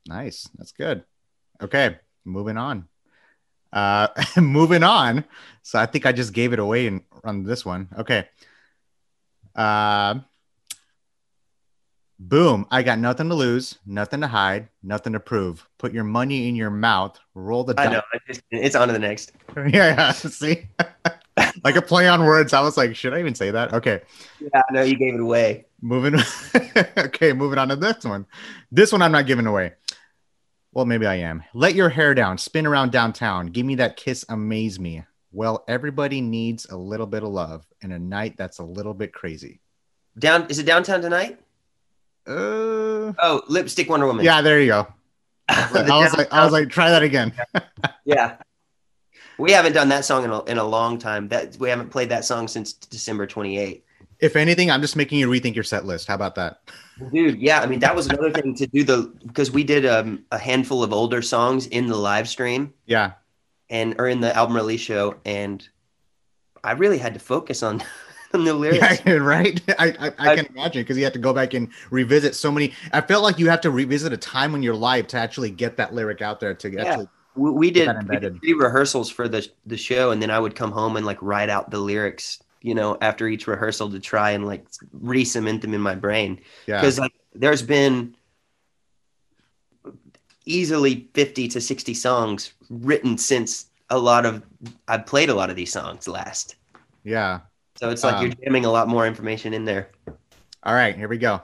Nice. 0.06 0.48
That's 0.56 0.72
good. 0.72 1.04
Okay. 1.60 1.98
Moving 2.24 2.56
on. 2.56 2.86
Uh 3.72 4.08
moving 4.40 4.82
on. 4.82 5.24
So 5.62 5.78
I 5.78 5.86
think 5.86 6.06
I 6.06 6.12
just 6.12 6.32
gave 6.32 6.52
it 6.52 6.58
away 6.58 6.86
in, 6.86 7.02
on 7.24 7.42
this 7.42 7.64
one. 7.64 7.88
Okay. 7.98 8.28
Um 9.56 10.24
boom. 12.20 12.66
I 12.70 12.82
got 12.82 12.98
nothing 12.98 13.28
to 13.30 13.34
lose, 13.34 13.78
nothing 13.86 14.20
to 14.20 14.28
hide, 14.28 14.68
nothing 14.82 15.14
to 15.14 15.20
prove. 15.20 15.66
Put 15.78 15.92
your 15.92 16.04
money 16.04 16.48
in 16.48 16.54
your 16.54 16.70
mouth, 16.70 17.18
roll 17.34 17.64
the 17.64 17.74
I 17.78 17.84
dice. 17.84 17.92
know. 17.94 18.02
I 18.12 18.18
just, 18.26 18.42
it's 18.50 18.76
on 18.76 18.88
to 18.88 18.92
the 18.92 18.98
next. 18.98 19.32
yeah, 19.56 19.66
yeah. 19.70 20.12
See? 20.12 20.68
like 21.64 21.76
a 21.76 21.82
play 21.82 22.06
on 22.06 22.24
words. 22.24 22.52
I 22.52 22.60
was 22.60 22.76
like, 22.76 22.94
should 22.94 23.14
I 23.14 23.20
even 23.20 23.34
say 23.34 23.50
that? 23.50 23.72
Okay. 23.72 24.02
Yeah, 24.38 24.62
I 24.68 24.72
know 24.72 24.82
you 24.82 24.96
gave 24.96 25.14
it 25.14 25.20
away. 25.20 25.64
Moving 25.80 26.20
okay, 26.98 27.32
moving 27.32 27.58
on 27.58 27.68
to 27.68 27.76
this 27.76 28.04
one. 28.04 28.26
This 28.70 28.92
one 28.92 29.02
I'm 29.02 29.12
not 29.12 29.26
giving 29.26 29.46
away. 29.46 29.72
Well, 30.72 30.84
maybe 30.84 31.06
I 31.06 31.16
am. 31.16 31.42
Let 31.52 31.74
your 31.74 31.88
hair 31.88 32.14
down, 32.14 32.38
spin 32.38 32.66
around 32.66 32.92
downtown. 32.92 33.46
Give 33.46 33.66
me 33.66 33.76
that 33.76 33.96
kiss, 33.96 34.24
amaze 34.28 34.78
me. 34.78 35.02
Well, 35.32 35.64
everybody 35.66 36.20
needs 36.20 36.66
a 36.66 36.76
little 36.76 37.06
bit 37.06 37.22
of 37.22 37.30
love 37.30 37.66
and 37.82 37.92
a 37.92 37.98
night 37.98 38.36
that's 38.36 38.58
a 38.58 38.64
little 38.64 38.94
bit 38.94 39.12
crazy. 39.12 39.60
Down 40.18 40.46
is 40.48 40.58
it 40.58 40.66
downtown 40.66 41.00
tonight? 41.00 41.40
Uh, 42.26 43.12
Oh, 43.18 43.42
lipstick 43.48 43.88
Wonder 43.88 44.06
Woman. 44.06 44.24
yeah, 44.24 44.40
there 44.42 44.60
you 44.60 44.68
go. 44.68 44.86
I 45.48 45.68
was 45.72 46.14
like, 46.16 46.32
I 46.32 46.44
was 46.44 46.52
like, 46.52 46.68
try 46.70 46.90
that 46.90 47.02
again. 47.02 47.32
yeah. 48.04 48.36
We 49.38 49.52
haven't 49.52 49.72
done 49.72 49.88
that 49.88 50.04
song 50.04 50.24
in 50.24 50.30
a, 50.30 50.44
in 50.44 50.58
a 50.58 50.64
long 50.64 50.98
time. 50.98 51.28
That 51.28 51.56
we 51.58 51.68
haven't 51.70 51.90
played 51.90 52.10
that 52.10 52.24
song 52.24 52.46
since 52.46 52.72
December 52.74 53.26
28. 53.26 53.84
If 54.20 54.36
anything, 54.36 54.70
I'm 54.70 54.82
just 54.82 54.96
making 54.96 55.18
you 55.18 55.28
rethink 55.28 55.54
your 55.54 55.64
set 55.64 55.86
list. 55.86 56.06
How 56.06 56.14
about 56.14 56.34
that? 56.34 56.60
Dude, 57.10 57.40
yeah, 57.40 57.60
I 57.62 57.66
mean 57.66 57.80
that 57.80 57.96
was 57.96 58.06
another 58.06 58.30
thing 58.30 58.54
to 58.56 58.66
do 58.66 58.84
the 58.84 59.12
because 59.26 59.50
we 59.50 59.64
did 59.64 59.86
um, 59.86 60.24
a 60.30 60.38
handful 60.38 60.82
of 60.84 60.92
older 60.92 61.22
songs 61.22 61.66
in 61.68 61.86
the 61.86 61.96
live 61.96 62.28
stream 62.28 62.74
Yeah, 62.84 63.12
and 63.70 63.94
or 63.98 64.06
in 64.06 64.20
the 64.20 64.36
album 64.36 64.54
release 64.54 64.82
show, 64.82 65.16
and 65.24 65.66
I 66.62 66.72
really 66.72 66.98
had 66.98 67.14
to 67.14 67.20
focus 67.20 67.62
on, 67.62 67.82
the 68.44 68.54
lyrics. 68.54 69.00
yeah 69.04 69.12
right. 69.14 69.60
I 69.78 69.86
I, 69.98 70.06
I 70.18 70.32
I- 70.32 70.36
can 70.36 70.46
imagine 70.46 70.82
because 70.82 70.96
you 70.96 71.04
have 71.04 71.12
to 71.14 71.18
go 71.18 71.32
back 71.32 71.54
and 71.54 71.68
revisit 71.90 72.34
so 72.34 72.50
many. 72.50 72.72
I 72.92 73.00
felt 73.00 73.22
like 73.22 73.38
you 73.38 73.48
have 73.50 73.60
to 73.62 73.70
revisit 73.70 74.12
a 74.12 74.16
time 74.16 74.54
in 74.54 74.62
your 74.62 74.74
life 74.76 75.06
to 75.08 75.16
actually 75.18 75.50
get 75.50 75.76
that 75.78 75.94
lyric 75.94 76.22
out 76.22 76.40
there 76.40 76.54
to 76.54 76.70
Yeah. 76.70 76.82
actually 76.84 77.08
We, 77.34 77.50
we 77.50 77.70
did, 77.70 77.88
we 78.08 78.18
did 78.18 78.40
three 78.40 78.52
rehearsals 78.54 79.10
for 79.10 79.28
the 79.28 79.48
the 79.66 79.76
show, 79.76 80.10
and 80.10 80.20
then 80.22 80.30
I 80.30 80.38
would 80.38 80.54
come 80.54 80.72
home 80.72 80.96
and 80.96 81.04
like 81.06 81.18
write 81.22 81.48
out 81.50 81.70
the 81.70 81.78
lyrics, 81.78 82.42
you 82.62 82.74
know, 82.74 82.96
after 83.00 83.26
each 83.28 83.46
rehearsal 83.46 83.90
to 83.90 84.00
try 84.00 84.30
and 84.32 84.46
like 84.46 84.66
re-cement 84.92 85.62
them 85.62 85.74
in 85.74 85.80
my 85.80 85.94
brain. 85.94 86.40
yeah. 86.66 86.80
because 86.80 86.98
like 86.98 87.12
there's 87.34 87.62
been 87.62 88.14
easily 90.46 91.08
50 91.14 91.48
to 91.48 91.60
60 91.60 91.94
songs 91.94 92.52
written 92.68 93.16
since 93.18 93.66
a 93.90 93.98
lot 93.98 94.26
of 94.26 94.42
I've 94.88 95.06
played 95.06 95.28
a 95.30 95.34
lot 95.34 95.50
of 95.50 95.56
these 95.56 95.72
songs 95.72 96.08
last. 96.08 96.56
Yeah. 97.04 97.40
So 97.80 97.88
it's 97.88 98.04
like 98.04 98.16
Um, 98.16 98.26
you're 98.26 98.34
jamming 98.44 98.66
a 98.66 98.70
lot 98.70 98.88
more 98.88 99.06
information 99.06 99.54
in 99.54 99.64
there. 99.64 99.88
All 100.64 100.74
right, 100.74 100.94
here 100.94 101.08
we 101.08 101.16
go. 101.16 101.40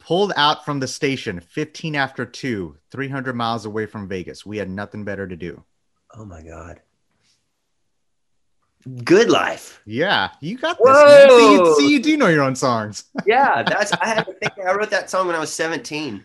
Pulled 0.00 0.32
out 0.34 0.64
from 0.64 0.80
the 0.80 0.88
station 0.88 1.38
15 1.38 1.94
after 1.94 2.26
2, 2.26 2.76
300 2.90 3.36
miles 3.36 3.64
away 3.64 3.86
from 3.86 4.08
Vegas. 4.08 4.44
We 4.44 4.56
had 4.56 4.68
nothing 4.68 5.04
better 5.04 5.28
to 5.28 5.36
do. 5.36 5.62
Oh 6.16 6.24
my 6.24 6.42
god. 6.42 6.80
Good 9.04 9.30
life. 9.30 9.80
Yeah, 9.86 10.30
you 10.40 10.58
got 10.58 10.78
this. 10.82 10.96
See, 11.30 11.52
you, 11.52 11.76
see, 11.78 11.92
you 11.92 12.02
do 12.02 12.16
know 12.16 12.26
your 12.26 12.42
own 12.42 12.56
songs. 12.56 13.04
Yeah, 13.26 13.62
that's 13.62 13.92
I 13.92 14.06
had 14.06 14.26
to 14.26 14.32
think 14.32 14.54
I 14.58 14.72
wrote 14.74 14.90
that 14.90 15.08
song 15.08 15.28
when 15.28 15.36
I 15.36 15.38
was 15.38 15.52
17. 15.52 16.24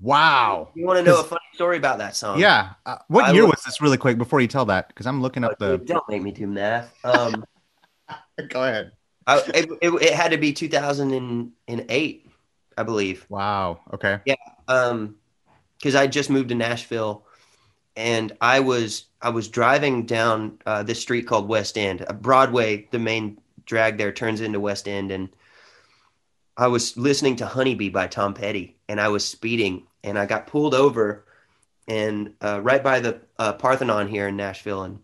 Wow. 0.00 0.72
You 0.74 0.84
want 0.84 0.98
to 0.98 1.02
know 1.02 1.20
a 1.20 1.24
funny 1.24 1.40
story 1.54 1.78
about 1.78 1.96
that 1.98 2.14
song? 2.16 2.38
Yeah. 2.38 2.72
Uh, 2.84 2.96
what 3.08 3.24
I 3.24 3.32
year 3.32 3.46
was 3.46 3.62
this, 3.64 3.80
really 3.80 3.96
quick, 3.96 4.18
before 4.18 4.40
you 4.42 4.46
tell 4.46 4.66
that? 4.66 4.88
Because 4.88 5.06
I'm 5.06 5.22
looking 5.22 5.42
up 5.42 5.58
the. 5.58 5.78
don't 5.78 6.06
make 6.10 6.20
me 6.22 6.32
do 6.32 6.46
math. 6.46 6.94
Um 7.02 7.44
Go 8.48 8.64
ahead. 8.64 8.92
I, 9.26 9.42
it, 9.54 9.68
it, 9.82 9.90
it 9.90 10.14
had 10.14 10.30
to 10.30 10.38
be 10.38 10.52
2008, 10.52 12.30
I 12.78 12.82
believe. 12.82 13.26
Wow. 13.28 13.80
Okay. 13.92 14.20
Yeah. 14.24 14.34
Um 14.68 15.16
because 15.78 15.94
I 15.94 16.06
just 16.06 16.30
moved 16.30 16.48
to 16.48 16.54
Nashville 16.54 17.24
and 17.96 18.32
I 18.40 18.60
was 18.60 19.04
I 19.20 19.30
was 19.30 19.48
driving 19.48 20.06
down 20.06 20.58
uh, 20.64 20.82
this 20.82 21.00
street 21.00 21.26
called 21.26 21.48
West 21.48 21.76
End. 21.76 22.04
Uh, 22.08 22.12
Broadway, 22.12 22.88
the 22.90 22.98
main 22.98 23.38
drag 23.66 23.98
there 23.98 24.12
turns 24.12 24.40
into 24.40 24.60
West 24.60 24.88
End 24.88 25.10
and 25.10 25.28
I 26.56 26.68
was 26.68 26.96
listening 26.96 27.36
to 27.36 27.46
Honeybee 27.46 27.90
by 27.90 28.06
Tom 28.06 28.34
Petty 28.34 28.76
and 28.88 29.00
I 29.00 29.08
was 29.08 29.24
speeding 29.26 29.86
and 30.02 30.18
I 30.18 30.26
got 30.26 30.46
pulled 30.46 30.74
over 30.74 31.24
and 31.86 32.34
uh, 32.40 32.60
right 32.62 32.82
by 32.82 33.00
the 33.00 33.20
uh, 33.38 33.52
Parthenon 33.54 34.08
here 34.08 34.28
in 34.28 34.36
Nashville 34.36 34.82
and 34.82 35.00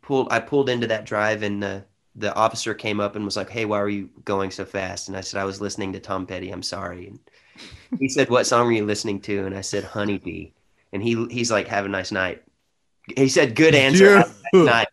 pulled 0.00 0.32
I 0.32 0.40
pulled 0.40 0.68
into 0.68 0.88
that 0.88 1.06
drive 1.06 1.42
and 1.42 1.62
the 1.62 1.84
the 2.14 2.34
officer 2.34 2.74
came 2.74 3.00
up 3.00 3.16
and 3.16 3.24
was 3.24 3.36
like, 3.36 3.50
"Hey, 3.50 3.64
why 3.64 3.80
are 3.80 3.88
you 3.88 4.10
going 4.24 4.50
so 4.50 4.64
fast?" 4.64 5.08
And 5.08 5.16
I 5.16 5.20
said, 5.20 5.40
"I 5.40 5.44
was 5.44 5.60
listening 5.60 5.92
to 5.92 6.00
Tom 6.00 6.26
Petty. 6.26 6.50
I'm 6.50 6.62
sorry." 6.62 7.08
And 7.08 7.18
he 7.98 8.08
said, 8.08 8.28
"What 8.28 8.46
song 8.46 8.66
were 8.66 8.72
you 8.72 8.84
listening 8.84 9.20
to?" 9.22 9.46
And 9.46 9.56
I 9.56 9.60
said, 9.62 9.84
"Honeybee." 9.84 10.50
And 10.92 11.02
he 11.02 11.26
he's 11.30 11.50
like, 11.50 11.68
"Have 11.68 11.86
a 11.86 11.88
nice 11.88 12.12
night." 12.12 12.42
He 13.16 13.28
said, 13.28 13.54
"Good 13.54 13.74
answer." 13.74 14.18
Have 14.18 14.34
a 14.52 14.56
nice 14.56 14.66
night. 14.66 14.88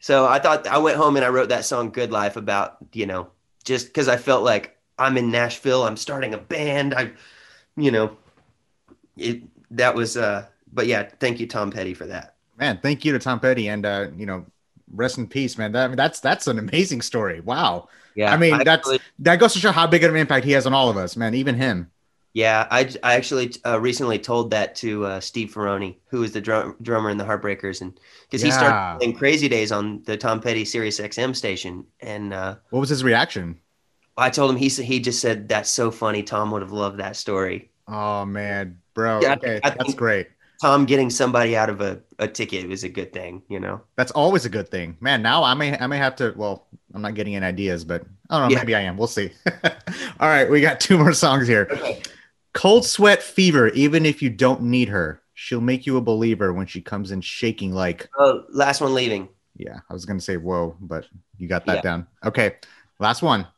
So 0.00 0.26
I 0.26 0.40
thought 0.40 0.66
I 0.66 0.78
went 0.78 0.96
home 0.96 1.16
and 1.16 1.24
I 1.24 1.28
wrote 1.28 1.50
that 1.50 1.64
song 1.64 1.90
"Good 1.90 2.10
Life" 2.10 2.36
about 2.36 2.78
you 2.92 3.06
know 3.06 3.28
just 3.64 3.86
because 3.86 4.08
I 4.08 4.16
felt 4.16 4.42
like 4.42 4.76
I'm 4.98 5.16
in 5.16 5.30
Nashville. 5.30 5.84
I'm 5.84 5.96
starting 5.96 6.34
a 6.34 6.38
band. 6.38 6.94
I, 6.94 7.12
you 7.76 7.90
know, 7.90 8.16
it 9.16 9.42
that 9.70 9.94
was. 9.94 10.16
uh 10.16 10.46
But 10.72 10.86
yeah, 10.86 11.08
thank 11.20 11.40
you, 11.40 11.46
Tom 11.46 11.70
Petty, 11.70 11.94
for 11.94 12.06
that. 12.06 12.34
Man, 12.58 12.78
thank 12.82 13.04
you 13.04 13.12
to 13.12 13.18
Tom 13.18 13.40
Petty 13.40 13.68
and 13.68 13.86
uh, 13.86 14.08
you 14.16 14.26
know, 14.26 14.44
rest 14.92 15.18
in 15.18 15.26
peace, 15.26 15.58
man. 15.58 15.72
That 15.72 15.96
that's 15.96 16.20
that's 16.20 16.46
an 16.46 16.58
amazing 16.58 17.02
story. 17.02 17.40
Wow. 17.40 17.88
Yeah, 18.14 18.32
I 18.32 18.36
mean, 18.36 18.58
that's 18.58 18.68
actually- 18.68 19.00
that 19.20 19.36
goes 19.40 19.54
to 19.54 19.58
show 19.58 19.72
how 19.72 19.86
big 19.86 20.04
of 20.04 20.10
an 20.10 20.16
impact 20.18 20.44
he 20.44 20.52
has 20.52 20.66
on 20.66 20.74
all 20.74 20.90
of 20.90 20.96
us, 20.98 21.16
man. 21.16 21.34
Even 21.34 21.54
him. 21.54 21.90
Yeah, 22.34 22.66
I, 22.70 22.90
I 23.02 23.14
actually 23.14 23.52
uh, 23.66 23.78
recently 23.78 24.18
told 24.18 24.50
that 24.52 24.74
to 24.76 25.04
uh, 25.04 25.20
Steve 25.20 25.52
Ferrone, 25.52 25.96
who 26.08 26.22
is 26.22 26.32
the 26.32 26.40
drum, 26.40 26.76
drummer 26.80 27.10
in 27.10 27.18
the 27.18 27.24
Heartbreakers, 27.24 27.82
and 27.82 27.98
because 28.22 28.40
he 28.40 28.50
started 28.50 28.98
playing 28.98 29.16
Crazy 29.16 29.48
Days 29.48 29.70
on 29.70 30.02
the 30.04 30.16
Tom 30.16 30.40
Petty 30.40 30.64
Sirius 30.64 30.98
XM 30.98 31.36
station, 31.36 31.84
and 32.00 32.32
uh, 32.32 32.54
What 32.70 32.80
was 32.80 32.88
his 32.88 33.04
reaction? 33.04 33.58
I 34.16 34.30
told 34.30 34.50
him 34.50 34.56
he 34.56 34.68
he 34.68 35.00
just 35.00 35.20
said 35.20 35.46
that's 35.48 35.68
so 35.70 35.90
funny. 35.90 36.22
Tom 36.22 36.50
would 36.52 36.62
have 36.62 36.72
loved 36.72 36.98
that 37.00 37.16
story. 37.16 37.70
Oh 37.88 38.24
man, 38.24 38.78
bro. 38.94 39.20
Yeah, 39.20 39.30
I- 39.30 39.34
okay, 39.36 39.60
I 39.62 39.70
that's 39.70 39.84
think- 39.84 39.96
great. 39.98 40.28
Tom 40.62 40.84
getting 40.86 41.10
somebody 41.10 41.56
out 41.56 41.68
of 41.68 41.80
a, 41.80 42.00
a 42.20 42.28
ticket 42.28 42.68
was 42.68 42.84
a 42.84 42.88
good 42.88 43.12
thing, 43.12 43.42
you 43.48 43.58
know. 43.58 43.80
That's 43.96 44.12
always 44.12 44.44
a 44.44 44.48
good 44.48 44.68
thing, 44.68 44.96
man. 45.00 45.20
Now 45.20 45.42
I 45.42 45.54
may 45.54 45.76
I 45.76 45.88
may 45.88 45.98
have 45.98 46.14
to. 46.16 46.32
Well, 46.36 46.68
I'm 46.94 47.02
not 47.02 47.14
getting 47.14 47.34
any 47.34 47.44
ideas, 47.44 47.84
but 47.84 48.04
I 48.30 48.38
don't 48.38 48.48
know. 48.48 48.52
Yeah. 48.54 48.60
Maybe 48.60 48.76
I 48.76 48.82
am. 48.82 48.96
We'll 48.96 49.08
see. 49.08 49.32
all 50.20 50.28
right, 50.28 50.48
we 50.48 50.60
got 50.60 50.78
two 50.78 50.96
more 50.98 51.14
songs 51.14 51.48
here. 51.48 51.66
Okay. 51.68 52.00
Cold 52.54 52.86
sweat 52.86 53.24
fever. 53.24 53.70
Even 53.70 54.06
if 54.06 54.22
you 54.22 54.30
don't 54.30 54.62
need 54.62 54.88
her, 54.88 55.20
she'll 55.34 55.60
make 55.60 55.84
you 55.84 55.96
a 55.96 56.00
believer 56.00 56.52
when 56.52 56.66
she 56.68 56.80
comes 56.80 57.10
in 57.10 57.22
shaking 57.22 57.72
like. 57.74 58.08
Oh, 58.16 58.44
last 58.48 58.80
one 58.80 58.94
leaving. 58.94 59.28
Yeah, 59.56 59.80
I 59.90 59.92
was 59.92 60.04
gonna 60.04 60.20
say 60.20 60.36
whoa, 60.36 60.76
but 60.80 61.06
you 61.38 61.48
got 61.48 61.66
that 61.66 61.78
Yeah. 61.78 61.82
down. 61.82 62.06
Okay, 62.24 62.54
last 63.00 63.20
one. 63.20 63.48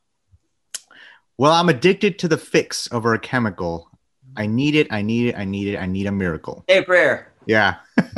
Well, 1.36 1.52
I'm 1.52 1.68
addicted 1.68 2.18
to 2.20 2.28
the 2.28 2.38
fix 2.38 2.90
over 2.92 3.12
a 3.12 3.18
chemical. 3.18 3.90
I 4.36 4.46
need 4.46 4.74
it. 4.74 4.86
I 4.90 5.02
need 5.02 5.28
it. 5.28 5.36
I 5.38 5.44
need 5.44 5.68
it. 5.74 5.78
I 5.78 5.86
need 5.86 6.06
a 6.06 6.12
miracle. 6.12 6.64
Say 6.68 6.78
a 6.78 6.82
prayer. 6.82 7.32
Yeah. 7.46 7.76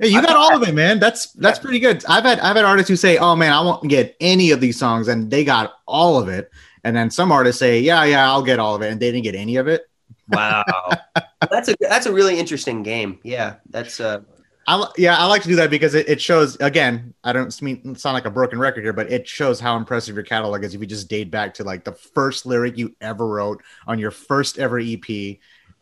Hey, 0.00 0.08
you 0.08 0.20
got 0.22 0.36
all 0.36 0.54
of 0.54 0.68
it, 0.68 0.74
man. 0.74 0.98
That's 1.00 1.32
that's 1.32 1.58
pretty 1.58 1.78
good. 1.80 2.04
I've 2.08 2.24
had 2.24 2.38
I've 2.40 2.54
had 2.56 2.64
artists 2.64 2.88
who 2.88 2.96
say, 2.96 3.16
"Oh 3.16 3.34
man, 3.34 3.52
I 3.52 3.60
won't 3.60 3.88
get 3.88 4.14
any 4.20 4.50
of 4.50 4.60
these 4.60 4.78
songs," 4.78 5.08
and 5.08 5.30
they 5.30 5.42
got 5.44 5.74
all 5.86 6.18
of 6.18 6.28
it. 6.28 6.50
and 6.84 6.94
then 6.94 7.10
some 7.10 7.32
artists 7.32 7.58
say, 7.58 7.80
"Yeah, 7.80 8.04
yeah, 8.04 8.30
I'll 8.30 8.42
get 8.42 8.58
all 8.58 8.74
of 8.74 8.82
it," 8.82 8.92
and 8.92 9.00
they 9.00 9.10
didn't 9.10 9.24
get 9.24 9.34
any 9.34 9.56
of 9.56 9.66
it. 9.66 9.88
Wow, 10.28 10.62
that's 11.50 11.68
a 11.68 11.74
that's 11.80 12.06
a 12.06 12.12
really 12.12 12.38
interesting 12.38 12.82
game. 12.82 13.18
Yeah, 13.24 13.56
that's 13.70 13.98
uh, 14.00 14.20
I 14.68 14.86
yeah, 14.98 15.16
I 15.16 15.24
like 15.24 15.40
to 15.42 15.48
do 15.48 15.56
that 15.56 15.70
because 15.70 15.94
it, 15.94 16.10
it 16.10 16.20
shows 16.20 16.56
again. 16.56 17.14
I 17.24 17.32
don't 17.32 17.62
mean 17.62 17.96
sound 17.96 18.12
like 18.12 18.26
a 18.26 18.30
broken 18.30 18.58
record 18.58 18.84
here, 18.84 18.92
but 18.92 19.10
it 19.10 19.26
shows 19.26 19.58
how 19.58 19.78
impressive 19.78 20.14
your 20.14 20.24
catalog 20.24 20.62
is 20.62 20.74
if 20.74 20.80
you 20.82 20.86
just 20.86 21.08
date 21.08 21.30
back 21.30 21.54
to 21.54 21.64
like 21.64 21.84
the 21.84 21.92
first 21.92 22.44
lyric 22.44 22.76
you 22.76 22.94
ever 23.00 23.26
wrote 23.26 23.62
on 23.86 23.98
your 23.98 24.10
first 24.10 24.58
ever 24.58 24.78
EP, 24.78 25.38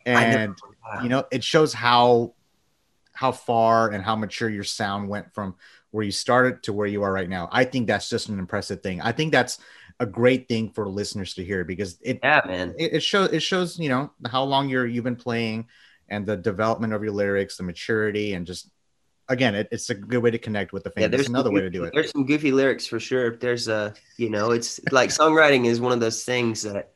and 0.07 0.55
you 1.03 1.09
know 1.09 1.25
it 1.33 1.43
shows 1.43 1.73
how 1.73 2.35
how 3.13 3.33
far 3.33 3.91
and 3.91 4.05
how 4.05 4.15
mature 4.15 4.49
your 4.49 4.63
sound 4.63 5.09
went 5.09 5.35
from 5.35 5.57
where 5.91 6.05
you 6.05 6.13
started 6.13 6.63
to 6.63 6.73
where 6.73 6.87
you 6.87 7.03
are 7.03 7.13
right 7.13 7.29
now. 7.29 7.49
I 7.51 7.65
think 7.65 7.89
that's 7.89 8.09
just 8.09 8.29
an 8.29 8.39
impressive 8.39 8.85
thing. 8.85 9.01
I 9.01 9.11
think 9.11 9.33
that's 9.33 9.59
a 9.99 10.07
great 10.07 10.47
thing 10.47 10.71
for 10.71 10.89
listeners 10.89 11.35
to 11.35 11.45
hear 11.45 11.65
because 11.65 11.99
it 12.03 12.21
yeah, 12.23 12.41
man. 12.47 12.73
it, 12.79 12.95
it 12.95 13.03
shows 13.03 13.33
it 13.33 13.41
shows 13.41 13.81
you 13.81 13.89
know 13.89 14.13
how 14.31 14.45
long 14.45 14.69
you're 14.69 14.87
you've 14.87 15.03
been 15.03 15.17
playing 15.17 15.67
and 16.09 16.25
the 16.25 16.37
development 16.37 16.93
of 16.93 17.03
your 17.03 17.13
lyrics, 17.13 17.57
the 17.57 17.65
maturity, 17.65 18.35
and 18.35 18.47
just 18.47 18.71
again, 19.29 19.55
it, 19.55 19.69
it's 19.73 19.91
a 19.91 19.95
good 19.95 20.23
way 20.23 20.31
to 20.31 20.39
connect 20.39 20.73
with 20.73 20.85
the 20.85 20.91
fans. 20.91 21.03
Yeah, 21.05 21.09
there's 21.09 21.29
another 21.29 21.49
some 21.49 21.55
way 21.55 21.61
to 21.63 21.71
do 21.71 21.85
it. 21.85 21.93
There's 21.95 22.11
some 22.11 22.27
goofy 22.27 22.53
lyrics 22.53 22.87
for 22.87 23.01
sure. 23.01 23.37
There's 23.37 23.69
a, 23.69 23.95
you 24.17 24.31
know, 24.31 24.51
it's 24.53 24.81
like 24.93 25.11
songwriting 25.11 25.67
is 25.67 25.81
one 25.81 25.93
of 25.93 26.01
those 26.01 26.25
things 26.25 26.63
that, 26.63 26.93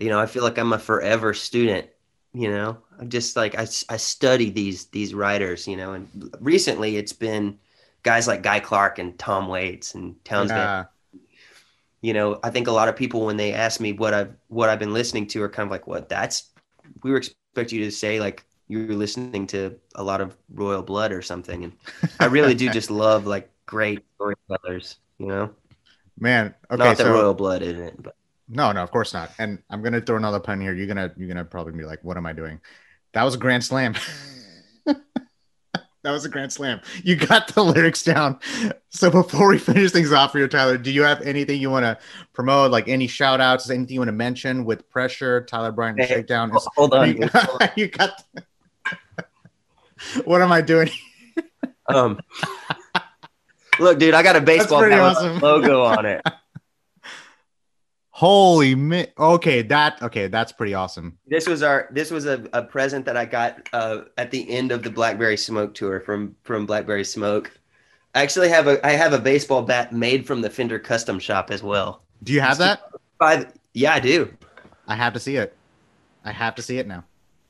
you 0.00 0.08
know, 0.08 0.18
I 0.20 0.26
feel 0.26 0.42
like 0.42 0.58
I'm 0.58 0.72
a 0.72 0.78
forever 0.78 1.34
student. 1.34 1.88
You 2.32 2.50
know, 2.50 2.78
I'm 2.98 3.08
just 3.10 3.36
like 3.36 3.54
I, 3.56 3.62
I 3.88 3.96
study 3.96 4.50
these 4.50 4.86
these 4.86 5.14
writers. 5.14 5.68
You 5.68 5.76
know, 5.76 5.92
and 5.92 6.08
recently 6.40 6.96
it's 6.96 7.12
been 7.12 7.58
guys 8.02 8.26
like 8.26 8.42
Guy 8.42 8.60
Clark 8.60 8.98
and 8.98 9.16
Tom 9.18 9.48
Waits 9.48 9.94
and 9.94 10.22
Townes 10.24 10.50
Van 10.50 10.58
Yeah. 10.58 10.84
you 12.02 12.12
know 12.12 12.38
i 12.42 12.50
think 12.50 12.66
a 12.66 12.72
lot 12.72 12.88
of 12.88 12.96
people 12.96 13.24
when 13.26 13.36
they 13.36 13.52
ask 13.52 13.80
me 13.80 13.92
what 13.92 14.12
i've 14.14 14.34
what 14.48 14.68
i've 14.68 14.78
been 14.78 14.92
listening 14.92 15.26
to 15.26 15.42
are 15.42 15.48
kind 15.48 15.66
of 15.66 15.70
like 15.70 15.86
what 15.86 16.08
that's 16.08 16.50
we 17.02 17.10
were 17.10 17.16
expect 17.18 17.72
you 17.72 17.84
to 17.84 17.90
say 17.90 18.20
like 18.20 18.44
you're 18.68 18.94
listening 18.94 19.46
to 19.46 19.78
a 19.94 20.02
lot 20.02 20.20
of 20.20 20.36
royal 20.54 20.82
blood 20.82 21.12
or 21.12 21.22
something 21.22 21.64
and 21.64 21.72
i 22.20 22.24
really 22.24 22.54
do 22.54 22.68
just 22.70 22.90
love 23.04 23.26
like 23.26 23.50
great 23.66 24.04
storytellers 24.16 24.98
you 25.18 25.26
know 25.26 25.50
Man, 26.16 26.54
okay, 26.70 26.84
not 26.84 26.96
that 26.96 27.04
so 27.04 27.12
royal 27.12 27.34
blood 27.34 27.62
in 27.62 27.80
it 27.80 28.00
but 28.00 28.14
no, 28.48 28.72
no, 28.72 28.82
of 28.82 28.90
course 28.90 29.14
not. 29.14 29.30
And 29.38 29.62
I'm 29.70 29.82
gonna 29.82 30.00
throw 30.00 30.16
another 30.16 30.40
pun 30.40 30.60
here. 30.60 30.74
You're 30.74 30.86
gonna 30.86 31.12
you're 31.16 31.28
gonna 31.28 31.44
probably 31.44 31.72
be 31.72 31.84
like, 31.84 32.00
"What 32.02 32.16
am 32.16 32.26
I 32.26 32.32
doing?" 32.32 32.60
That 33.12 33.22
was 33.22 33.34
a 33.34 33.38
grand 33.38 33.64
slam. 33.64 33.94
that 34.84 35.00
was 36.04 36.24
a 36.24 36.28
grand 36.28 36.52
slam. 36.52 36.80
You 37.02 37.16
got 37.16 37.54
the 37.54 37.64
lyrics 37.64 38.02
down. 38.02 38.38
So 38.90 39.10
before 39.10 39.48
we 39.48 39.58
finish 39.58 39.92
things 39.92 40.12
off 40.12 40.32
for 40.32 40.38
you, 40.38 40.48
Tyler, 40.48 40.76
do 40.76 40.90
you 40.90 41.02
have 41.02 41.22
anything 41.22 41.60
you 41.60 41.70
want 41.70 41.84
to 41.84 41.98
promote? 42.32 42.70
Like 42.70 42.88
any 42.88 43.06
shout 43.06 43.40
outs, 43.40 43.70
anything 43.70 43.94
you 43.94 44.00
want 44.00 44.08
to 44.08 44.12
mention 44.12 44.64
with 44.64 44.88
pressure, 44.90 45.44
Tyler 45.44 45.72
Bryant 45.72 46.00
Hey, 46.00 46.06
Shakedown? 46.06 46.54
Is- 46.54 46.68
hold 46.76 46.92
on 46.92 47.08
you, 47.16 47.28
got, 47.28 47.78
you 47.78 47.88
got 47.88 48.22
what 50.24 50.42
am 50.42 50.52
I 50.52 50.60
doing? 50.60 50.90
um 51.88 52.18
look 53.78 53.98
dude 53.98 54.14
i 54.14 54.22
got 54.22 54.36
a 54.36 54.40
baseball 54.40 54.80
bat 54.80 54.90
with 54.90 55.00
awesome. 55.00 55.36
a 55.36 55.40
logo 55.40 55.82
on 55.82 56.06
it 56.06 56.22
Holy 58.16 58.76
mi- 58.76 59.08
okay, 59.18 59.60
that 59.62 60.00
okay, 60.00 60.28
that's 60.28 60.52
pretty 60.52 60.72
awesome. 60.72 61.18
this 61.26 61.48
was 61.48 61.64
our 61.64 61.88
this 61.90 62.12
was 62.12 62.26
a, 62.26 62.44
a 62.52 62.62
present 62.62 63.04
that 63.04 63.16
i 63.16 63.24
got 63.24 63.68
uh, 63.72 64.02
at 64.16 64.30
the 64.30 64.48
end 64.48 64.70
of 64.70 64.84
the 64.84 64.90
blackberry 64.90 65.36
smoke 65.36 65.74
tour 65.74 65.98
from 66.00 66.36
from 66.44 66.64
blackberry 66.64 67.04
smoke 67.04 67.50
i 68.14 68.22
actually 68.22 68.48
have 68.48 68.68
a 68.68 68.86
i 68.86 68.92
have 68.92 69.12
a 69.12 69.18
baseball 69.18 69.62
bat 69.62 69.92
made 69.92 70.24
from 70.24 70.40
the 70.40 70.48
fender 70.48 70.78
custom 70.78 71.18
shop 71.18 71.50
as 71.50 71.62
well 71.62 72.04
Do 72.22 72.32
you 72.32 72.40
have 72.40 72.58
that? 72.58 72.82
By 73.18 73.36
the, 73.36 73.52
yeah 73.74 73.94
i 73.94 74.00
do 74.00 74.32
I 74.86 74.94
have 74.94 75.12
to 75.14 75.20
see 75.20 75.36
it. 75.36 75.56
I 76.24 76.30
have 76.32 76.54
to 76.56 76.62
see 76.62 76.78
it 76.78 76.86
now. 76.86 77.04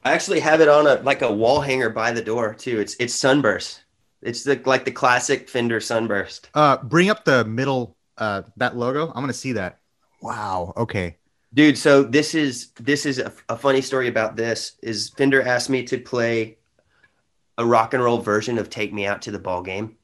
I 0.05 0.13
actually 0.13 0.41
have 0.41 0.61
it 0.61 0.69
on 0.69 0.87
a 0.87 0.95
like 1.03 1.23
a 1.23 1.33
wall 1.33 1.61
hanger 1.61 1.91
by 1.91 2.13
the 2.13 2.23
door 2.23 2.55
too 2.55 2.81
it's 2.81 2.97
it's 3.01 3.15
sunburst 3.15 3.83
it's 4.23 4.43
the 4.45 4.61
like 4.65 4.85
the 4.85 4.91
classic 4.91 5.49
fender 5.49 5.81
sunburst 5.81 6.49
Uh, 6.55 6.79
bring 6.79 7.11
up 7.11 7.25
the 7.25 7.45
middle, 7.45 7.95
uh, 8.17 8.41
that 8.57 8.75
logo. 8.75 9.09
I'm 9.09 9.23
gonna 9.23 9.35
see 9.35 9.53
that. 9.53 9.81
Wow. 10.23 10.73
Okay. 10.79 11.17
dude 11.53 11.77
so 11.77 12.03
this 12.03 12.35
is 12.35 12.71
this 12.81 13.05
is 13.07 13.19
a, 13.19 13.31
a 13.51 13.57
funny 13.57 13.83
story 13.83 14.09
about 14.09 14.35
this 14.37 14.73
is 14.83 15.11
fender 15.11 15.43
asked 15.43 15.69
me 15.69 15.83
to 15.85 15.99
play 15.99 16.57
a 17.59 17.65
rock 17.67 17.95
and 17.95 18.03
roll 18.03 18.19
version 18.19 18.59
of 18.59 18.71
take 18.71 18.93
me 18.93 19.07
out 19.07 19.23
to 19.23 19.31
the 19.31 19.39
ball 19.39 19.63
game 19.63 19.97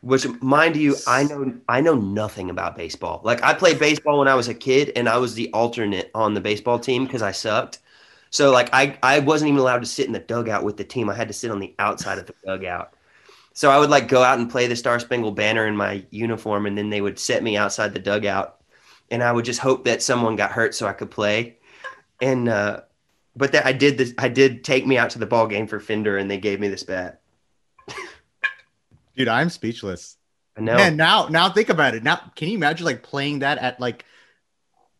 which 0.00 0.26
mind 0.40 0.76
you 0.76 0.94
i 1.06 1.24
know 1.24 1.52
i 1.68 1.80
know 1.80 1.94
nothing 1.96 2.50
about 2.50 2.76
baseball 2.76 3.20
like 3.24 3.42
i 3.42 3.52
played 3.52 3.78
baseball 3.78 4.18
when 4.20 4.28
i 4.28 4.34
was 4.34 4.48
a 4.48 4.54
kid 4.54 4.92
and 4.96 5.08
i 5.08 5.18
was 5.18 5.34
the 5.34 5.50
alternate 5.52 6.10
on 6.14 6.34
the 6.34 6.40
baseball 6.40 6.78
team 6.78 7.04
because 7.04 7.20
i 7.22 7.32
sucked 7.32 7.80
so 8.30 8.50
like 8.50 8.68
i 8.72 8.96
i 9.02 9.18
wasn't 9.18 9.48
even 9.48 9.60
allowed 9.60 9.80
to 9.80 9.86
sit 9.86 10.06
in 10.06 10.12
the 10.12 10.18
dugout 10.18 10.64
with 10.64 10.76
the 10.76 10.84
team 10.84 11.08
i 11.08 11.14
had 11.14 11.28
to 11.28 11.34
sit 11.34 11.50
on 11.50 11.58
the 11.58 11.74
outside 11.78 12.18
of 12.18 12.26
the 12.26 12.34
dugout 12.44 12.94
so 13.52 13.70
i 13.70 13.78
would 13.78 13.90
like 13.90 14.08
go 14.08 14.22
out 14.22 14.38
and 14.38 14.50
play 14.50 14.66
the 14.66 14.76
star 14.76 14.98
spangled 15.00 15.36
banner 15.36 15.66
in 15.66 15.76
my 15.76 16.04
uniform 16.10 16.66
and 16.66 16.76
then 16.76 16.90
they 16.90 17.00
would 17.00 17.18
set 17.18 17.42
me 17.42 17.56
outside 17.56 17.92
the 17.92 18.00
dugout 18.00 18.58
and 19.10 19.22
I 19.22 19.32
would 19.32 19.44
just 19.44 19.60
hope 19.60 19.84
that 19.84 20.02
someone 20.02 20.36
got 20.36 20.52
hurt 20.52 20.74
so 20.74 20.86
I 20.86 20.92
could 20.92 21.10
play. 21.10 21.58
And 22.20 22.48
uh, 22.48 22.82
but 23.36 23.52
that 23.52 23.66
I 23.66 23.72
did 23.72 23.96
this. 23.96 24.12
I 24.18 24.28
did 24.28 24.64
take 24.64 24.86
me 24.86 24.98
out 24.98 25.10
to 25.10 25.18
the 25.18 25.26
ball 25.26 25.46
game 25.46 25.66
for 25.66 25.80
Fender, 25.80 26.18
and 26.18 26.30
they 26.30 26.38
gave 26.38 26.60
me 26.60 26.68
this 26.68 26.82
bat. 26.82 27.20
Dude, 29.16 29.28
I'm 29.28 29.50
speechless. 29.50 30.16
I 30.56 30.60
know. 30.60 30.76
Man, 30.76 30.96
now 30.96 31.28
now 31.28 31.50
think 31.50 31.68
about 31.68 31.94
it. 31.94 32.02
Now, 32.02 32.32
can 32.34 32.48
you 32.48 32.56
imagine 32.56 32.84
like 32.84 33.02
playing 33.02 33.40
that 33.40 33.58
at 33.58 33.80
like 33.80 34.04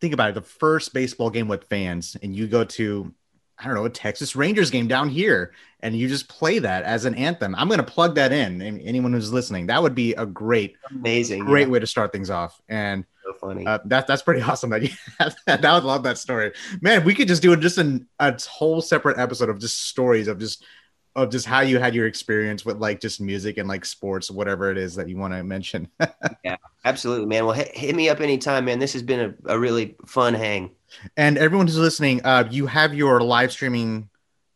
think 0.01 0.15
about 0.15 0.31
it, 0.31 0.35
the 0.35 0.43
first 0.43 0.95
baseball 0.95 1.31
game 1.31 1.49
with 1.49 1.65
fans, 1.65 2.17
and 2.23 2.35
you 2.35 2.47
go 2.47 2.65
to 2.65 3.13
I 3.59 3.65
don't 3.67 3.75
know, 3.75 3.85
a 3.85 3.91
Texas 3.91 4.37
Rangers 4.37 4.71
game 4.71 4.87
down 4.89 5.09
here, 5.09 5.53
and 5.81 5.97
you 5.97 6.09
just 6.09 6.29
play 6.29 6.59
that 6.61 6.85
as 6.85 7.05
an 7.05 7.15
anthem. 7.15 7.55
I'm 7.55 7.69
gonna 7.69 7.83
plug 7.83 8.15
that 8.17 8.33
in. 8.33 8.61
And 8.63 8.81
anyone 8.83 9.13
who's 9.13 9.33
listening, 9.33 9.67
that 9.67 9.83
would 9.83 9.95
be 9.95 10.15
a 10.15 10.27
great, 10.27 10.77
Amazing. 10.91 11.45
great 11.45 11.67
Yeah, 11.67 11.69
way 11.69 11.79
to 11.81 11.87
start 11.87 12.13
things 12.13 12.31
off. 12.31 12.61
And 12.69 13.05
so 13.25 13.33
funny. 13.35 13.67
Uh, 13.67 13.79
that 13.87 14.07
that's 14.07 14.23
pretty 14.23 14.43
awesome 14.49 14.71
that 14.71 14.83
you 14.83 14.91
have 15.19 15.35
that. 15.47 15.65
I 15.65 15.75
would 15.75 15.85
love 15.85 16.03
that 16.05 16.19
story, 16.19 16.53
man. 16.81 17.05
We 17.05 17.15
could 17.15 17.29
just 17.29 17.43
do 17.43 17.55
just 17.57 17.79
an, 17.79 18.07
a 18.19 18.39
whole 18.49 18.81
separate 18.81 19.19
episode 19.19 19.49
of 19.49 19.59
just 19.59 19.87
stories 19.87 20.29
of 20.29 20.39
just 20.39 20.65
of 21.17 21.31
just 21.31 21.47
how 21.47 21.61
you 21.61 21.81
had 21.81 21.95
your 21.97 22.07
experience 22.07 22.65
with 22.65 22.79
like 22.79 23.01
just 23.01 23.21
music 23.21 23.59
and 23.59 23.69
like 23.69 23.85
sports, 23.85 24.31
whatever 24.31 24.71
it 24.71 24.79
is 24.79 24.95
that 24.95 25.09
you 25.09 25.17
want 25.17 25.35
to 25.35 25.43
mention. 25.43 25.89
Yeah, 26.45 26.57
absolutely, 26.85 27.27
man. 27.27 27.45
Well, 27.45 27.55
hit, 27.55 27.77
hit 27.77 27.95
me 27.97 28.09
up 28.09 28.21
anytime, 28.21 28.65
man. 28.67 28.79
This 28.79 28.93
has 28.93 29.03
been 29.03 29.35
a, 29.47 29.55
a 29.55 29.59
really 29.59 29.97
fun 30.07 30.35
hang. 30.35 30.71
And 31.17 31.39
everyone 31.39 31.67
who's 31.67 31.77
listening, 31.79 32.21
uh, 32.25 32.49
you 32.51 32.67
have 32.67 32.95
your 32.95 33.21
live 33.21 33.53
streaming 33.53 34.09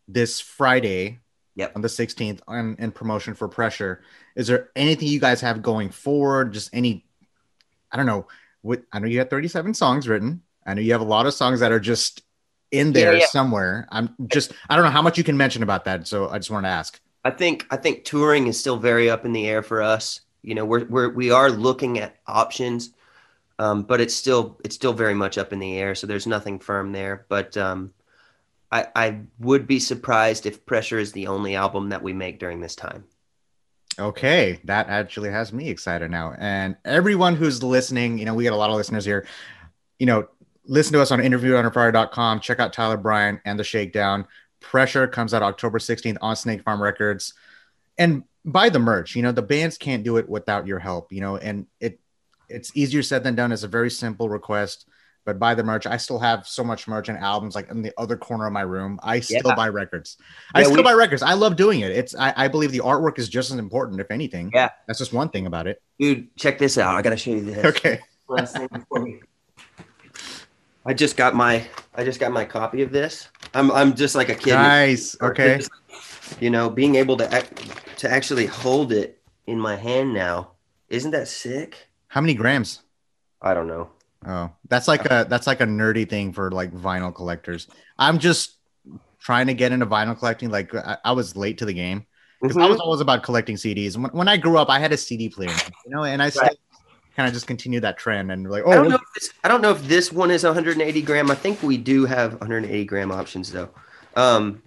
this 0.09 0.41
Friday, 0.41 1.19
Yep. 1.55 1.73
on 1.77 1.83
the 1.83 1.89
16th, 1.89 2.41
on 2.49 2.77
in 2.79 2.93
promotion 2.93 3.35
for 3.35 3.47
Pressure. 3.49 4.03
Is 4.37 4.47
there 4.47 4.71
anything 4.75 5.09
you 5.09 5.21
guys 5.21 5.41
have 5.43 5.61
going 5.63 5.91
forward? 5.91 6.53
Just 6.53 6.71
any, 6.73 7.05
I 7.91 7.97
don't 7.99 8.07
know. 8.07 8.27
What 8.63 8.83
I 8.93 8.99
know 9.01 9.07
you 9.09 9.19
have 9.19 9.29
37 9.29 9.75
songs 9.75 10.09
written. 10.09 10.43
I 10.65 10.75
know 10.75 10.81
you 10.81 10.93
have 10.93 11.01
a 11.01 11.05
lot 11.05 11.27
of 11.27 11.35
songs 11.35 11.61
that 11.61 11.73
are 11.73 11.81
just 11.81 12.23
in 12.71 12.93
there 12.93 13.13
Yeah, 13.13 13.19
yeah. 13.21 13.27
somewhere. 13.27 13.87
I'm 13.91 14.15
just 14.29 14.53
I 14.71 14.77
don't 14.77 14.85
know 14.85 14.91
how 14.91 15.03
much 15.03 15.19
you 15.19 15.25
can 15.25 15.37
mention 15.37 15.63
about 15.63 15.85
that. 15.87 16.07
So 16.07 16.29
I 16.31 16.39
just 16.39 16.51
wanted 16.51 16.69
to 16.69 16.73
ask. 16.73 17.01
I 17.25 17.31
think 17.31 17.67
I 17.71 17.77
think 17.77 18.05
touring 18.05 18.47
is 18.47 18.59
still 18.59 18.77
very 18.79 19.11
up 19.11 19.25
in 19.27 19.33
the 19.33 19.47
air 19.49 19.63
for 19.63 19.83
us. 19.83 20.21
You 20.43 20.55
know, 20.55 20.65
we're 20.65 20.85
we're 20.87 21.09
we 21.11 21.31
are 21.33 21.51
looking 21.51 21.99
at 21.99 22.17
options, 22.27 22.91
um, 23.63 23.85
but 23.85 24.01
it's 24.01 24.15
still 24.15 24.59
it's 24.65 24.75
still 24.75 24.93
very 24.93 25.15
much 25.15 25.39
up 25.39 25.53
in 25.53 25.61
the 25.61 25.79
air. 25.79 25.95
So 25.95 26.09
there's 26.09 26.27
nothing 26.27 26.59
firm 26.59 26.91
there. 26.91 27.27
But 27.29 27.57
um, 27.57 27.95
I 28.73 28.89
I 28.97 29.21
would 29.39 29.69
be 29.69 29.79
surprised 29.79 30.47
if 30.47 30.67
Pressure 30.67 30.99
is 30.99 31.13
the 31.13 31.29
only 31.29 31.55
album 31.55 31.91
that 31.91 32.03
we 32.03 32.13
make 32.13 32.41
during 32.41 32.61
this 32.61 32.75
time. 32.75 33.05
Okay, 34.01 34.59
that 34.65 34.89
actually 34.89 35.31
has 35.31 35.53
me 35.53 35.69
excited 35.69 36.11
now. 36.11 36.35
And 36.39 36.77
everyone 36.85 37.37
who's 37.37 37.63
listening, 37.63 38.19
you 38.19 38.25
know, 38.25 38.35
we 38.35 38.43
got 38.43 38.53
a 38.53 38.57
lot 38.57 38.71
of 38.71 38.77
listeners 38.77 39.05
here. 39.05 39.29
You 40.01 40.07
know, 40.07 40.27
listen 40.65 40.95
to 40.95 41.01
us 41.01 41.13
on 41.13 41.21
interviewunderfire.com. 41.21 42.41
Check 42.41 42.59
out 42.59 42.73
Tyler 42.73 42.97
Bryant 42.97 43.43
and 43.45 43.61
the 43.61 43.65
Shakedown. 43.65 44.27
Pressure 44.59 45.07
comes 45.07 45.35
out 45.35 45.43
October 45.43 45.79
16th 45.79 46.17
on 46.21 46.35
Snake 46.35 46.65
Farm 46.65 46.83
Records. 46.83 47.35
And 47.97 48.25
buy 48.45 48.71
the 48.71 48.79
merch. 48.79 49.15
You 49.15 49.23
know, 49.23 49.33
the 49.33 49.43
bands 49.43 49.79
can't 49.79 50.03
do 50.03 50.17
it 50.17 50.29
without 50.29 50.67
your 50.67 50.79
help, 50.81 51.13
you 51.13 51.21
know, 51.21 51.37
and 51.37 51.67
it 51.79 52.01
it's 52.55 52.71
easier 52.77 53.03
said 53.03 53.25
than 53.25 53.35
done. 53.35 53.53
It's 53.53 53.63
a 53.63 53.69
very 53.69 53.91
simple 53.91 54.29
request. 54.29 54.87
But 55.25 55.39
buy 55.39 55.55
the 55.55 55.63
merch. 55.63 55.87
I 55.87 55.99
still 55.99 56.19
have 56.19 56.49
so 56.49 56.65
much 56.65 56.89
merch 56.89 57.09
and 57.09 57.17
albums 57.17 57.55
like 57.55 57.71
in 57.71 57.81
the 57.81 57.93
other 57.97 58.17
corner 58.17 58.45
of 58.49 58.53
my 58.53 58.63
room. 58.63 58.99
I 59.05 59.21
still 59.21 59.41
Yeah. 59.45 59.55
buy 59.55 59.69
records. 59.69 60.17
I 60.53 60.65
still 60.65 60.79
we- 60.79 60.83
buy 60.83 60.95
records. 60.95 61.23
I 61.23 61.35
love 61.35 61.55
doing 61.55 61.79
it. 61.79 61.93
It's 61.93 62.13
I, 62.17 62.35
I 62.37 62.49
believe 62.49 62.73
the 62.73 62.81
artwork 62.81 63.21
is 63.21 63.29
just 63.29 63.53
as 63.53 63.57
important, 63.59 64.01
if 64.01 64.11
anything. 64.11 64.51
Yeah. 64.53 64.71
That's 64.89 64.99
just 64.99 65.13
one 65.13 65.29
thing 65.29 65.47
about 65.47 65.69
it. 65.69 65.81
Dude, 66.01 66.35
check 66.37 66.59
this 66.59 66.77
out. 66.77 66.97
I 66.97 67.03
gotta 67.03 67.17
show 67.17 67.31
you 67.31 67.43
this. 67.43 67.65
Okay. 67.65 68.01
Last 68.29 68.57
thing 68.57 68.67
before 68.73 69.05
we- 69.05 69.21
I 70.85 70.93
just 70.93 71.17
got 71.17 71.37
my 71.37 71.69
I 71.95 72.03
just 72.05 72.19
got 72.19 72.33
my 72.33 72.45
copy 72.45 72.83
of 72.83 72.91
this. 72.91 73.29
I'm 73.55 73.71
I'm 73.71 73.95
just 73.95 74.17
like 74.17 74.29
a 74.29 74.35
kid. 74.35 74.55
Nice. 74.55 75.17
Okay. 75.21 75.61
You 76.41 76.51
know, 76.51 76.69
being 76.69 76.97
able 76.97 77.17
to 77.19 77.33
act, 77.33 77.99
to 77.99 78.11
actually 78.11 78.47
hold 78.47 78.91
it 78.91 79.21
in 79.47 79.61
my 79.61 79.77
hand 79.77 80.13
now, 80.15 80.53
isn't 80.89 81.13
that 81.13 81.29
sick? 81.29 81.77
How 82.13 82.21
many 82.21 82.35
grams? 82.35 82.83
I 83.41 83.55
don't 83.55 83.67
know. 83.67 83.89
Oh, 84.27 84.51
that's 84.69 84.87
like 84.87 85.07
a 85.07 85.25
that's 85.27 85.47
like 85.47 85.63
a 85.63 85.65
nerdy 85.67 86.07
thing 86.07 86.31
for 86.35 86.51
like 86.51 86.71
vinyl 86.71 87.13
collectors. 87.15 87.69
I'm 87.99 88.19
just 88.19 88.59
trying 89.19 89.47
to 89.47 89.55
get 89.55 89.73
into 89.73 89.87
vinyl 89.87 90.17
collecting. 90.19 90.51
Like 90.51 90.75
I, 90.75 90.99
I 91.07 91.13
was 91.13 91.37
late 91.37 91.57
to 91.59 91.65
the 91.65 91.73
game. 91.73 92.05
'Cause 92.43 92.55
I 92.59 92.67
Mhm. 92.67 92.69
was 92.69 92.81
always 92.81 93.01
about 93.01 93.23
collecting 93.23 93.57
CDs. 93.57 93.97
When, 93.97 94.11
when 94.11 94.29
I 94.29 94.37
grew 94.37 94.59
up, 94.59 94.69
I 94.69 94.79
had 94.79 94.93
a 94.93 94.97
CD 94.99 95.31
player, 95.31 95.49
you 95.87 95.91
know, 95.91 96.05
and 96.05 96.23
I 96.23 96.29
still 96.29 96.43
Right. 96.43 96.57
kind 97.17 97.27
of 97.29 97.33
just 97.33 97.47
continue 97.47 97.81
that 97.81 97.97
trend 97.97 98.31
and 98.31 98.51
like, 98.51 98.67
I 98.67 98.75
don't 98.75 98.87
oh, 98.87 98.89
know. 98.91 98.95
If 98.97 99.01
this, 99.15 99.31
I 99.43 99.49
don't 99.49 99.63
know 99.63 99.71
if 99.71 99.83
this 99.89 100.13
one 100.13 100.31
is 100.31 100.45
180 100.45 101.01
gram. 101.01 101.31
I 101.31 101.35
think 101.35 101.63
we 101.63 101.79
do 101.79 102.05
have 102.05 102.39
180 102.43 102.85
gram 102.85 103.11
options 103.11 103.51
though. 103.53 103.71
Um, 104.17 104.63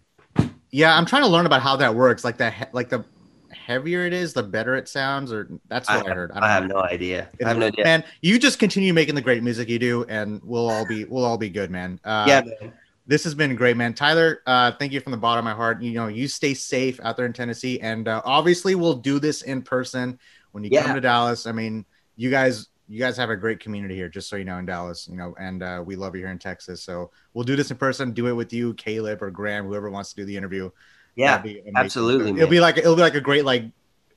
yeah, 0.72 0.98
I'm 0.98 1.06
trying 1.06 1.22
to 1.22 1.28
learn 1.28 1.46
about 1.46 1.62
how 1.62 1.76
that 1.76 1.94
works. 1.94 2.24
Like 2.24 2.38
the 2.38 2.50
he- 2.50 2.66
like 2.72 2.90
the 2.90 3.06
heavier 3.66 4.06
it 4.06 4.14
is, 4.14 4.34
the 4.34 4.44
better 4.44 4.76
it 4.76 4.88
sounds, 4.88 5.32
or 5.34 5.50
that's 5.68 5.90
what 5.90 6.08
I, 6.08 6.14
heard. 6.14 6.32
I 6.34 6.52
have 6.52 6.68
know. 6.68 6.76
no 6.76 6.82
idea. 6.82 7.30
I 7.44 7.48
have 7.48 7.58
no 7.58 7.68
idea. 7.68 7.84
Man, 7.84 8.04
you 8.22 8.38
just 8.38 8.60
continue 8.60 8.94
making 8.94 9.16
the 9.16 9.22
great 9.22 9.42
music 9.44 9.70
you 9.70 9.80
do, 9.80 10.06
and 10.08 10.42
we'll 10.44 10.70
all 10.70 10.86
be 10.86 11.06
we'll 11.06 11.26
all 11.26 11.38
be 11.38 11.50
good, 11.50 11.72
man. 11.72 12.00
Uh, 12.04 12.26
yeah, 12.28 12.42
man. 12.62 12.74
this 13.08 13.24
has 13.24 13.34
been 13.34 13.56
great, 13.56 13.76
man. 13.76 13.94
Tyler, 13.94 14.42
uh, 14.46 14.72
thank 14.74 14.92
you 14.94 15.00
from 15.02 15.12
the 15.12 15.18
bottom 15.18 15.46
of 15.48 15.52
my 15.52 15.56
heart. 15.56 15.82
You 15.82 15.94
know, 15.94 16.08
you 16.08 16.28
stay 16.28 16.54
safe 16.54 17.00
out 17.04 17.18
there 17.18 17.26
in 17.26 17.34
Tennessee, 17.34 17.80
and 17.82 18.08
uh, 18.08 18.22
obviously 18.24 18.76
we'll 18.76 18.96
do 18.98 19.20
this 19.20 19.42
in 19.42 19.62
person 19.62 20.20
when 20.52 20.64
you 20.64 20.70
Yeah. 20.72 20.84
come 20.84 20.96
to 20.96 21.02
Dallas. 21.02 21.48
I 21.48 21.52
mean, 21.52 21.86
you 22.16 22.30
guys, 22.30 22.68
you 22.88 23.00
guys 23.00 23.18
have 23.18 23.30
a 23.30 23.36
great 23.36 23.60
community 23.60 23.96
here, 23.96 24.10
just 24.10 24.30
so 24.30 24.36
you 24.36 24.46
know, 24.46 24.58
in 24.58 24.66
Dallas. 24.66 25.08
You 25.10 25.18
know, 25.18 25.36
and 25.40 25.64
uh, 25.64 25.84
we 25.86 25.96
love 25.96 26.16
you 26.16 26.22
here 26.22 26.32
in 26.32 26.40
Texas. 26.40 26.84
So 26.84 27.12
we'll 27.34 27.44
do 27.46 27.56
this 27.56 27.72
in 27.72 27.78
person. 27.78 28.12
Do 28.12 28.28
it 28.28 28.34
with 28.34 28.54
you, 28.54 28.74
Caleb 28.76 29.22
or 29.24 29.32
Graham, 29.32 29.66
whoever 29.66 29.90
wants 29.90 30.12
to 30.12 30.16
do 30.16 30.26
the 30.26 30.38
interview. 30.38 30.70
Yeah, 31.16 31.38
be 31.38 31.62
absolutely, 31.76 32.32
It'll 32.32 32.40
man. 32.42 32.50
be 32.50 32.60
like 32.60 32.78
it'll 32.78 32.96
be 32.96 33.02
like 33.02 33.16
a 33.16 33.22
great 33.22 33.46
like. 33.46 33.66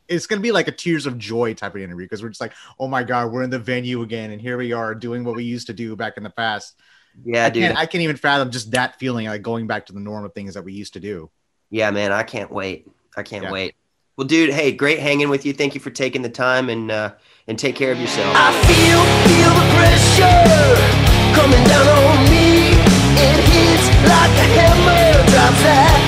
It's 0.09 0.27
gonna 0.27 0.41
be 0.41 0.53
like 0.53 0.69
a 0.69 0.73
tears 0.73 1.05
of 1.07 1.19
joy 1.19 1.53
type 1.55 1.75
of 1.75 1.83
interview 1.83 2.07
because 2.07 2.23
we're 2.23 2.31
just 2.31 2.41
like, 2.41 2.55
oh 2.81 2.89
my 2.89 3.03
god, 3.05 3.31
we're 3.31 3.43
in 3.43 3.51
the 3.51 3.59
venue 3.59 4.01
again, 4.03 4.31
and 4.31 4.41
here 4.41 4.57
we 4.57 4.73
are 4.73 4.95
doing 4.95 5.23
what 5.23 5.37
we 5.37 5.45
used 5.45 5.67
to 5.67 5.75
do 5.75 5.95
back 5.97 6.17
in 6.17 6.23
the 6.23 6.31
past. 6.31 6.77
yeah, 7.25 7.45
I 7.47 7.51
dude. 7.51 7.63
can't, 7.65 7.79
I 7.79 7.85
can't 7.87 8.03
even 8.03 8.17
fathom 8.17 8.51
just 8.51 8.71
that 8.71 8.99
feeling, 8.99 9.27
like 9.27 9.43
going 9.43 9.67
back 9.67 9.85
to 9.87 9.93
the 9.93 10.01
norm 10.01 10.25
of 10.25 10.33
things 10.33 10.55
that 10.55 10.65
we 10.65 10.73
used 10.73 10.95
to 10.95 11.01
do. 11.01 11.31
Yeah, 11.71 11.91
man. 11.91 12.11
I 12.11 12.23
can't 12.23 12.51
wait. 12.51 12.89
I 13.19 13.23
can't 13.23 13.45
Yeah. 13.45 13.53
wait. 13.53 13.75
Well, 14.17 14.27
dude. 14.27 14.51
Hey, 14.51 14.73
great 14.73 14.99
hanging 14.99 15.29
with 15.29 15.45
you. 15.45 15.53
Thank 15.53 15.75
you 15.75 15.81
for 15.81 15.91
taking 15.91 16.23
the 16.23 16.31
time 16.31 16.71
and 16.71 16.91
uh, 16.91 17.13
and 17.47 17.59
take 17.59 17.77
care 17.77 17.93
of 17.93 18.01
yourself. 18.01 18.35
I 18.35 18.51
feel, 18.65 19.01
feel 19.29 19.53
the 19.61 19.67
pressure 19.77 21.39
coming 21.39 21.65
down 21.69 21.87
on 21.87 22.25
me. 22.31 22.73
It 23.21 23.41
hits 23.53 23.87
like 24.09 24.35
a 24.41 24.49
hammer, 24.57 25.13
drops 25.31 25.63
that 25.69 26.08